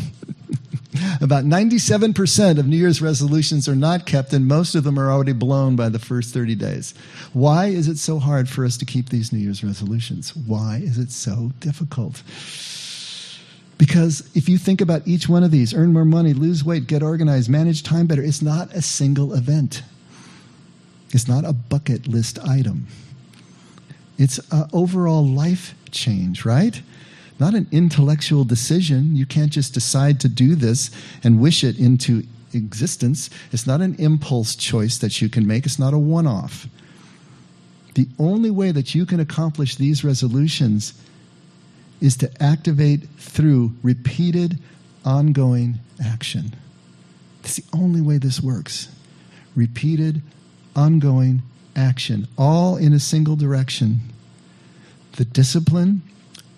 About 1.20 1.44
97% 1.44 2.58
of 2.58 2.66
New 2.66 2.76
Year's 2.76 3.02
resolutions 3.02 3.68
are 3.68 3.76
not 3.76 4.06
kept, 4.06 4.32
and 4.32 4.46
most 4.46 4.74
of 4.74 4.84
them 4.84 4.98
are 4.98 5.10
already 5.10 5.32
blown 5.32 5.76
by 5.76 5.88
the 5.88 5.98
first 5.98 6.32
30 6.32 6.54
days. 6.54 6.94
Why 7.32 7.66
is 7.66 7.88
it 7.88 7.98
so 7.98 8.18
hard 8.18 8.48
for 8.48 8.64
us 8.64 8.76
to 8.78 8.84
keep 8.84 9.08
these 9.08 9.32
New 9.32 9.38
Year's 9.38 9.64
resolutions? 9.64 10.34
Why 10.34 10.80
is 10.82 10.98
it 10.98 11.10
so 11.10 11.52
difficult? 11.60 12.22
Because 13.78 14.28
if 14.34 14.48
you 14.48 14.58
think 14.58 14.80
about 14.80 15.06
each 15.06 15.28
one 15.28 15.44
of 15.44 15.52
these 15.52 15.72
earn 15.72 15.92
more 15.92 16.04
money, 16.04 16.32
lose 16.32 16.64
weight, 16.64 16.88
get 16.88 17.02
organized, 17.02 17.48
manage 17.48 17.84
time 17.84 18.06
better 18.06 18.22
it's 18.22 18.42
not 18.42 18.72
a 18.74 18.82
single 18.82 19.34
event. 19.34 19.82
It's 21.10 21.28
not 21.28 21.44
a 21.44 21.52
bucket 21.52 22.06
list 22.06 22.38
item. 22.40 22.86
It's 24.18 24.38
an 24.50 24.68
overall 24.72 25.24
life 25.24 25.74
change, 25.92 26.44
right? 26.44 26.82
Not 27.38 27.54
an 27.54 27.68
intellectual 27.70 28.44
decision. 28.44 29.14
You 29.14 29.26
can't 29.26 29.52
just 29.52 29.74
decide 29.74 30.20
to 30.20 30.28
do 30.28 30.54
this 30.54 30.90
and 31.22 31.40
wish 31.40 31.62
it 31.62 31.78
into 31.78 32.24
existence. 32.52 33.30
It's 33.52 33.66
not 33.66 33.80
an 33.80 33.94
impulse 33.96 34.56
choice 34.56 34.98
that 34.98 35.20
you 35.20 35.28
can 35.28 35.46
make, 35.46 35.66
it's 35.66 35.78
not 35.78 35.94
a 35.94 35.98
one 35.98 36.26
off. 36.26 36.66
The 37.94 38.08
only 38.18 38.50
way 38.50 38.70
that 38.70 38.94
you 38.94 39.06
can 39.06 39.20
accomplish 39.20 39.76
these 39.76 40.04
resolutions 40.04 40.94
is 42.00 42.16
to 42.18 42.42
activate 42.42 43.08
through 43.18 43.72
repeated, 43.82 44.58
ongoing 45.04 45.80
action. 46.04 46.54
That's 47.42 47.56
the 47.56 47.64
only 47.76 48.00
way 48.00 48.18
this 48.18 48.40
works. 48.40 48.88
Repeated, 49.56 50.22
ongoing 50.76 51.42
action, 51.74 52.28
all 52.36 52.76
in 52.76 52.92
a 52.92 53.00
single 53.00 53.34
direction. 53.34 53.98
The 55.16 55.24
discipline, 55.24 56.02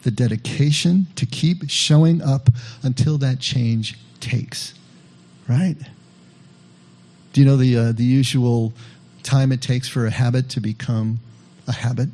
the 0.03 0.11
dedication 0.11 1.07
to 1.17 1.27
keep 1.27 1.69
showing 1.69 2.23
up 2.23 2.49
until 2.83 3.19
that 3.19 3.41
change 3.41 3.99
takes. 4.21 4.75
Right? 5.49 5.77
Do 7.33 7.41
you 7.41 7.47
know 7.47 7.57
the, 7.57 7.77
uh, 7.77 7.93
the 7.93 8.05
usual 8.05 8.73
time 9.23 9.53
it 9.53 9.61
takes 9.61 9.89
for 9.89 10.07
a 10.07 10.11
habit 10.11 10.49
to 10.51 10.61
become 10.61 11.21
a 11.67 11.73
habit? 11.73 12.09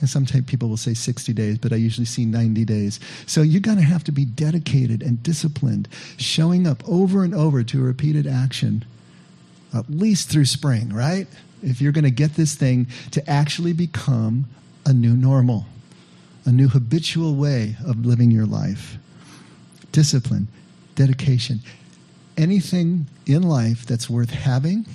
And 0.00 0.08
sometimes 0.08 0.44
people 0.44 0.68
will 0.68 0.76
say 0.76 0.94
60 0.94 1.32
days, 1.32 1.58
but 1.58 1.72
I 1.72 1.76
usually 1.76 2.04
see 2.04 2.24
90 2.24 2.64
days. 2.64 3.00
So 3.26 3.42
you're 3.42 3.60
going 3.60 3.78
to 3.78 3.82
have 3.82 4.04
to 4.04 4.12
be 4.12 4.24
dedicated 4.24 5.02
and 5.02 5.22
disciplined, 5.22 5.88
showing 6.18 6.66
up 6.66 6.88
over 6.88 7.24
and 7.24 7.34
over 7.34 7.64
to 7.64 7.80
a 7.80 7.82
repeated 7.82 8.26
action, 8.26 8.84
at 9.74 9.90
least 9.90 10.30
through 10.30 10.44
spring, 10.44 10.92
right? 10.92 11.26
If 11.62 11.80
you're 11.80 11.92
going 11.92 12.04
to 12.04 12.10
get 12.10 12.34
this 12.34 12.54
thing 12.54 12.86
to 13.10 13.28
actually 13.28 13.72
become 13.72 14.46
a 14.86 14.92
new 14.92 15.16
normal, 15.16 15.66
a 16.48 16.50
new 16.50 16.66
habitual 16.66 17.34
way 17.34 17.76
of 17.84 18.06
living 18.06 18.30
your 18.30 18.46
life. 18.46 18.96
Discipline, 19.92 20.48
dedication. 20.94 21.60
Anything 22.38 23.06
in 23.26 23.42
life 23.42 23.84
that's 23.84 24.08
worth 24.08 24.30
having 24.30 24.86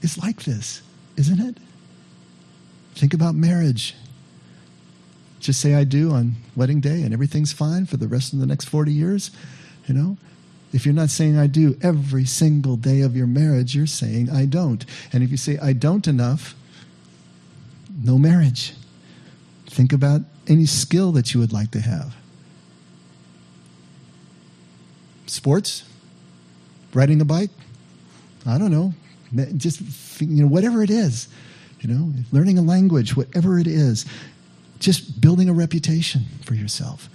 is 0.00 0.18
like 0.18 0.42
this, 0.42 0.82
isn't 1.16 1.38
it? 1.38 1.58
Think 2.96 3.14
about 3.14 3.36
marriage. 3.36 3.94
Just 5.38 5.60
say 5.60 5.76
I 5.76 5.84
do 5.84 6.10
on 6.10 6.34
wedding 6.56 6.80
day 6.80 7.02
and 7.02 7.14
everything's 7.14 7.52
fine 7.52 7.86
for 7.86 7.96
the 7.96 8.08
rest 8.08 8.32
of 8.32 8.40
the 8.40 8.46
next 8.46 8.64
40 8.64 8.92
years. 8.92 9.30
You 9.86 9.94
know, 9.94 10.16
if 10.72 10.84
you're 10.84 10.92
not 10.92 11.10
saying 11.10 11.38
I 11.38 11.46
do 11.46 11.78
every 11.82 12.24
single 12.24 12.74
day 12.74 13.02
of 13.02 13.16
your 13.16 13.28
marriage, 13.28 13.76
you're 13.76 13.86
saying 13.86 14.28
I 14.28 14.46
don't. 14.46 14.84
And 15.12 15.22
if 15.22 15.30
you 15.30 15.36
say 15.36 15.56
I 15.58 15.72
don't 15.72 16.08
enough, 16.08 16.56
no 18.02 18.18
marriage. 18.18 18.74
Think 19.68 19.92
about 19.92 20.22
any 20.48 20.66
skill 20.66 21.12
that 21.12 21.34
you 21.34 21.40
would 21.40 21.52
like 21.52 21.70
to 21.72 21.80
have. 21.80 22.14
Sports? 25.26 25.84
Riding 26.92 27.20
a 27.20 27.24
bike? 27.24 27.50
I 28.44 28.58
don't 28.58 28.70
know. 28.70 28.92
Just, 29.56 29.80
you 30.20 30.42
know, 30.42 30.48
whatever 30.48 30.82
it 30.82 30.90
is 30.90 31.28
you 31.82 31.92
know, 31.92 32.12
learning 32.30 32.58
a 32.58 32.62
language, 32.62 33.16
whatever 33.16 33.58
it 33.58 33.66
is, 33.66 34.06
just 34.78 35.20
building 35.20 35.48
a 35.48 35.52
reputation 35.52 36.22
for 36.44 36.54
yourself. 36.54 37.08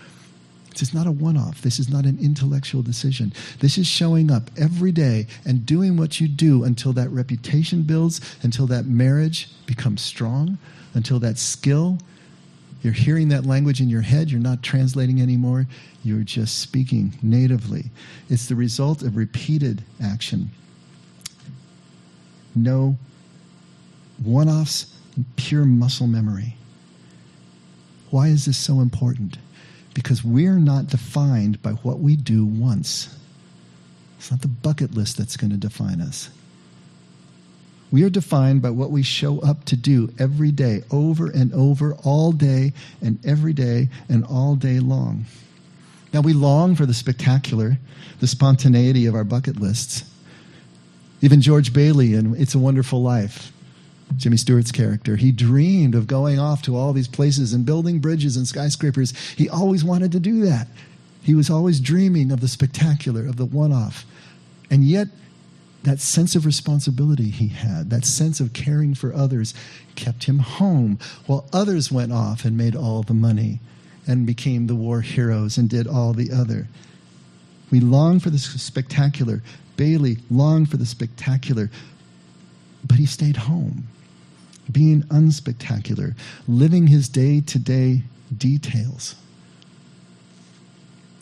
This 0.72 0.90
is 0.90 0.94
not 0.94 1.08
a 1.08 1.12
one 1.12 1.38
off. 1.38 1.62
This 1.62 1.80
is 1.80 1.90
not 1.90 2.06
an 2.06 2.20
intellectual 2.22 2.84
decision. 2.84 3.34
This 3.60 3.78
is 3.78 3.88
showing 3.88 4.30
up 4.30 4.52
every 4.58 4.92
day 4.92 5.26
and 5.46 5.66
doing 5.66 5.98
what 5.98 6.22
you 6.22 6.28
do 6.28 6.64
until 6.64 6.94
that 6.94 7.10
reputation 7.10 7.82
builds, 7.82 8.22
until 8.44 8.68
that 8.68 8.86
marriage 8.86 9.50
becomes 9.66 10.02
strong, 10.02 10.58
until 10.94 11.20
that 11.20 11.40
skill, 11.40 11.98
you're 12.82 12.94
hearing 12.94 13.30
that 13.30 13.46
language 13.46 13.82
in 13.82 13.90
your 13.90 14.02
head, 14.02 14.30
you're 14.30 14.40
not 14.40 14.64
translating 14.64 15.22
anymore, 15.22 15.68
you're 16.04 16.24
just 16.24 16.60
speaking 16.60 17.14
natively. 17.22 17.86
It's 18.30 18.48
the 18.48 18.56
result 18.56 19.02
of 19.02 19.18
repeated 19.18 19.84
action. 20.02 20.52
No 22.56 22.98
one 24.24 24.50
offs, 24.50 24.96
pure 25.36 25.66
muscle 25.66 26.08
memory. 26.08 26.56
Why 28.10 28.28
is 28.28 28.46
this 28.46 28.58
so 28.58 28.80
important? 28.80 29.38
Because 29.94 30.24
we're 30.24 30.60
not 30.60 30.88
defined 30.88 31.62
by 31.62 31.72
what 31.72 32.00
we 32.00 32.16
do 32.16 32.46
once. 32.46 33.16
It's 34.18 34.32
not 34.32 34.42
the 34.42 34.48
bucket 34.48 34.94
list 34.94 35.18
that's 35.18 35.38
going 35.38 35.52
to 35.52 35.58
define 35.58 36.02
us. 36.02 36.30
We 37.92 38.04
are 38.04 38.10
defined 38.10 38.62
by 38.62 38.72
what 38.72 38.92
we 38.92 39.02
show 39.02 39.40
up 39.40 39.64
to 39.66 39.78
do 39.78 40.14
every 40.20 40.52
day, 40.52 40.84
over 40.92 41.30
and 41.30 41.54
over, 41.54 41.96
all 42.04 42.32
day 42.32 42.74
and 43.02 43.18
every 43.26 43.54
day 43.54 43.90
and 44.10 44.26
all 44.26 44.56
day 44.56 44.80
long. 44.80 45.26
Now, 46.14 46.22
we 46.22 46.34
long 46.34 46.76
for 46.76 46.86
the 46.86 46.94
spectacular, 46.94 47.78
the 48.20 48.28
spontaneity 48.28 49.06
of 49.06 49.16
our 49.16 49.24
bucket 49.24 49.60
lists. 49.60 50.04
Even 51.22 51.42
George 51.42 51.74
Bailey 51.74 52.14
in 52.14 52.36
It's 52.36 52.56
a 52.56 52.60
Wonderful 52.60 53.02
Life 53.02 53.52
Jimmy 54.16 54.38
Stewart's 54.38 54.72
character. 54.72 55.18
He 55.18 55.32
dreamed 55.32 55.94
of 55.94 56.08
going 56.08 56.40
off 56.40 56.62
to 56.64 56.78
all 56.78 56.94
these 56.94 57.10
places 57.10 57.54
and 57.54 57.66
building 57.66 58.00
bridges 58.00 58.38
and 58.38 58.48
skyscrapers. 58.48 59.14
He 59.32 59.50
always 59.50 59.84
wanted 59.84 60.14
to 60.14 60.20
do 60.20 60.46
that. 60.46 60.68
He 61.22 61.36
was 61.36 61.50
always 61.50 61.82
dreaming 61.82 62.32
of 62.32 62.40
the 62.40 62.48
spectacular, 62.48 63.28
of 63.28 63.36
the 63.36 63.46
one 63.46 63.74
off. 63.74 64.06
And 64.72 64.86
yet, 64.86 65.10
that 65.88 66.02
sense 66.02 66.36
of 66.36 66.46
responsibility 66.46 67.30
he 67.30 67.48
had, 67.48 67.90
that 67.90 68.04
sense 68.04 68.42
of 68.42 68.52
caring 68.52 68.94
for 68.94 69.14
others, 69.14 69.54
kept 69.96 70.26
him 70.26 70.40
home 70.40 71.00
while 71.28 71.48
others 71.54 71.90
went 71.90 72.12
off 72.12 72.44
and 72.44 72.58
made 72.58 72.76
all 72.76 73.04
the 73.04 73.14
money 73.14 73.62
and 74.06 74.28
became 74.28 74.68
the 74.68 74.76
war 74.76 75.00
heroes 75.00 75.58
and 75.58 75.70
did 75.70 75.88
all 75.88 76.12
the 76.12 76.30
other. 76.30 76.68
We 77.72 77.80
long 77.80 78.20
for 78.20 78.30
the 78.30 78.38
spectacular. 78.38 79.42
Bailey 79.78 80.18
longed 80.30 80.70
for 80.70 80.76
the 80.76 80.86
spectacular, 80.86 81.72
but 82.86 82.98
he 82.98 83.06
stayed 83.06 83.38
home, 83.38 83.88
being 84.70 85.04
unspectacular, 85.04 86.18
living 86.50 86.88
his 86.88 87.08
day 87.08 87.40
to 87.40 87.58
day 87.58 88.02
details. 88.38 89.16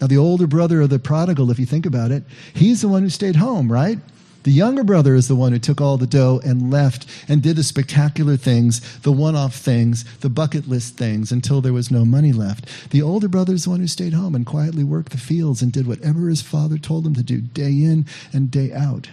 Now, 0.01 0.08
the 0.08 0.17
older 0.17 0.47
brother 0.47 0.82
of 0.82 0.89
the 0.89 0.97
prodigal, 0.97 1.51
if 1.51 1.60
you 1.60 1.67
think 1.67 1.86
about 1.86 2.10
it, 2.10 2.23
he's 2.56 2.82
the 2.82 2.88
one 2.88 3.04
who 3.04 3.10
stayed 3.10 3.36
home, 3.36 3.71
right? 3.71 3.99
The 4.45 4.51
younger 4.51 4.84
brother 4.84 5.15
is 5.15 5.27
the 5.27 5.36
one 5.36 5.53
who 5.53 5.58
took 5.58 5.81
all 5.81 5.97
the 5.97 6.05
dough 6.05 6.39
and 6.45 6.69
left 6.69 7.08
and 7.27 7.41
did 7.41 7.55
the 7.55 7.63
spectacular 7.63 8.38
things, 8.38 8.99
the 8.99 9.12
one 9.12 9.36
off 9.36 9.55
things, 9.55 10.03
the 10.19 10.29
bucket 10.29 10.69
list 10.69 10.97
things 10.97 11.31
until 11.31 11.62
there 11.62 11.73
was 11.73 11.89
no 11.89 12.05
money 12.05 12.31
left. 12.31 12.91
The 12.91 13.01
older 13.01 13.27
brother 13.27 13.55
is 13.55 13.63
the 13.63 13.71
one 13.71 13.79
who 13.79 13.88
stayed 13.88 14.13
home 14.13 14.36
and 14.36 14.45
quietly 14.45 14.84
worked 14.84 15.13
the 15.13 15.17
fields 15.17 15.63
and 15.63 15.71
did 15.71 15.88
whatever 15.88 16.29
his 16.29 16.43
father 16.43 16.77
told 16.77 17.08
him 17.08 17.15
to 17.15 17.23
do 17.23 17.41
day 17.41 17.71
in 17.71 18.05
and 18.31 18.51
day 18.51 18.71
out. 18.71 19.10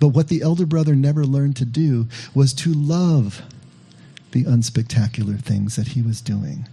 But 0.00 0.08
what 0.08 0.28
the 0.28 0.42
elder 0.42 0.66
brother 0.66 0.94
never 0.94 1.24
learned 1.24 1.56
to 1.56 1.64
do 1.64 2.08
was 2.34 2.52
to 2.52 2.74
love 2.74 3.40
the 4.32 4.44
unspectacular 4.44 5.40
things 5.40 5.76
that 5.76 5.88
he 5.88 6.02
was 6.02 6.20
doing 6.20 6.68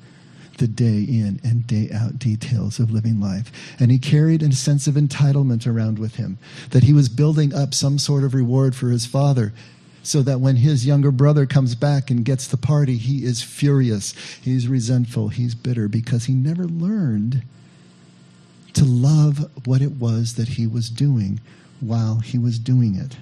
the 0.61 0.67
day 0.67 1.01
in 1.01 1.41
and 1.43 1.65
day 1.65 1.89
out 1.91 2.19
details 2.19 2.79
of 2.79 2.91
living 2.91 3.19
life. 3.19 3.51
And 3.79 3.91
he 3.91 3.97
carried 3.97 4.43
a 4.43 4.53
sense 4.53 4.85
of 4.85 4.93
entitlement 4.93 5.65
around 5.65 5.97
with 5.97 6.15
him, 6.15 6.37
that 6.69 6.83
he 6.83 6.93
was 6.93 7.09
building 7.09 7.53
up 7.53 7.73
some 7.73 7.97
sort 7.97 8.23
of 8.23 8.35
reward 8.35 8.75
for 8.75 8.89
his 8.89 9.07
father. 9.07 9.51
So 10.03 10.21
that 10.21 10.39
when 10.39 10.55
his 10.55 10.85
younger 10.85 11.11
brother 11.11 11.45
comes 11.45 11.75
back 11.75 12.09
and 12.09 12.25
gets 12.25 12.47
the 12.47 12.57
party, 12.57 12.97
he 12.97 13.23
is 13.23 13.43
furious, 13.43 14.13
he's 14.41 14.67
resentful, 14.67 15.27
he's 15.27 15.53
bitter 15.53 15.87
because 15.87 16.25
he 16.25 16.33
never 16.33 16.65
learned 16.65 17.43
to 18.73 18.85
love 18.85 19.49
what 19.65 19.81
it 19.81 19.91
was 19.91 20.35
that 20.35 20.49
he 20.49 20.65
was 20.65 20.89
doing 20.89 21.39
while 21.79 22.19
he 22.19 22.37
was 22.39 22.57
doing 22.57 22.95
it. 22.95 23.17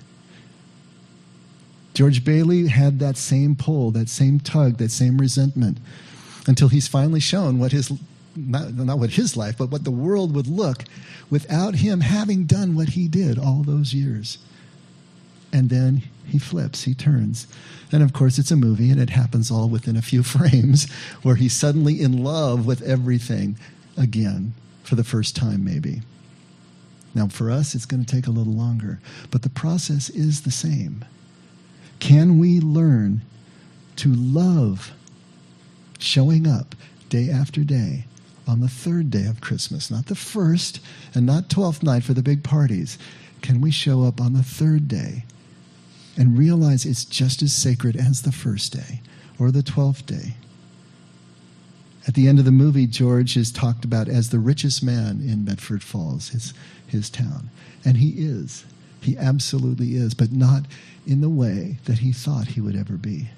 George 1.93 2.23
Bailey 2.23 2.67
had 2.67 2.99
that 2.99 3.17
same 3.17 3.55
pull, 3.55 3.91
that 3.91 4.07
same 4.07 4.39
tug, 4.39 4.77
that 4.77 4.91
same 4.91 5.17
resentment 5.17 5.79
until 6.49 6.67
he's 6.67 6.87
finally 6.87 7.19
shown 7.19 7.59
what 7.59 7.71
his 7.71 7.91
not, 8.35 8.73
not 8.73 8.97
what 8.97 9.11
his 9.11 9.37
life, 9.37 9.57
but 9.57 9.69
what 9.69 9.83
the 9.83 9.91
world 9.91 10.33
would 10.33 10.47
look 10.47 10.83
without 11.29 11.75
him 11.75 12.01
having 12.01 12.45
done 12.45 12.75
what 12.75 12.89
he 12.89 13.07
did 13.07 13.37
all 13.37 13.61
those 13.61 13.93
years. 13.93 14.39
And 15.53 15.69
then 15.69 16.01
he 16.25 16.39
flips, 16.39 16.83
he 16.83 16.95
turns. 16.95 17.47
And 17.91 18.01
of 18.01 18.13
course, 18.13 18.39
it's 18.39 18.49
a 18.49 18.55
movie, 18.55 18.89
and 18.89 18.99
it 18.99 19.11
happens 19.11 19.51
all 19.51 19.69
within 19.69 19.95
a 19.95 20.01
few 20.01 20.23
frames 20.37 20.91
where 21.21 21.35
he's 21.35 21.53
suddenly 21.53 22.01
in 22.01 22.23
love 22.23 22.65
with 22.65 22.81
everything 22.81 23.55
again 23.95 24.53
for 24.83 24.95
the 24.95 25.03
first 25.03 25.35
time, 25.35 25.63
maybe. 25.63 26.01
Now, 27.13 27.27
for 27.27 27.51
us, 27.51 27.75
it's 27.75 27.85
going 27.85 28.03
to 28.03 28.15
take 28.15 28.25
a 28.25 28.31
little 28.31 28.53
longer, 28.53 28.99
but 29.29 29.43
the 29.43 29.49
process 29.49 30.09
is 30.09 30.41
the 30.41 30.51
same. 30.51 31.05
Can 31.99 32.39
we 32.39 32.59
learn 32.59 33.21
to 33.97 34.09
love 34.09 34.93
showing 35.99 36.47
up 36.47 36.73
day 37.09 37.29
after 37.29 37.63
day 37.63 38.05
on 38.47 38.61
the 38.61 38.67
third 38.67 39.11
day 39.11 39.25
of 39.25 39.41
Christmas, 39.41 39.91
not 39.91 40.07
the 40.07 40.15
first 40.15 40.79
and 41.13 41.25
not 41.25 41.49
12th 41.49 41.83
night 41.83 42.03
for 42.03 42.13
the 42.13 42.23
big 42.23 42.43
parties. 42.43 42.97
Can 43.43 43.61
we 43.61 43.69
show 43.69 44.03
up 44.03 44.19
on 44.19 44.33
the 44.33 44.43
third 44.43 44.87
day 44.87 45.23
and 46.17 46.37
realize 46.37 46.85
it's 46.85 47.05
just 47.05 47.41
as 47.43 47.53
sacred 47.53 47.95
as 47.95 48.23
the 48.23 48.31
first 48.31 48.73
day 48.73 49.01
or 49.37 49.51
the 49.51 49.61
12th 49.61 50.05
day? 50.05 50.33
At 52.07 52.15
the 52.15 52.27
end 52.27 52.39
of 52.39 52.45
the 52.45 52.51
movie, 52.51 52.87
George 52.87 53.37
is 53.37 53.51
talked 53.51 53.85
about 53.85 54.07
as 54.07 54.29
the 54.29 54.39
richest 54.39 54.81
man 54.81 55.21
in 55.21 55.45
Bedford 55.45 55.83
Falls, 55.83 56.29
his, 56.29 56.53
his 56.87 57.09
town. 57.09 57.51
And 57.85 57.97
he 57.97 58.09
is. 58.17 58.65
He 59.01 59.15
absolutely 59.15 59.95
is, 59.95 60.15
but 60.15 60.31
not 60.31 60.63
in 61.05 61.21
the 61.21 61.29
way 61.29 61.77
that 61.85 61.99
he 61.99 62.11
thought 62.11 62.47
he 62.47 62.61
would 62.61 62.75
ever 62.75 62.97
be. 62.97 63.29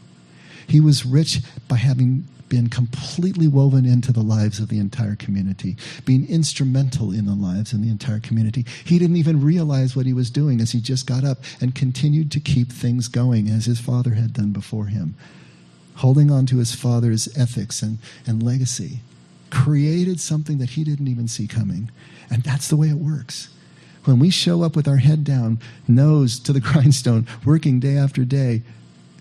He 0.68 0.80
was 0.80 1.06
rich 1.06 1.42
by 1.68 1.76
having 1.76 2.26
been 2.52 2.68
completely 2.68 3.48
woven 3.48 3.86
into 3.86 4.12
the 4.12 4.22
lives 4.22 4.60
of 4.60 4.68
the 4.68 4.78
entire 4.78 5.16
community, 5.16 5.78
being 6.04 6.28
instrumental 6.28 7.14
in 7.14 7.26
the 7.26 7.34
lives 7.34 7.72
of 7.72 7.82
the 7.82 7.90
entire 7.90 8.20
community. 8.20 8.66
He 8.84 9.00
didn't 9.00 9.16
even 9.16 9.42
realize 9.42 9.96
what 9.96 10.06
he 10.06 10.12
was 10.12 10.30
doing 10.30 10.60
as 10.60 10.72
he 10.72 10.82
just 10.82 11.08
got 11.08 11.24
up 11.24 11.38
and 11.62 11.74
continued 11.74 12.30
to 12.34 12.42
keep 12.42 12.70
things 12.70 13.08
going 13.08 13.48
as 13.50 13.68
his 13.68 13.80
father 13.80 14.16
had 14.16 14.34
done 14.34 14.52
before 14.52 14.88
him, 14.88 15.16
holding 15.96 16.30
on 16.30 16.46
to 16.48 16.58
his 16.58 16.76
father's 16.76 17.30
ethics 17.38 17.82
and, 17.82 18.00
and 18.28 18.44
legacy. 18.44 19.00
Created 19.50 20.20
something 20.20 20.58
that 20.58 20.72
he 20.72 20.84
didn't 20.84 21.08
even 21.08 21.30
see 21.30 21.48
coming. 21.48 21.90
And 22.30 22.44
that's 22.44 22.68
the 22.68 22.76
way 22.76 22.90
it 22.90 22.96
works 22.96 23.48
when 24.06 24.18
we 24.18 24.32
show 24.32 24.64
up 24.64 24.76
with 24.76 24.88
our 24.88 24.98
head 24.98 25.24
down, 25.24 25.60
nose 25.88 26.40
to 26.40 26.52
the 26.52 26.60
grindstone, 26.72 27.28
working 27.46 27.80
day 27.80 27.96
after 27.96 28.26
day, 28.26 28.64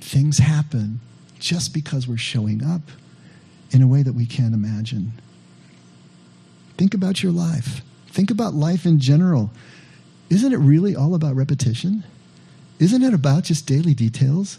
things 0.00 0.38
happen 0.38 1.00
just 1.38 1.74
because 1.74 2.08
we're 2.08 2.16
showing 2.16 2.64
up 2.64 2.80
in 3.70 3.82
a 3.82 3.86
way 3.86 4.02
that 4.02 4.14
we 4.14 4.26
can't 4.26 4.54
imagine. 4.54 5.12
Think 6.76 6.94
about 6.94 7.22
your 7.22 7.32
life. 7.32 7.82
Think 8.08 8.30
about 8.30 8.54
life 8.54 8.86
in 8.86 8.98
general. 8.98 9.50
Isn't 10.28 10.52
it 10.52 10.58
really 10.58 10.96
all 10.96 11.14
about 11.14 11.36
repetition? 11.36 12.04
Isn't 12.78 13.02
it 13.02 13.12
about 13.12 13.44
just 13.44 13.66
daily 13.66 13.94
details? 13.94 14.58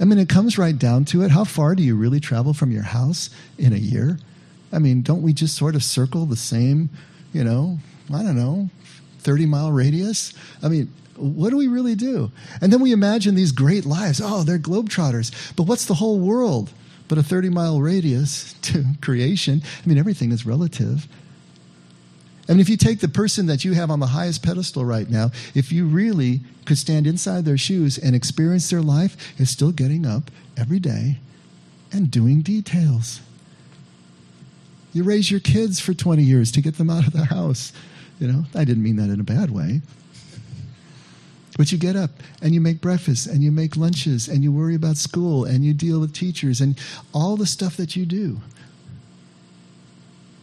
I 0.00 0.04
mean, 0.04 0.18
it 0.18 0.28
comes 0.28 0.58
right 0.58 0.76
down 0.76 1.04
to 1.06 1.22
it. 1.22 1.30
How 1.30 1.44
far 1.44 1.74
do 1.74 1.82
you 1.82 1.94
really 1.94 2.20
travel 2.20 2.52
from 2.52 2.72
your 2.72 2.82
house 2.82 3.30
in 3.58 3.72
a 3.72 3.76
year? 3.76 4.18
I 4.72 4.80
mean, 4.80 5.02
don't 5.02 5.22
we 5.22 5.32
just 5.32 5.56
sort 5.56 5.76
of 5.76 5.84
circle 5.84 6.26
the 6.26 6.36
same, 6.36 6.90
you 7.32 7.44
know, 7.44 7.78
I 8.12 8.22
don't 8.22 8.36
know, 8.36 8.70
30 9.20 9.46
mile 9.46 9.70
radius? 9.70 10.34
I 10.62 10.68
mean, 10.68 10.92
what 11.16 11.50
do 11.50 11.56
we 11.56 11.68
really 11.68 11.94
do? 11.94 12.32
And 12.60 12.72
then 12.72 12.80
we 12.80 12.90
imagine 12.90 13.36
these 13.36 13.52
great 13.52 13.86
lives. 13.86 14.20
Oh, 14.22 14.42
they're 14.42 14.58
globetrotters. 14.58 15.54
But 15.54 15.64
what's 15.64 15.84
the 15.84 15.94
whole 15.94 16.18
world? 16.18 16.72
But 17.08 17.18
a 17.18 17.22
30 17.22 17.50
mile 17.50 17.80
radius 17.80 18.54
to 18.62 18.84
creation. 19.00 19.62
I 19.84 19.88
mean, 19.88 19.98
everything 19.98 20.32
is 20.32 20.46
relative. 20.46 21.06
I 22.48 22.52
mean, 22.52 22.60
if 22.60 22.68
you 22.68 22.76
take 22.76 23.00
the 23.00 23.08
person 23.08 23.46
that 23.46 23.64
you 23.64 23.72
have 23.72 23.90
on 23.90 24.00
the 24.00 24.08
highest 24.08 24.42
pedestal 24.42 24.84
right 24.84 25.08
now, 25.08 25.30
if 25.54 25.72
you 25.72 25.86
really 25.86 26.40
could 26.66 26.76
stand 26.76 27.06
inside 27.06 27.44
their 27.44 27.56
shoes 27.56 27.96
and 27.96 28.14
experience 28.14 28.68
their 28.68 28.82
life, 28.82 29.34
it's 29.38 29.50
still 29.50 29.72
getting 29.72 30.04
up 30.04 30.30
every 30.56 30.78
day 30.78 31.18
and 31.90 32.10
doing 32.10 32.42
details. 32.42 33.20
You 34.92 35.04
raise 35.04 35.30
your 35.30 35.40
kids 35.40 35.80
for 35.80 35.94
20 35.94 36.22
years 36.22 36.52
to 36.52 36.60
get 36.60 36.76
them 36.76 36.90
out 36.90 37.06
of 37.06 37.12
the 37.12 37.24
house. 37.24 37.72
You 38.20 38.28
know, 38.28 38.44
I 38.54 38.64
didn't 38.64 38.82
mean 38.82 38.96
that 38.96 39.10
in 39.10 39.20
a 39.20 39.24
bad 39.24 39.50
way. 39.50 39.80
But 41.56 41.70
you 41.70 41.78
get 41.78 41.94
up 41.94 42.10
and 42.42 42.52
you 42.52 42.60
make 42.60 42.80
breakfast 42.80 43.26
and 43.26 43.42
you 43.42 43.52
make 43.52 43.76
lunches 43.76 44.26
and 44.28 44.42
you 44.42 44.50
worry 44.50 44.74
about 44.74 44.96
school 44.96 45.44
and 45.44 45.64
you 45.64 45.72
deal 45.72 46.00
with 46.00 46.12
teachers 46.12 46.60
and 46.60 46.78
all 47.12 47.36
the 47.36 47.46
stuff 47.46 47.76
that 47.76 47.94
you 47.94 48.04
do. 48.04 48.40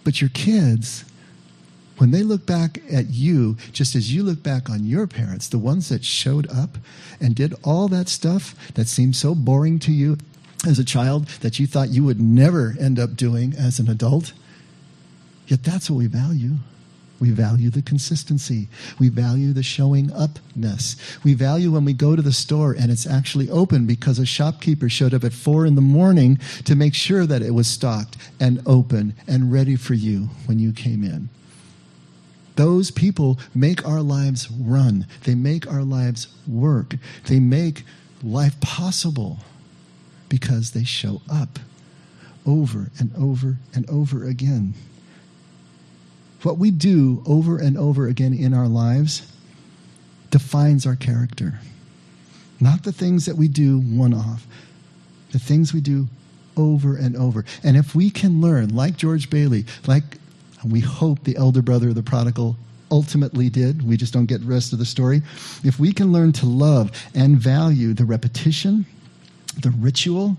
But 0.04 0.22
your 0.22 0.30
kids, 0.30 1.04
when 1.98 2.12
they 2.12 2.24
look 2.24 2.46
back 2.46 2.80
at 2.92 3.10
you, 3.10 3.58
just 3.72 3.94
as 3.94 4.14
you 4.14 4.24
look 4.24 4.42
back 4.42 4.70
on 4.70 4.86
your 4.86 5.06
parents, 5.06 5.48
the 5.50 5.60
ones 5.60 5.90
that 5.90 6.06
showed 6.06 6.50
up 6.50 6.78
and 7.20 7.36
did 7.36 7.54
all 7.64 7.88
that 7.90 8.08
stuff 8.08 8.56
that 8.74 8.88
seemed 8.88 9.16
so 9.16 9.36
boring 9.36 9.80
to 9.80 9.92
you 9.92 10.18
as 10.66 10.80
a 10.80 10.86
child 10.86 11.28
that 11.42 11.60
you 11.60 11.68
thought 11.68 11.90
you 11.90 12.04
would 12.04 12.22
never 12.22 12.76
end 12.80 13.00
up 13.00 13.16
doing 13.16 13.54
as 13.58 13.80
an 13.80 13.90
adult, 13.90 14.34
yet 15.48 15.64
that's 15.64 15.90
what 15.90 15.98
we 15.98 16.08
value. 16.08 16.56
We 17.22 17.30
value 17.30 17.70
the 17.70 17.84
consistency. 17.84 18.68
We 18.98 19.10
value 19.10 19.54
the 19.54 19.62
showing 19.62 20.12
upness. 20.12 20.96
We 21.24 21.36
value 21.36 21.72
when 21.72 21.86
we 21.86 21.94
go 21.94 22.16
to 22.16 22.22
the 22.22 22.34
store 22.34 22.74
and 22.74 22.92
it's 22.92 23.06
actually 23.06 23.48
open 23.52 23.86
because 23.86 24.18
a 24.18 24.26
shopkeeper 24.26 24.90
showed 24.90 25.14
up 25.14 25.24
at 25.24 25.32
four 25.32 25.68
in 25.68 25.76
the 25.76 25.82
morning 25.82 26.40
to 26.66 26.76
make 26.76 26.96
sure 26.96 27.28
that 27.28 27.44
it 27.44 27.52
was 27.52 27.68
stocked 27.68 28.18
and 28.40 28.60
open 28.66 29.14
and 29.28 29.54
ready 29.54 29.76
for 29.76 29.94
you 29.94 30.30
when 30.48 30.58
you 30.58 30.74
came 30.74 31.04
in. 31.04 31.30
Those 32.56 32.90
people 32.90 33.40
make 33.54 33.88
our 33.88 34.02
lives 34.02 34.50
run. 34.50 35.06
They 35.24 35.36
make 35.36 35.72
our 35.72 35.84
lives 35.84 36.28
work. 36.48 36.96
They 37.28 37.40
make 37.40 37.84
life 38.24 38.60
possible 38.62 39.38
because 40.28 40.72
they 40.72 40.84
show 40.84 41.22
up 41.32 41.60
over 42.48 42.90
and 43.00 43.12
over 43.16 43.58
and 43.76 43.88
over 43.92 44.26
again. 44.26 44.74
What 46.44 46.58
we 46.58 46.72
do 46.72 47.24
over 47.26 47.58
and 47.58 47.78
over 47.78 48.08
again 48.08 48.34
in 48.34 48.54
our 48.54 48.68
lives 48.68 49.32
defines 50.32 50.86
our 50.86 50.96
character. 50.96 51.60
Not 52.60 52.84
the 52.84 52.92
things 52.92 53.26
that 53.26 53.36
we 53.36 53.48
do 53.48 53.80
one 53.80 54.14
off, 54.14 54.48
the 55.32 55.40
things 55.40 55.74
we 55.74 55.82
do 55.82 56.08
over 56.58 56.96
and 56.96 57.16
over. 57.16 57.46
And 57.64 57.78
if 57.78 57.96
we 57.96 58.10
can 58.10 58.42
learn, 58.42 58.76
like 58.76 58.98
George 58.98 59.30
Bailey, 59.30 59.66
like 59.88 60.04
we 60.66 60.80
hope 60.80 61.24
the 61.24 61.38
elder 61.38 61.62
brother 61.62 61.90
of 61.90 61.96
the 61.96 62.04
prodigal 62.04 62.56
ultimately 62.90 63.50
did, 63.50 63.88
we 63.88 63.98
just 63.98 64.14
don't 64.14 64.26
get 64.26 64.42
the 64.42 64.48
rest 64.48 64.74
of 64.74 64.80
the 64.80 64.86
story. 64.86 65.22
If 65.64 65.80
we 65.80 65.94
can 65.94 66.12
learn 66.12 66.34
to 66.34 66.46
love 66.46 66.92
and 67.16 67.38
value 67.38 67.94
the 67.94 68.06
repetition, 68.06 68.86
the 69.62 69.72
ritual, 69.72 70.38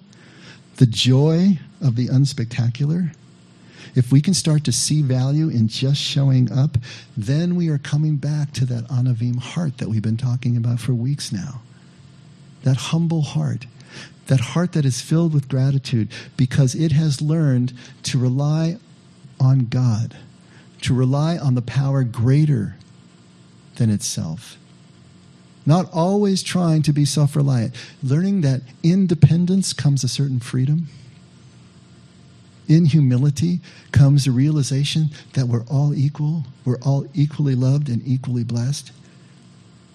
the 0.77 0.87
joy 0.87 1.59
of 1.81 1.97
the 1.97 2.09
unspectacular, 2.09 3.15
if 3.95 4.11
we 4.11 4.21
can 4.21 4.35
start 4.35 4.65
to 4.65 4.73
see 4.73 5.03
value 5.03 5.49
in 5.49 5.69
just 5.69 6.01
showing 6.01 6.51
up, 6.51 6.79
then 7.17 7.57
we 7.57 7.69
are 7.69 7.79
coming 7.79 8.17
back 8.17 8.53
to 8.53 8.65
that 8.67 8.89
Anavim 8.89 9.39
heart 9.39 9.79
that 9.79 9.89
we've 9.89 10.03
been 10.03 10.17
talking 10.17 10.57
about 10.57 10.81
for 10.81 10.95
weeks 10.95 11.31
now. 11.31 11.63
That 12.63 12.77
humble 12.77 13.23
heart. 13.23 13.67
That 14.29 14.41
heart 14.41 14.73
that 14.73 14.85
is 14.85 15.03
filled 15.03 15.35
with 15.35 15.49
gratitude 15.49 16.09
because 16.37 16.75
it 16.75 16.93
has 16.93 17.21
learned 17.21 17.75
to 18.05 18.19
rely 18.19 18.79
on 19.39 19.67
God, 19.67 20.17
to 20.83 20.95
rely 20.95 21.37
on 21.37 21.55
the 21.55 21.63
power 21.63 22.05
greater 22.05 22.77
than 23.77 23.91
itself. 23.91 24.57
Not 25.67 25.93
always 25.93 26.43
trying 26.43 26.83
to 26.83 26.93
be 26.93 27.05
self 27.05 27.37
reliant, 27.37 27.75
learning 28.03 28.41
that 28.41 28.63
independence 28.83 29.73
comes 29.73 30.03
a 30.03 30.09
certain 30.09 30.41
freedom 30.41 30.89
in 32.73 32.87
humility 32.87 33.61
comes 33.93 34.25
the 34.25 34.31
realization 34.31 35.11
that 35.35 35.47
we're 35.47 35.65
all 35.65 35.95
equal, 35.95 36.45
we're 36.65 36.81
all 36.81 37.07
equally 37.15 37.55
loved 37.55 37.89
and 37.89 38.03
equally 38.07 38.45
blessed. 38.45 38.93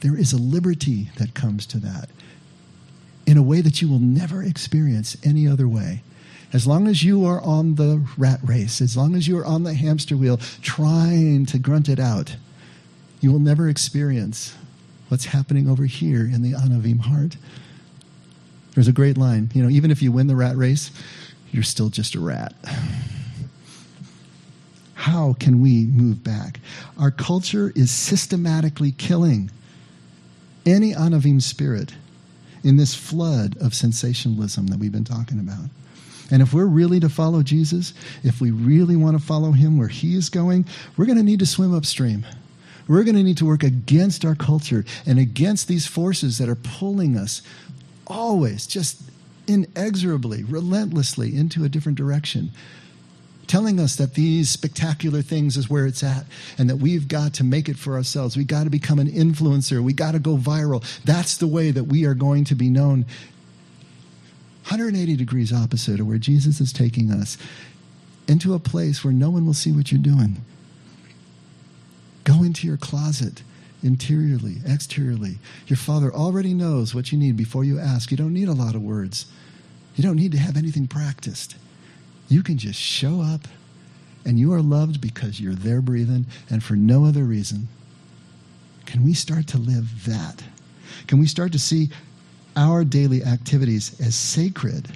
There 0.02 0.18
is 0.18 0.32
a 0.32 0.38
liberty 0.38 1.10
that 1.18 1.34
comes 1.34 1.66
to 1.68 1.80
that 1.80 2.10
in 3.26 3.38
a 3.38 3.44
way 3.44 3.62
that 3.62 3.82
you 3.82 3.90
will 3.90 4.00
never 4.00 4.44
experience 4.44 5.18
any 5.24 5.48
other 5.48 5.68
way. 5.68 6.04
As 6.54 6.66
long 6.66 6.88
as 6.88 7.04
you 7.04 7.26
are 7.26 7.42
on 7.42 7.76
the 7.76 8.08
rat 8.18 8.40
race, 8.44 8.80
as 8.80 8.96
long 8.96 9.16
as 9.16 9.28
you 9.28 9.38
are 9.38 9.46
on 9.46 9.64
the 9.64 9.74
hamster 9.74 10.16
wheel 10.16 10.38
trying 10.62 11.46
to 11.48 11.60
grunt 11.60 11.90
it 11.90 12.00
out, 12.00 12.38
you 13.20 13.32
will 13.32 13.40
never 13.40 13.68
experience 13.68 14.56
what's 15.10 15.26
happening 15.26 15.70
over 15.70 15.86
here 15.86 16.22
in 16.22 16.42
the 16.42 16.54
Anavim 16.54 17.00
heart. 17.00 17.36
There's 18.76 18.88
a 18.88 18.94
great 18.94 19.18
line. 19.18 19.50
You 19.54 19.64
know, 19.64 19.70
even 19.70 19.92
if 19.92 20.02
you 20.02 20.12
win 20.12 20.28
the 20.28 20.36
rat 20.36 20.56
race, 20.56 20.92
you're 21.58 21.64
still 21.64 21.90
just 21.90 22.14
a 22.14 22.20
rat. 22.20 22.54
How 24.94 25.34
can 25.40 25.60
we 25.60 25.88
move 25.88 26.24
back? 26.24 26.60
Our 27.00 27.10
culture 27.10 27.74
is 27.76 27.90
systematically 27.90 28.92
killing 28.92 29.50
any 30.68 30.94
Anavim 30.94 31.42
spirit 31.42 31.96
in 32.64 32.78
this 32.78 32.94
flood 32.94 33.58
of 33.58 33.74
sensationalism 33.74 34.68
that 34.68 34.78
we've 34.78 34.92
been 34.92 35.04
talking 35.04 35.40
about. 35.40 35.66
And 36.30 36.44
if 36.44 36.54
we're 36.54 36.66
really 36.66 37.00
to 37.00 37.10
follow 37.10 37.42
Jesus, 37.42 37.96
if 38.24 38.40
we 38.40 38.52
really 38.52 38.96
want 38.96 39.20
to 39.20 39.26
follow 39.26 39.52
him 39.52 39.80
where 39.80 39.88
he 39.88 40.16
is 40.16 40.30
going, 40.30 40.68
we're 40.96 41.06
going 41.06 41.18
to 41.18 41.24
need 41.24 41.40
to 41.40 41.48
swim 41.48 41.74
upstream. 41.74 42.24
We're 42.88 43.04
going 43.04 43.16
to 43.16 43.24
need 43.24 43.38
to 43.38 43.48
work 43.48 43.64
against 43.64 44.24
our 44.26 44.36
culture 44.36 44.86
and 45.08 45.18
against 45.18 45.68
these 45.68 45.88
forces 45.88 46.38
that 46.38 46.50
are 46.50 46.56
pulling 46.56 47.18
us 47.18 47.42
always 48.06 48.68
just 48.68 49.02
inexorably, 49.48 50.44
relentlessly 50.44 51.36
into 51.36 51.64
a 51.64 51.70
different 51.70 51.98
direction, 51.98 52.52
telling 53.48 53.80
us 53.80 53.96
that 53.96 54.14
these 54.14 54.50
spectacular 54.50 55.22
things 55.22 55.58
is 55.58 55.70
where 55.70 55.86
it's 55.86 56.04
at 56.04 56.26
and 56.58 56.70
that 56.70 56.78
we've 56.78 57.08
got 57.08 57.34
to 57.36 57.44
make 57.44 57.70
it 57.70 57.78
for 57.78 57.96
ourselves. 57.96 58.36
We've 58.36 58.46
got 58.46 58.66
to 58.66 58.70
become 58.70 59.00
an 59.00 59.10
influencer. 59.10 59.82
We've 59.82 59.96
got 59.96 60.12
to 60.12 60.20
go 60.20 60.38
viral. 60.38 60.84
That's 61.04 61.38
the 61.38 61.48
way 61.48 61.72
that 61.72 61.86
we 61.86 62.06
are 62.06 62.14
going 62.14 62.44
to 62.46 62.56
be 62.56 62.70
known. 62.70 63.06
180 64.64 65.16
degrees 65.16 65.54
opposite 65.54 66.02
of 66.02 66.08
where 66.08 66.18
Jesus 66.18 66.60
is 66.60 66.74
taking 66.74 67.10
us 67.10 67.38
into 68.28 68.54
a 68.54 68.60
place 68.60 69.04
where 69.04 69.14
no 69.14 69.30
one 69.30 69.46
will 69.46 69.54
see 69.54 69.72
what 69.72 69.92
you're 69.92 70.02
doing. 70.02 70.44
Go 72.26 72.44
into 72.44 72.68
your 72.68 72.76
closet 72.76 73.44
interiorly, 73.84 74.58
exteriorly. 74.68 75.40
Your 75.68 75.78
Father 75.78 76.14
already 76.14 76.54
knows 76.54 76.96
what 76.96 77.12
you 77.12 77.18
need 77.18 77.38
before 77.38 77.64
you 77.64 77.80
ask. 77.80 78.12
You 78.12 78.18
don't 78.18 78.34
need 78.34 78.48
a 78.48 78.54
lot 78.54 78.76
of 78.76 78.82
words, 78.82 79.26
you 79.96 80.04
don't 80.04 80.16
need 80.16 80.32
to 80.34 80.38
have 80.38 80.58
anything 80.58 80.88
practiced. 80.88 81.56
You 82.30 82.44
can 82.44 82.58
just 82.58 82.80
show 82.80 83.22
up, 83.22 83.48
and 84.26 84.38
you 84.38 84.54
are 84.54 84.62
loved 84.62 85.00
because 85.00 85.40
you're 85.40 85.56
there 85.56 85.82
breathing 85.82 86.26
and 86.50 86.62
for 86.62 86.76
no 86.76 87.06
other 87.06 87.24
reason. 87.24 87.70
Can 88.86 89.04
we 89.04 89.14
start 89.14 89.48
to 89.48 89.58
live 89.58 90.06
that? 90.06 90.44
Can 91.08 91.20
we 91.20 91.28
start 91.28 91.52
to 91.54 91.60
see 91.60 91.90
our 92.56 92.84
daily 92.84 93.24
activities 93.24 94.00
as 94.02 94.16
sacred 94.16 94.88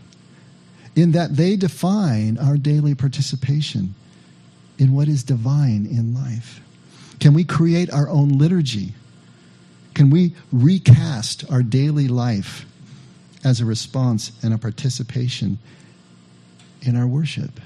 in 0.96 1.12
that 1.12 1.36
they 1.36 1.56
define 1.56 2.38
our 2.38 2.58
daily 2.58 2.96
participation 2.96 3.94
in 4.78 4.94
what 4.94 5.08
is 5.08 5.24
divine 5.24 5.86
in 5.86 6.14
life? 6.14 6.60
Can 7.22 7.36
we 7.36 7.44
create 7.44 7.92
our 7.92 8.10
own 8.10 8.40
liturgy? 8.40 8.96
Can 9.94 10.10
we 10.10 10.34
recast 10.52 11.50
our 11.52 11.62
daily 11.62 12.08
life 12.08 12.66
as 13.44 13.62
a 13.62 13.66
response 13.66 14.32
and 14.42 14.54
a 14.54 14.58
participation 14.58 15.60
in 16.82 16.98
our 16.98 17.06
worship? 17.06 17.62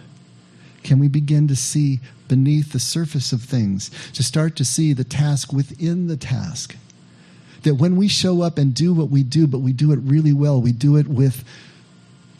Can 0.84 1.00
we 1.00 1.08
begin 1.08 1.48
to 1.48 1.56
see 1.56 2.02
beneath 2.28 2.74
the 2.74 2.80
surface 2.80 3.32
of 3.32 3.42
things, 3.42 3.90
to 4.12 4.24
start 4.24 4.58
to 4.58 4.66
see 4.66 4.92
the 4.92 5.06
task 5.06 5.54
within 5.54 6.08
the 6.08 6.18
task? 6.18 6.76
That 7.64 7.76
when 7.76 7.96
we 7.96 8.10
show 8.10 8.42
up 8.42 8.58
and 8.58 8.74
do 8.74 8.94
what 8.94 9.10
we 9.10 9.24
do, 9.24 9.48
but 9.48 9.60
we 9.60 9.72
do 9.72 9.94
it 9.94 10.00
really 10.00 10.34
well, 10.34 10.62
we 10.62 10.74
do 10.74 10.98
it 10.98 11.08
with 11.08 11.46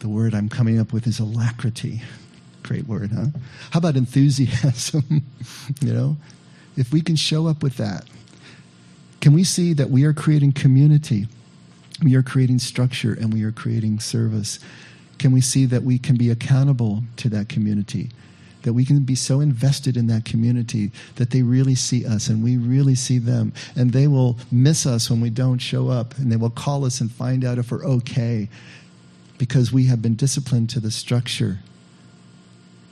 the 0.00 0.08
word 0.08 0.34
I'm 0.34 0.50
coming 0.50 0.78
up 0.78 0.92
with 0.92 1.06
is 1.06 1.18
alacrity. 1.18 2.02
Great 2.62 2.86
word, 2.86 3.12
huh? 3.12 3.26
How 3.70 3.78
about 3.78 3.96
enthusiasm? 3.96 5.22
you 5.80 5.94
know, 5.94 6.16
if 6.76 6.92
we 6.92 7.00
can 7.00 7.16
show 7.16 7.46
up 7.46 7.62
with 7.62 7.76
that, 7.78 8.04
can 9.20 9.32
we 9.32 9.44
see 9.44 9.72
that 9.72 9.90
we 9.90 10.04
are 10.04 10.12
creating 10.12 10.52
community? 10.52 11.26
We 12.02 12.14
are 12.14 12.22
creating 12.22 12.58
structure 12.58 13.14
and 13.14 13.32
we 13.32 13.42
are 13.42 13.52
creating 13.52 14.00
service. 14.00 14.58
Can 15.18 15.32
we 15.32 15.40
see 15.40 15.64
that 15.66 15.82
we 15.82 15.98
can 15.98 16.16
be 16.16 16.30
accountable 16.30 17.02
to 17.16 17.28
that 17.30 17.48
community? 17.48 18.10
That 18.62 18.74
we 18.74 18.84
can 18.84 19.00
be 19.00 19.14
so 19.14 19.40
invested 19.40 19.96
in 19.96 20.06
that 20.08 20.24
community 20.24 20.90
that 21.16 21.30
they 21.30 21.42
really 21.42 21.74
see 21.74 22.04
us 22.04 22.28
and 22.28 22.42
we 22.42 22.56
really 22.56 22.94
see 22.94 23.18
them. 23.18 23.52
And 23.74 23.92
they 23.92 24.06
will 24.06 24.38
miss 24.50 24.86
us 24.86 25.10
when 25.10 25.20
we 25.20 25.30
don't 25.30 25.58
show 25.58 25.88
up 25.88 26.16
and 26.18 26.30
they 26.30 26.36
will 26.36 26.50
call 26.50 26.84
us 26.84 27.00
and 27.00 27.10
find 27.10 27.44
out 27.44 27.58
if 27.58 27.70
we're 27.70 27.86
okay 27.86 28.48
because 29.38 29.72
we 29.72 29.86
have 29.86 30.02
been 30.02 30.14
disciplined 30.14 30.70
to 30.70 30.80
the 30.80 30.90
structure 30.90 31.60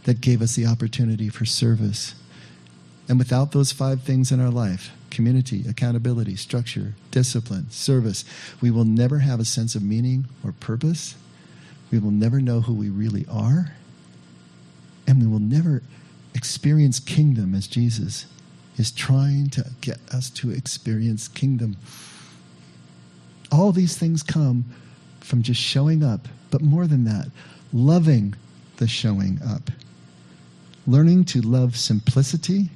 that 0.05 0.21
gave 0.21 0.43
us 0.43 0.55
the 0.55 0.67
opportunity 0.67 1.29
for 1.29 1.45
service. 1.45 2.15
And 3.09 3.19
without 3.19 3.53
those 3.53 3.73
five 3.73 4.03
things 4.03 4.33
in 4.33 4.41
our 4.41 4.51
life 4.51 4.91
community, 5.11 5.65
accountability, 5.69 6.35
structure, 6.35 6.95
discipline, 7.13 7.71
service 7.71 8.25
we 8.61 8.71
will 8.71 8.85
never 8.85 9.19
have 9.21 9.39
a 9.39 9.45
sense 9.45 9.75
of 9.75 9.83
meaning 9.83 10.27
or 10.43 10.53
purpose. 10.53 11.15
We 11.91 11.99
will 11.99 12.11
never 12.11 12.41
know 12.41 12.63
who 12.63 12.75
we 12.75 12.91
really 12.91 13.25
are. 13.31 13.73
And 15.07 15.21
we 15.21 15.27
will 15.27 15.39
never 15.39 15.83
experience 16.35 16.99
kingdom 16.99 17.55
as 17.55 17.69
Jesus 17.69 18.27
is 18.77 18.91
trying 18.91 19.51
to 19.51 19.71
get 19.81 19.99
us 20.13 20.31
to 20.31 20.51
experience 20.51 21.29
kingdom. 21.29 21.77
All 23.53 23.71
these 23.71 23.97
things 23.97 24.23
come 24.23 24.65
from 25.21 25.43
just 25.43 25.61
showing 25.61 26.03
up, 26.03 26.27
but 26.51 26.61
more 26.61 26.87
than 26.87 27.05
that, 27.05 27.29
loving 27.73 28.35
the 28.79 28.89
showing 28.89 29.39
up. 29.47 29.71
Learning 30.87 31.25
to 31.27 31.41
love 31.41 31.77
simplicity 31.77 32.71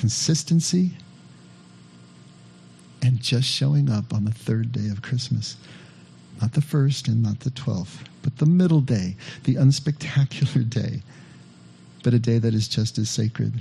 consistency, 0.00 0.92
and 3.02 3.20
just 3.20 3.46
showing 3.46 3.90
up 3.90 4.14
on 4.14 4.24
the 4.24 4.32
third 4.32 4.72
day 4.72 4.88
of 4.88 5.02
Christmas. 5.02 5.58
Not 6.40 6.54
the 6.54 6.62
first 6.62 7.06
and 7.06 7.22
not 7.22 7.40
the 7.40 7.50
twelfth, 7.50 8.08
but 8.22 8.38
the 8.38 8.46
middle 8.46 8.80
day, 8.80 9.16
the 9.44 9.56
unspectacular 9.56 10.68
day, 10.70 11.02
but 12.02 12.14
a 12.14 12.18
day 12.18 12.38
that 12.38 12.54
is 12.54 12.66
just 12.66 12.96
as 12.96 13.10
sacred. 13.10 13.60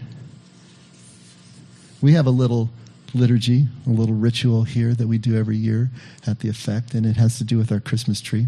We 2.02 2.14
have 2.14 2.26
a 2.26 2.32
little 2.32 2.70
liturgy, 3.14 3.68
a 3.86 3.90
little 3.90 4.16
ritual 4.16 4.64
here 4.64 4.94
that 4.94 5.08
we 5.08 5.18
do 5.18 5.38
every 5.38 5.58
year 5.58 5.90
at 6.26 6.40
the 6.40 6.48
effect, 6.48 6.94
and 6.94 7.06
it 7.06 7.18
has 7.18 7.38
to 7.40 7.44
do 7.44 7.58
with 7.58 7.70
our 7.70 7.82
Christmas 7.82 8.22
tree. 8.22 8.48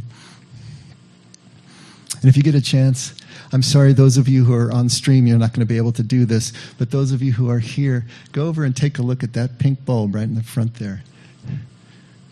And 2.21 2.29
if 2.29 2.37
you 2.37 2.43
get 2.43 2.55
a 2.55 2.61
chance, 2.61 3.13
I'm 3.51 3.63
sorry, 3.63 3.93
those 3.93 4.17
of 4.17 4.27
you 4.27 4.45
who 4.45 4.53
are 4.53 4.71
on 4.71 4.89
stream, 4.89 5.27
you're 5.27 5.37
not 5.37 5.53
going 5.53 5.61
to 5.61 5.65
be 5.65 5.77
able 5.77 5.91
to 5.93 6.03
do 6.03 6.25
this, 6.25 6.53
but 6.77 6.91
those 6.91 7.11
of 7.11 7.21
you 7.21 7.33
who 7.33 7.49
are 7.49 7.59
here, 7.59 8.05
go 8.31 8.47
over 8.47 8.63
and 8.63 8.75
take 8.75 8.97
a 8.97 9.01
look 9.01 9.23
at 9.23 9.33
that 9.33 9.59
pink 9.59 9.85
bulb 9.85 10.15
right 10.15 10.23
in 10.23 10.35
the 10.35 10.43
front 10.43 10.75
there. 10.75 11.03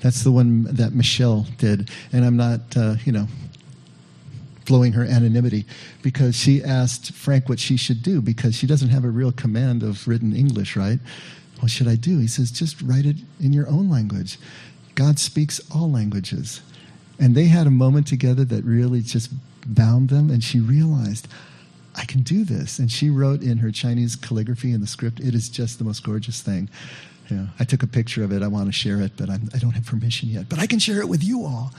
That's 0.02 0.24
the 0.24 0.32
one 0.32 0.64
that 0.64 0.94
Michelle 0.94 1.46
did. 1.58 1.90
And 2.14 2.24
I'm 2.24 2.38
not, 2.38 2.62
uh, 2.78 2.96
you 3.04 3.12
know, 3.12 3.28
blowing 4.66 4.94
her 4.94 5.04
anonymity 5.04 5.66
because 6.04 6.36
she 6.36 6.64
asked 6.64 7.12
Frank 7.12 7.50
what 7.50 7.60
she 7.60 7.76
should 7.76 8.04
do 8.04 8.22
because 8.22 8.56
she 8.56 8.68
doesn't 8.68 8.90
have 8.90 9.04
a 9.04 9.10
real 9.10 9.32
command 9.32 9.84
of 9.84 10.08
written 10.08 10.36
English, 10.36 10.76
right? 10.76 11.00
What 11.60 11.72
should 11.72 11.88
I 11.88 11.96
do? 11.96 12.20
He 12.20 12.28
says, 12.28 12.52
just 12.52 12.82
write 12.82 13.06
it 13.06 13.18
in 13.42 13.52
your 13.52 13.68
own 13.68 13.90
language. 13.90 14.38
God 14.96 15.20
speaks 15.20 15.60
all 15.74 15.92
languages. 15.92 16.62
And 17.20 17.36
they 17.36 17.46
had 17.46 17.68
a 17.68 17.72
moment 17.72 18.08
together 18.08 18.46
that 18.46 18.64
really 18.64 19.02
just 19.02 19.32
bound 19.66 20.10
them, 20.10 20.30
and 20.30 20.44
she 20.44 20.60
realized, 20.60 21.28
I 21.96 22.06
can 22.06 22.22
do 22.22 22.44
this. 22.44 22.80
And 22.80 22.92
she 22.92 23.10
wrote 23.10 23.42
in 23.42 23.58
her 23.58 23.72
Chinese 23.72 24.16
calligraphy 24.16 24.72
in 24.72 24.82
the 24.82 24.88
script, 24.88 25.20
it 25.20 25.36
is 25.36 25.50
just 25.50 25.80
the 25.80 25.84
most 25.84 26.04
gorgeous 26.04 26.42
thing. 26.42 26.70
Know, 27.30 27.48
I 27.60 27.64
took 27.64 27.84
a 27.84 27.88
picture 27.88 28.24
of 28.24 28.32
it. 28.32 28.42
I 28.42 28.48
want 28.48 28.68
to 28.68 28.72
share 28.72 29.02
it, 29.02 29.12
but 29.16 29.30
I'm, 29.30 29.50
I 29.54 29.60
do 29.60 29.68
not 29.68 29.76
have 29.76 29.86
permission 29.86 30.30
yet. 30.30 30.50
But 30.50 30.58
I 30.58 30.66
can 30.66 30.80
share 30.80 31.00
it 31.00 31.08
with 31.08 31.24
you 31.24 31.46
all. 31.46 31.72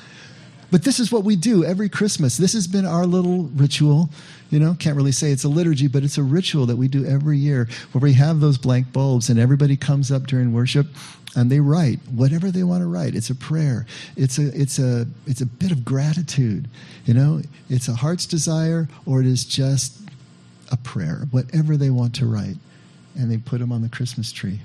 But 0.71 0.85
this 0.85 1.01
is 1.01 1.11
what 1.11 1.25
we 1.25 1.37
do 1.37 1.65
every 1.65 1.89
Christmas. 1.89 2.37
This 2.37 2.53
has 2.53 2.67
been 2.67 2.87
our 2.87 3.07
little 3.07 3.45
ritual. 3.55 4.11
You 4.51 4.59
know, 4.59 4.75
can't 4.79 4.97
really 4.97 5.13
say 5.13 5.31
it's 5.31 5.45
a 5.45 5.49
liturgy, 5.49 5.87
but 5.87 6.03
it's 6.03 6.19
a 6.19 6.23
ritual 6.23 6.67
that 6.67 6.77
we 6.77 6.89
do 6.89 7.05
every 7.05 7.39
year 7.39 7.69
where 7.93 8.01
we 8.01 8.15
have 8.15 8.41
those 8.41 8.59
blank 8.59 8.93
bulbs 8.93 9.29
and 9.29 9.39
everybody 9.39 9.77
comes 9.77 10.11
up 10.11 10.27
during 10.27 10.53
worship 10.53 10.87
and 11.37 11.51
they 11.51 11.61
write 11.61 12.01
whatever 12.13 12.51
they 12.51 12.65
want 12.65 12.83
to 12.83 12.87
write. 12.87 13.15
It's 13.15 13.31
a 13.31 13.35
prayer. 13.35 13.87
It's 14.17 14.39
a 14.39 14.49
it's 14.61 14.79
a 14.79 15.07
it's 15.27 15.41
a 15.41 15.47
bit 15.47 15.71
of 15.71 15.85
gratitude. 15.85 16.69
You 17.05 17.15
know, 17.15 17.43
it's 17.69 17.89
a 17.89 17.95
heart's 17.95 18.27
desire 18.27 18.89
or 19.07 19.21
it 19.21 19.27
is 19.27 19.45
just 19.45 20.01
a 20.71 20.77
prayer, 20.77 21.27
whatever 21.31 21.77
they 21.77 21.91
want 21.91 22.15
to 22.17 22.27
write. 22.27 22.57
And 23.17 23.31
they 23.31 23.39
put 23.39 23.59
them 23.59 23.73
on 23.73 23.83
the 23.83 23.89
Christmas 23.89 24.33
tree. 24.33 24.61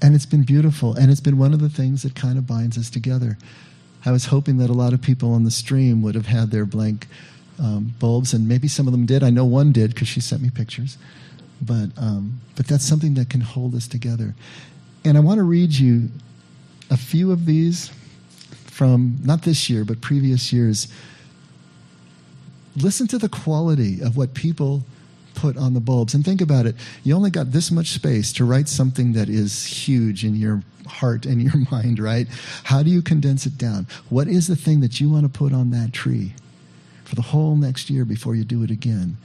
And 0.00 0.14
it's 0.14 0.26
been 0.26 0.42
beautiful. 0.42 0.94
And 0.94 1.10
it's 1.10 1.20
been 1.20 1.38
one 1.38 1.52
of 1.52 1.60
the 1.60 1.68
things 1.68 2.02
that 2.02 2.14
kind 2.14 2.38
of 2.38 2.46
binds 2.46 2.76
us 2.76 2.90
together. 2.90 3.38
I 4.04 4.10
was 4.10 4.26
hoping 4.26 4.58
that 4.58 4.70
a 4.70 4.74
lot 4.74 4.92
of 4.92 5.00
people 5.00 5.32
on 5.32 5.44
the 5.44 5.50
stream 5.50 6.02
would 6.02 6.14
have 6.14 6.26
had 6.26 6.50
their 6.50 6.64
blank 6.66 7.06
um, 7.58 7.94
bulbs, 7.98 8.32
and 8.32 8.48
maybe 8.48 8.68
some 8.68 8.86
of 8.88 8.92
them 8.92 9.06
did. 9.06 9.22
I 9.22 9.30
know 9.30 9.44
one 9.44 9.72
did 9.72 9.94
because 9.94 10.08
she 10.08 10.20
sent 10.20 10.42
me 10.42 10.50
pictures. 10.50 10.98
But, 11.60 11.90
um, 11.96 12.40
but 12.56 12.66
that's 12.66 12.84
something 12.84 13.14
that 13.14 13.30
can 13.30 13.40
hold 13.40 13.74
us 13.74 13.86
together. 13.86 14.34
And 15.04 15.16
I 15.16 15.20
want 15.20 15.38
to 15.38 15.44
read 15.44 15.72
you 15.72 16.08
a 16.90 16.96
few 16.96 17.30
of 17.30 17.46
these 17.46 17.92
from 18.66 19.18
not 19.22 19.42
this 19.42 19.70
year, 19.70 19.84
but 19.84 20.00
previous 20.00 20.52
years. 20.52 20.88
Listen 22.74 23.06
to 23.08 23.18
the 23.18 23.28
quality 23.28 24.00
of 24.00 24.16
what 24.16 24.34
people 24.34 24.84
put 25.42 25.56
on 25.56 25.74
the 25.74 25.80
bulbs. 25.80 26.14
And 26.14 26.24
think 26.24 26.40
about 26.40 26.66
it. 26.66 26.76
You 27.02 27.16
only 27.16 27.30
got 27.30 27.50
this 27.50 27.72
much 27.72 27.88
space 27.88 28.32
to 28.34 28.44
write 28.44 28.68
something 28.68 29.12
that 29.14 29.28
is 29.28 29.66
huge 29.66 30.24
in 30.24 30.36
your 30.36 30.62
heart 30.86 31.26
and 31.26 31.42
your 31.46 31.56
mind, 31.68 31.98
right? 31.98 32.28
How 32.62 32.84
do 32.84 32.90
you 32.90 33.02
condense 33.02 33.44
it 33.44 33.58
down? 33.58 33.88
What 34.08 34.28
is 34.28 34.46
the 34.46 34.54
thing 34.54 34.80
that 34.80 35.00
you 35.00 35.10
want 35.10 35.24
to 35.24 35.28
put 35.28 35.52
on 35.52 35.70
that 35.70 35.92
tree 35.92 36.32
for 37.04 37.16
the 37.16 37.22
whole 37.22 37.56
next 37.56 37.90
year 37.90 38.04
before 38.04 38.36
you 38.36 38.44
do 38.44 38.62
it 38.62 38.70
again? 38.70 39.16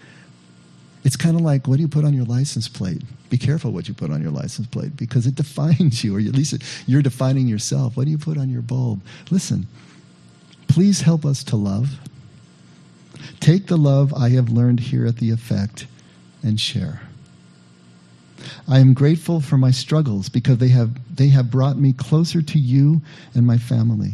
It's 1.03 1.15
kind 1.15 1.35
of 1.35 1.41
like 1.41 1.67
what 1.67 1.75
do 1.75 1.83
you 1.83 1.87
put 1.87 2.03
on 2.03 2.15
your 2.15 2.25
license 2.25 2.67
plate? 2.67 3.03
Be 3.29 3.37
careful 3.37 3.71
what 3.71 3.87
you 3.87 3.93
put 3.93 4.09
on 4.09 4.19
your 4.19 4.31
license 4.31 4.67
plate 4.67 4.97
because 4.97 5.27
it 5.27 5.35
defines 5.43 6.03
you, 6.03 6.15
or 6.15 6.19
at 6.19 6.33
least 6.33 6.55
you're 6.87 7.03
defining 7.03 7.47
yourself. 7.47 7.95
What 7.95 8.05
do 8.05 8.11
you 8.11 8.17
put 8.17 8.39
on 8.39 8.49
your 8.49 8.63
bulb? 8.63 9.01
Listen, 9.29 9.67
please 10.67 11.01
help 11.01 11.25
us 11.25 11.43
to 11.43 11.55
love. 11.55 11.99
Take 13.39 13.67
the 13.67 13.77
love 13.77 14.15
I 14.15 14.29
have 14.29 14.49
learned 14.49 14.79
here 14.79 15.05
at 15.05 15.17
the 15.17 15.29
effect 15.29 15.85
and 16.43 16.59
share. 16.59 17.01
I 18.67 18.79
am 18.79 18.93
grateful 18.93 19.41
for 19.41 19.57
my 19.57 19.71
struggles 19.71 20.29
because 20.29 20.57
they 20.57 20.67
have, 20.69 20.91
they 21.15 21.29
have 21.29 21.49
brought 21.49 21.77
me 21.77 21.93
closer 21.93 22.41
to 22.41 22.59
you 22.59 23.01
and 23.33 23.45
my 23.45 23.57
family. 23.57 24.11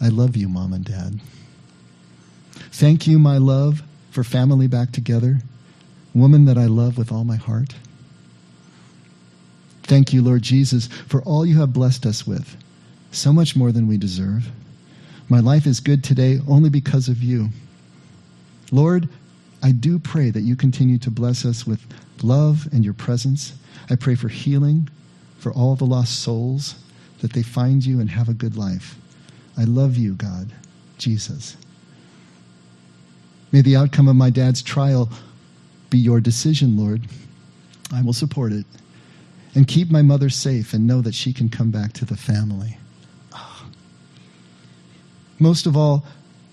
I 0.00 0.08
love 0.08 0.36
you, 0.36 0.48
Mom 0.48 0.72
and 0.72 0.84
Dad. 0.84 1.20
Thank 2.72 3.06
you, 3.06 3.18
my 3.18 3.38
love, 3.38 3.82
for 4.10 4.24
family 4.24 4.66
back 4.66 4.92
together, 4.92 5.38
woman 6.14 6.44
that 6.46 6.56
I 6.56 6.66
love 6.66 6.96
with 6.96 7.12
all 7.12 7.24
my 7.24 7.36
heart. 7.36 7.74
Thank 9.82 10.12
you, 10.12 10.22
Lord 10.22 10.42
Jesus, 10.42 10.86
for 10.86 11.22
all 11.22 11.46
you 11.46 11.58
have 11.60 11.72
blessed 11.72 12.06
us 12.06 12.26
with, 12.26 12.56
so 13.10 13.32
much 13.32 13.56
more 13.56 13.72
than 13.72 13.88
we 13.88 13.96
deserve. 13.96 14.50
My 15.28 15.40
life 15.40 15.66
is 15.66 15.80
good 15.80 16.04
today 16.04 16.40
only 16.46 16.70
because 16.70 17.08
of 17.08 17.22
you. 17.22 17.48
Lord, 18.70 19.08
I 19.62 19.72
do 19.72 19.98
pray 19.98 20.30
that 20.30 20.42
you 20.42 20.56
continue 20.56 20.98
to 20.98 21.10
bless 21.10 21.44
us 21.44 21.66
with 21.66 21.84
love 22.22 22.68
and 22.72 22.84
your 22.84 22.94
presence. 22.94 23.54
I 23.90 23.96
pray 23.96 24.14
for 24.14 24.28
healing 24.28 24.88
for 25.38 25.52
all 25.52 25.76
the 25.76 25.84
lost 25.84 26.20
souls, 26.20 26.74
that 27.20 27.32
they 27.32 27.42
find 27.42 27.84
you 27.84 28.00
and 28.00 28.10
have 28.10 28.28
a 28.28 28.34
good 28.34 28.56
life. 28.56 28.96
I 29.56 29.64
love 29.64 29.96
you, 29.96 30.14
God, 30.14 30.52
Jesus. 30.98 31.56
May 33.50 33.62
the 33.62 33.76
outcome 33.76 34.08
of 34.08 34.16
my 34.16 34.30
dad's 34.30 34.62
trial 34.62 35.10
be 35.90 35.98
your 35.98 36.20
decision, 36.20 36.76
Lord. 36.76 37.02
I 37.92 38.02
will 38.02 38.12
support 38.12 38.52
it. 38.52 38.66
And 39.54 39.66
keep 39.66 39.90
my 39.90 40.02
mother 40.02 40.28
safe 40.28 40.74
and 40.74 40.86
know 40.86 41.00
that 41.00 41.14
she 41.14 41.32
can 41.32 41.48
come 41.48 41.70
back 41.70 41.92
to 41.94 42.04
the 42.04 42.16
family. 42.16 42.76
Ah. 43.32 43.66
Most 45.38 45.66
of 45.66 45.76
all, 45.76 46.04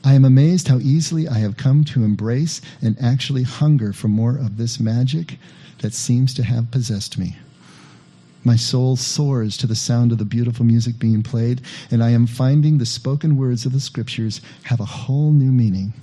I 0.05 0.13
am 0.13 0.23
amazed 0.23 0.67
how 0.67 0.77
easily 0.77 1.27
I 1.27 1.39
have 1.39 1.57
come 1.57 1.83
to 1.85 2.03
embrace 2.03 2.61
and 2.79 2.95
actually 3.01 3.41
hunger 3.41 3.91
for 3.91 4.07
more 4.07 4.37
of 4.37 4.55
this 4.55 4.79
magic 4.79 5.39
that 5.79 5.93
seems 5.93 6.31
to 6.35 6.43
have 6.43 6.69
possessed 6.69 7.17
me. 7.17 7.37
My 8.43 8.55
soul 8.55 8.97
soars 8.97 9.57
to 9.57 9.65
the 9.65 9.75
sound 9.75 10.11
of 10.11 10.19
the 10.19 10.23
beautiful 10.23 10.63
music 10.63 10.99
being 10.99 11.23
played, 11.23 11.61
and 11.89 12.03
I 12.03 12.11
am 12.11 12.27
finding 12.27 12.77
the 12.77 12.85
spoken 12.85 13.35
words 13.35 13.65
of 13.65 13.71
the 13.71 13.79
scriptures 13.79 14.41
have 14.65 14.79
a 14.79 14.85
whole 14.85 15.31
new 15.31 15.51
meaning. 15.51 15.93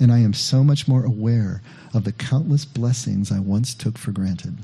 And 0.00 0.10
I 0.10 0.20
am 0.20 0.32
so 0.32 0.64
much 0.64 0.88
more 0.88 1.04
aware 1.04 1.60
of 1.92 2.04
the 2.04 2.12
countless 2.12 2.64
blessings 2.64 3.30
I 3.30 3.40
once 3.40 3.74
took 3.74 3.98
for 3.98 4.10
granted. 4.10 4.56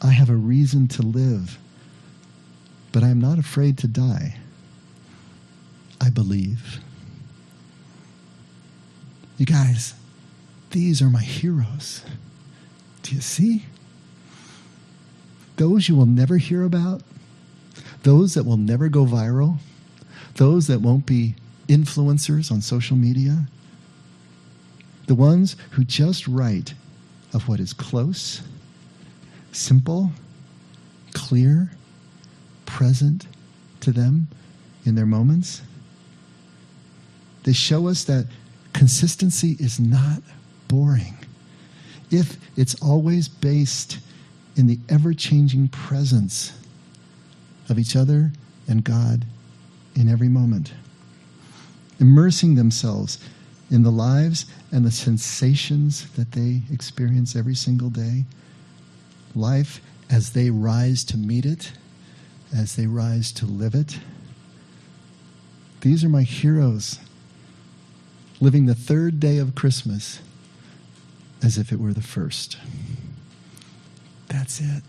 I 0.00 0.12
have 0.12 0.30
a 0.30 0.36
reason 0.36 0.88
to 0.88 1.02
live, 1.02 1.58
but 2.92 3.02
I 3.02 3.08
am 3.08 3.20
not 3.20 3.38
afraid 3.38 3.76
to 3.78 3.88
die. 3.88 4.36
I 6.00 6.08
believe. 6.08 6.80
You 9.36 9.46
guys, 9.46 9.94
these 10.70 11.02
are 11.02 11.10
my 11.10 11.22
heroes. 11.22 12.02
Do 13.02 13.14
you 13.14 13.20
see? 13.20 13.64
Those 15.56 15.88
you 15.88 15.96
will 15.96 16.06
never 16.06 16.36
hear 16.36 16.64
about, 16.64 17.02
those 18.02 18.34
that 18.34 18.44
will 18.44 18.56
never 18.56 18.88
go 18.88 19.04
viral, 19.04 19.58
those 20.34 20.66
that 20.66 20.80
won't 20.80 21.06
be 21.06 21.34
influencers 21.68 22.50
on 22.50 22.60
social 22.60 22.96
media, 22.96 23.46
the 25.06 25.14
ones 25.14 25.56
who 25.70 25.84
just 25.84 26.26
write 26.26 26.74
of 27.32 27.48
what 27.48 27.60
is 27.60 27.72
close, 27.72 28.42
simple, 29.52 30.10
clear, 31.12 31.70
present 32.66 33.26
to 33.80 33.92
them 33.92 34.28
in 34.84 34.94
their 34.94 35.06
moments. 35.06 35.62
They 37.44 37.52
show 37.52 37.88
us 37.88 38.04
that 38.04 38.26
consistency 38.74 39.56
is 39.58 39.80
not 39.80 40.22
boring 40.68 41.16
if 42.10 42.36
it's 42.56 42.74
always 42.82 43.28
based 43.28 43.98
in 44.56 44.66
the 44.66 44.78
ever 44.88 45.14
changing 45.14 45.68
presence 45.68 46.52
of 47.68 47.78
each 47.78 47.96
other 47.96 48.30
and 48.68 48.84
God 48.84 49.24
in 49.96 50.08
every 50.08 50.28
moment. 50.28 50.74
Immersing 51.98 52.54
themselves 52.54 53.18
in 53.70 53.82
the 53.82 53.90
lives 53.90 54.46
and 54.70 54.84
the 54.84 54.90
sensations 54.90 56.10
that 56.10 56.32
they 56.32 56.62
experience 56.72 57.34
every 57.34 57.54
single 57.54 57.90
day. 57.90 58.24
Life 59.34 59.80
as 60.10 60.32
they 60.32 60.50
rise 60.50 61.04
to 61.04 61.16
meet 61.16 61.46
it, 61.46 61.72
as 62.54 62.76
they 62.76 62.86
rise 62.86 63.32
to 63.32 63.46
live 63.46 63.74
it. 63.74 63.98
These 65.80 66.04
are 66.04 66.08
my 66.08 66.22
heroes 66.22 66.98
living 68.44 68.66
the 68.66 68.74
third 68.74 69.18
day 69.18 69.38
of 69.38 69.54
Christmas 69.54 70.20
as 71.42 71.56
if 71.56 71.72
it 71.72 71.80
were 71.80 71.94
the 71.94 72.02
first. 72.02 72.58
That's 74.28 74.60
it. 74.60 74.82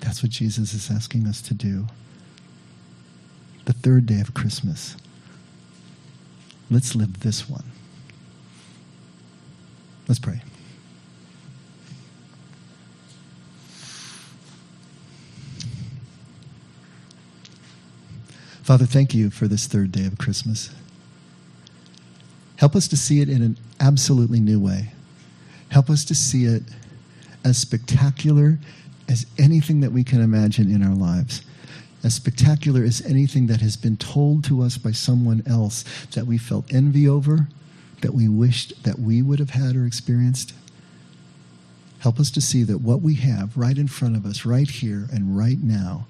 That's 0.00 0.22
what 0.22 0.30
Jesus 0.30 0.72
is 0.72 0.88
asking 0.88 1.26
us 1.26 1.42
to 1.42 1.52
do. 1.52 1.88
The 3.64 3.72
third 3.72 4.06
day 4.06 4.20
of 4.20 4.34
Christmas. 4.34 4.96
Let's 6.70 6.94
live 6.94 7.20
this 7.20 7.50
one. 7.50 7.64
Let's 10.06 10.20
pray. 10.20 10.40
Father, 18.62 18.86
thank 18.86 19.12
you 19.12 19.30
for 19.30 19.48
this 19.48 19.66
third 19.66 19.90
day 19.90 20.06
of 20.06 20.18
Christmas. 20.18 20.70
Help 22.58 22.74
us 22.74 22.88
to 22.88 22.96
see 22.96 23.20
it 23.20 23.28
in 23.28 23.40
an 23.40 23.56
absolutely 23.78 24.40
new 24.40 24.58
way. 24.58 24.90
Help 25.68 25.88
us 25.88 26.04
to 26.04 26.14
see 26.14 26.44
it 26.44 26.64
as 27.44 27.56
spectacular 27.56 28.58
as 29.08 29.26
anything 29.38 29.80
that 29.80 29.92
we 29.92 30.02
can 30.02 30.20
imagine 30.20 30.68
in 30.68 30.82
our 30.82 30.94
lives. 30.94 31.42
As 32.02 32.14
spectacular 32.14 32.82
as 32.82 33.00
anything 33.06 33.46
that 33.46 33.60
has 33.60 33.76
been 33.76 33.96
told 33.96 34.42
to 34.44 34.60
us 34.60 34.76
by 34.76 34.90
someone 34.90 35.44
else 35.46 35.84
that 36.14 36.26
we 36.26 36.36
felt 36.36 36.74
envy 36.74 37.08
over, 37.08 37.46
that 38.00 38.12
we 38.12 38.28
wished 38.28 38.82
that 38.82 38.98
we 38.98 39.22
would 39.22 39.38
have 39.38 39.50
had 39.50 39.76
or 39.76 39.86
experienced. 39.86 40.52
Help 42.00 42.18
us 42.18 42.30
to 42.32 42.40
see 42.40 42.64
that 42.64 42.78
what 42.78 43.02
we 43.02 43.14
have 43.14 43.56
right 43.56 43.78
in 43.78 43.86
front 43.86 44.16
of 44.16 44.26
us, 44.26 44.44
right 44.44 44.68
here 44.68 45.06
and 45.12 45.38
right 45.38 45.62
now, 45.62 46.08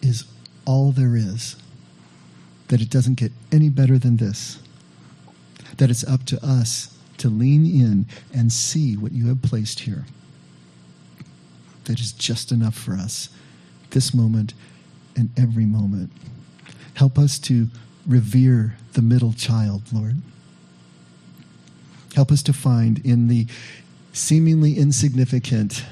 is 0.00 0.24
all 0.64 0.90
there 0.90 1.14
is. 1.14 1.54
That 2.66 2.80
it 2.80 2.90
doesn't 2.90 3.14
get 3.14 3.30
any 3.52 3.68
better 3.68 3.96
than 3.96 4.16
this 4.16 4.58
that 5.78 5.90
it's 5.90 6.04
up 6.04 6.24
to 6.26 6.44
us 6.44 6.96
to 7.18 7.28
lean 7.28 7.64
in 7.64 8.06
and 8.34 8.52
see 8.52 8.96
what 8.96 9.12
you 9.12 9.28
have 9.28 9.42
placed 9.42 9.80
here. 9.80 10.04
That 11.84 12.00
is 12.00 12.12
just 12.12 12.52
enough 12.52 12.74
for 12.74 12.94
us, 12.94 13.28
this 13.90 14.14
moment 14.14 14.54
and 15.16 15.30
every 15.36 15.66
moment. 15.66 16.10
Help 16.94 17.18
us 17.18 17.38
to 17.40 17.68
revere 18.06 18.76
the 18.92 19.02
middle 19.02 19.32
child, 19.32 19.82
Lord. 19.92 20.16
Help 22.14 22.30
us 22.30 22.42
to 22.42 22.52
find 22.52 23.04
in 23.04 23.28
the 23.28 23.46
seemingly 24.12 24.76
insignificant 24.76 25.84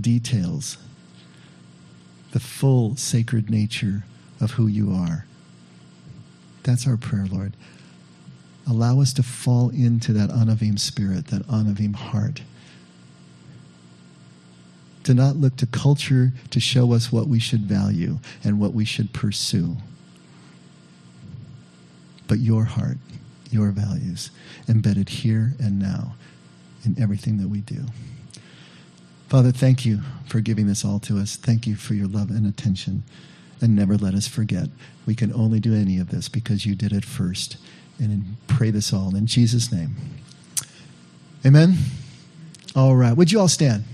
details 0.00 0.78
the 2.32 2.40
full 2.40 2.96
sacred 2.96 3.50
nature 3.50 4.04
of 4.40 4.52
who 4.52 4.66
you 4.66 4.92
are. 4.92 5.26
That's 6.62 6.86
our 6.86 6.96
prayer, 6.96 7.26
Lord. 7.26 7.52
Allow 8.68 9.00
us 9.00 9.12
to 9.14 9.22
fall 9.22 9.70
into 9.70 10.12
that 10.12 10.30
Anavim 10.30 10.78
spirit, 10.78 11.28
that 11.28 11.46
Anavim 11.48 11.94
heart. 11.94 12.42
To 15.04 15.14
not 15.14 15.36
look 15.36 15.56
to 15.56 15.66
culture 15.66 16.32
to 16.50 16.60
show 16.60 16.92
us 16.92 17.10
what 17.10 17.26
we 17.26 17.40
should 17.40 17.62
value 17.62 18.18
and 18.44 18.60
what 18.60 18.72
we 18.72 18.84
should 18.84 19.12
pursue, 19.12 19.78
but 22.28 22.38
your 22.38 22.64
heart, 22.64 22.98
your 23.50 23.72
values, 23.72 24.30
embedded 24.68 25.08
here 25.08 25.54
and 25.58 25.80
now 25.80 26.14
in 26.84 26.96
everything 27.00 27.38
that 27.38 27.48
we 27.48 27.60
do. 27.60 27.86
Father, 29.28 29.50
thank 29.50 29.84
you 29.84 30.00
for 30.26 30.40
giving 30.40 30.66
this 30.66 30.84
all 30.84 31.00
to 31.00 31.18
us. 31.18 31.36
Thank 31.36 31.66
you 31.66 31.74
for 31.74 31.94
your 31.94 32.06
love 32.06 32.30
and 32.30 32.46
attention. 32.46 33.02
And 33.60 33.74
never 33.74 33.96
let 33.96 34.14
us 34.14 34.28
forget. 34.28 34.68
We 35.06 35.14
can 35.14 35.32
only 35.32 35.58
do 35.58 35.74
any 35.74 35.98
of 35.98 36.10
this 36.10 36.28
because 36.28 36.66
you 36.66 36.74
did 36.74 36.92
it 36.92 37.04
first. 37.04 37.56
And 38.10 38.36
pray 38.48 38.70
this 38.70 38.92
all 38.92 39.14
in 39.14 39.26
Jesus' 39.26 39.70
name. 39.70 39.94
Amen. 41.46 41.76
All 42.74 42.96
right. 42.96 43.16
Would 43.16 43.30
you 43.32 43.40
all 43.40 43.48
stand? 43.48 43.84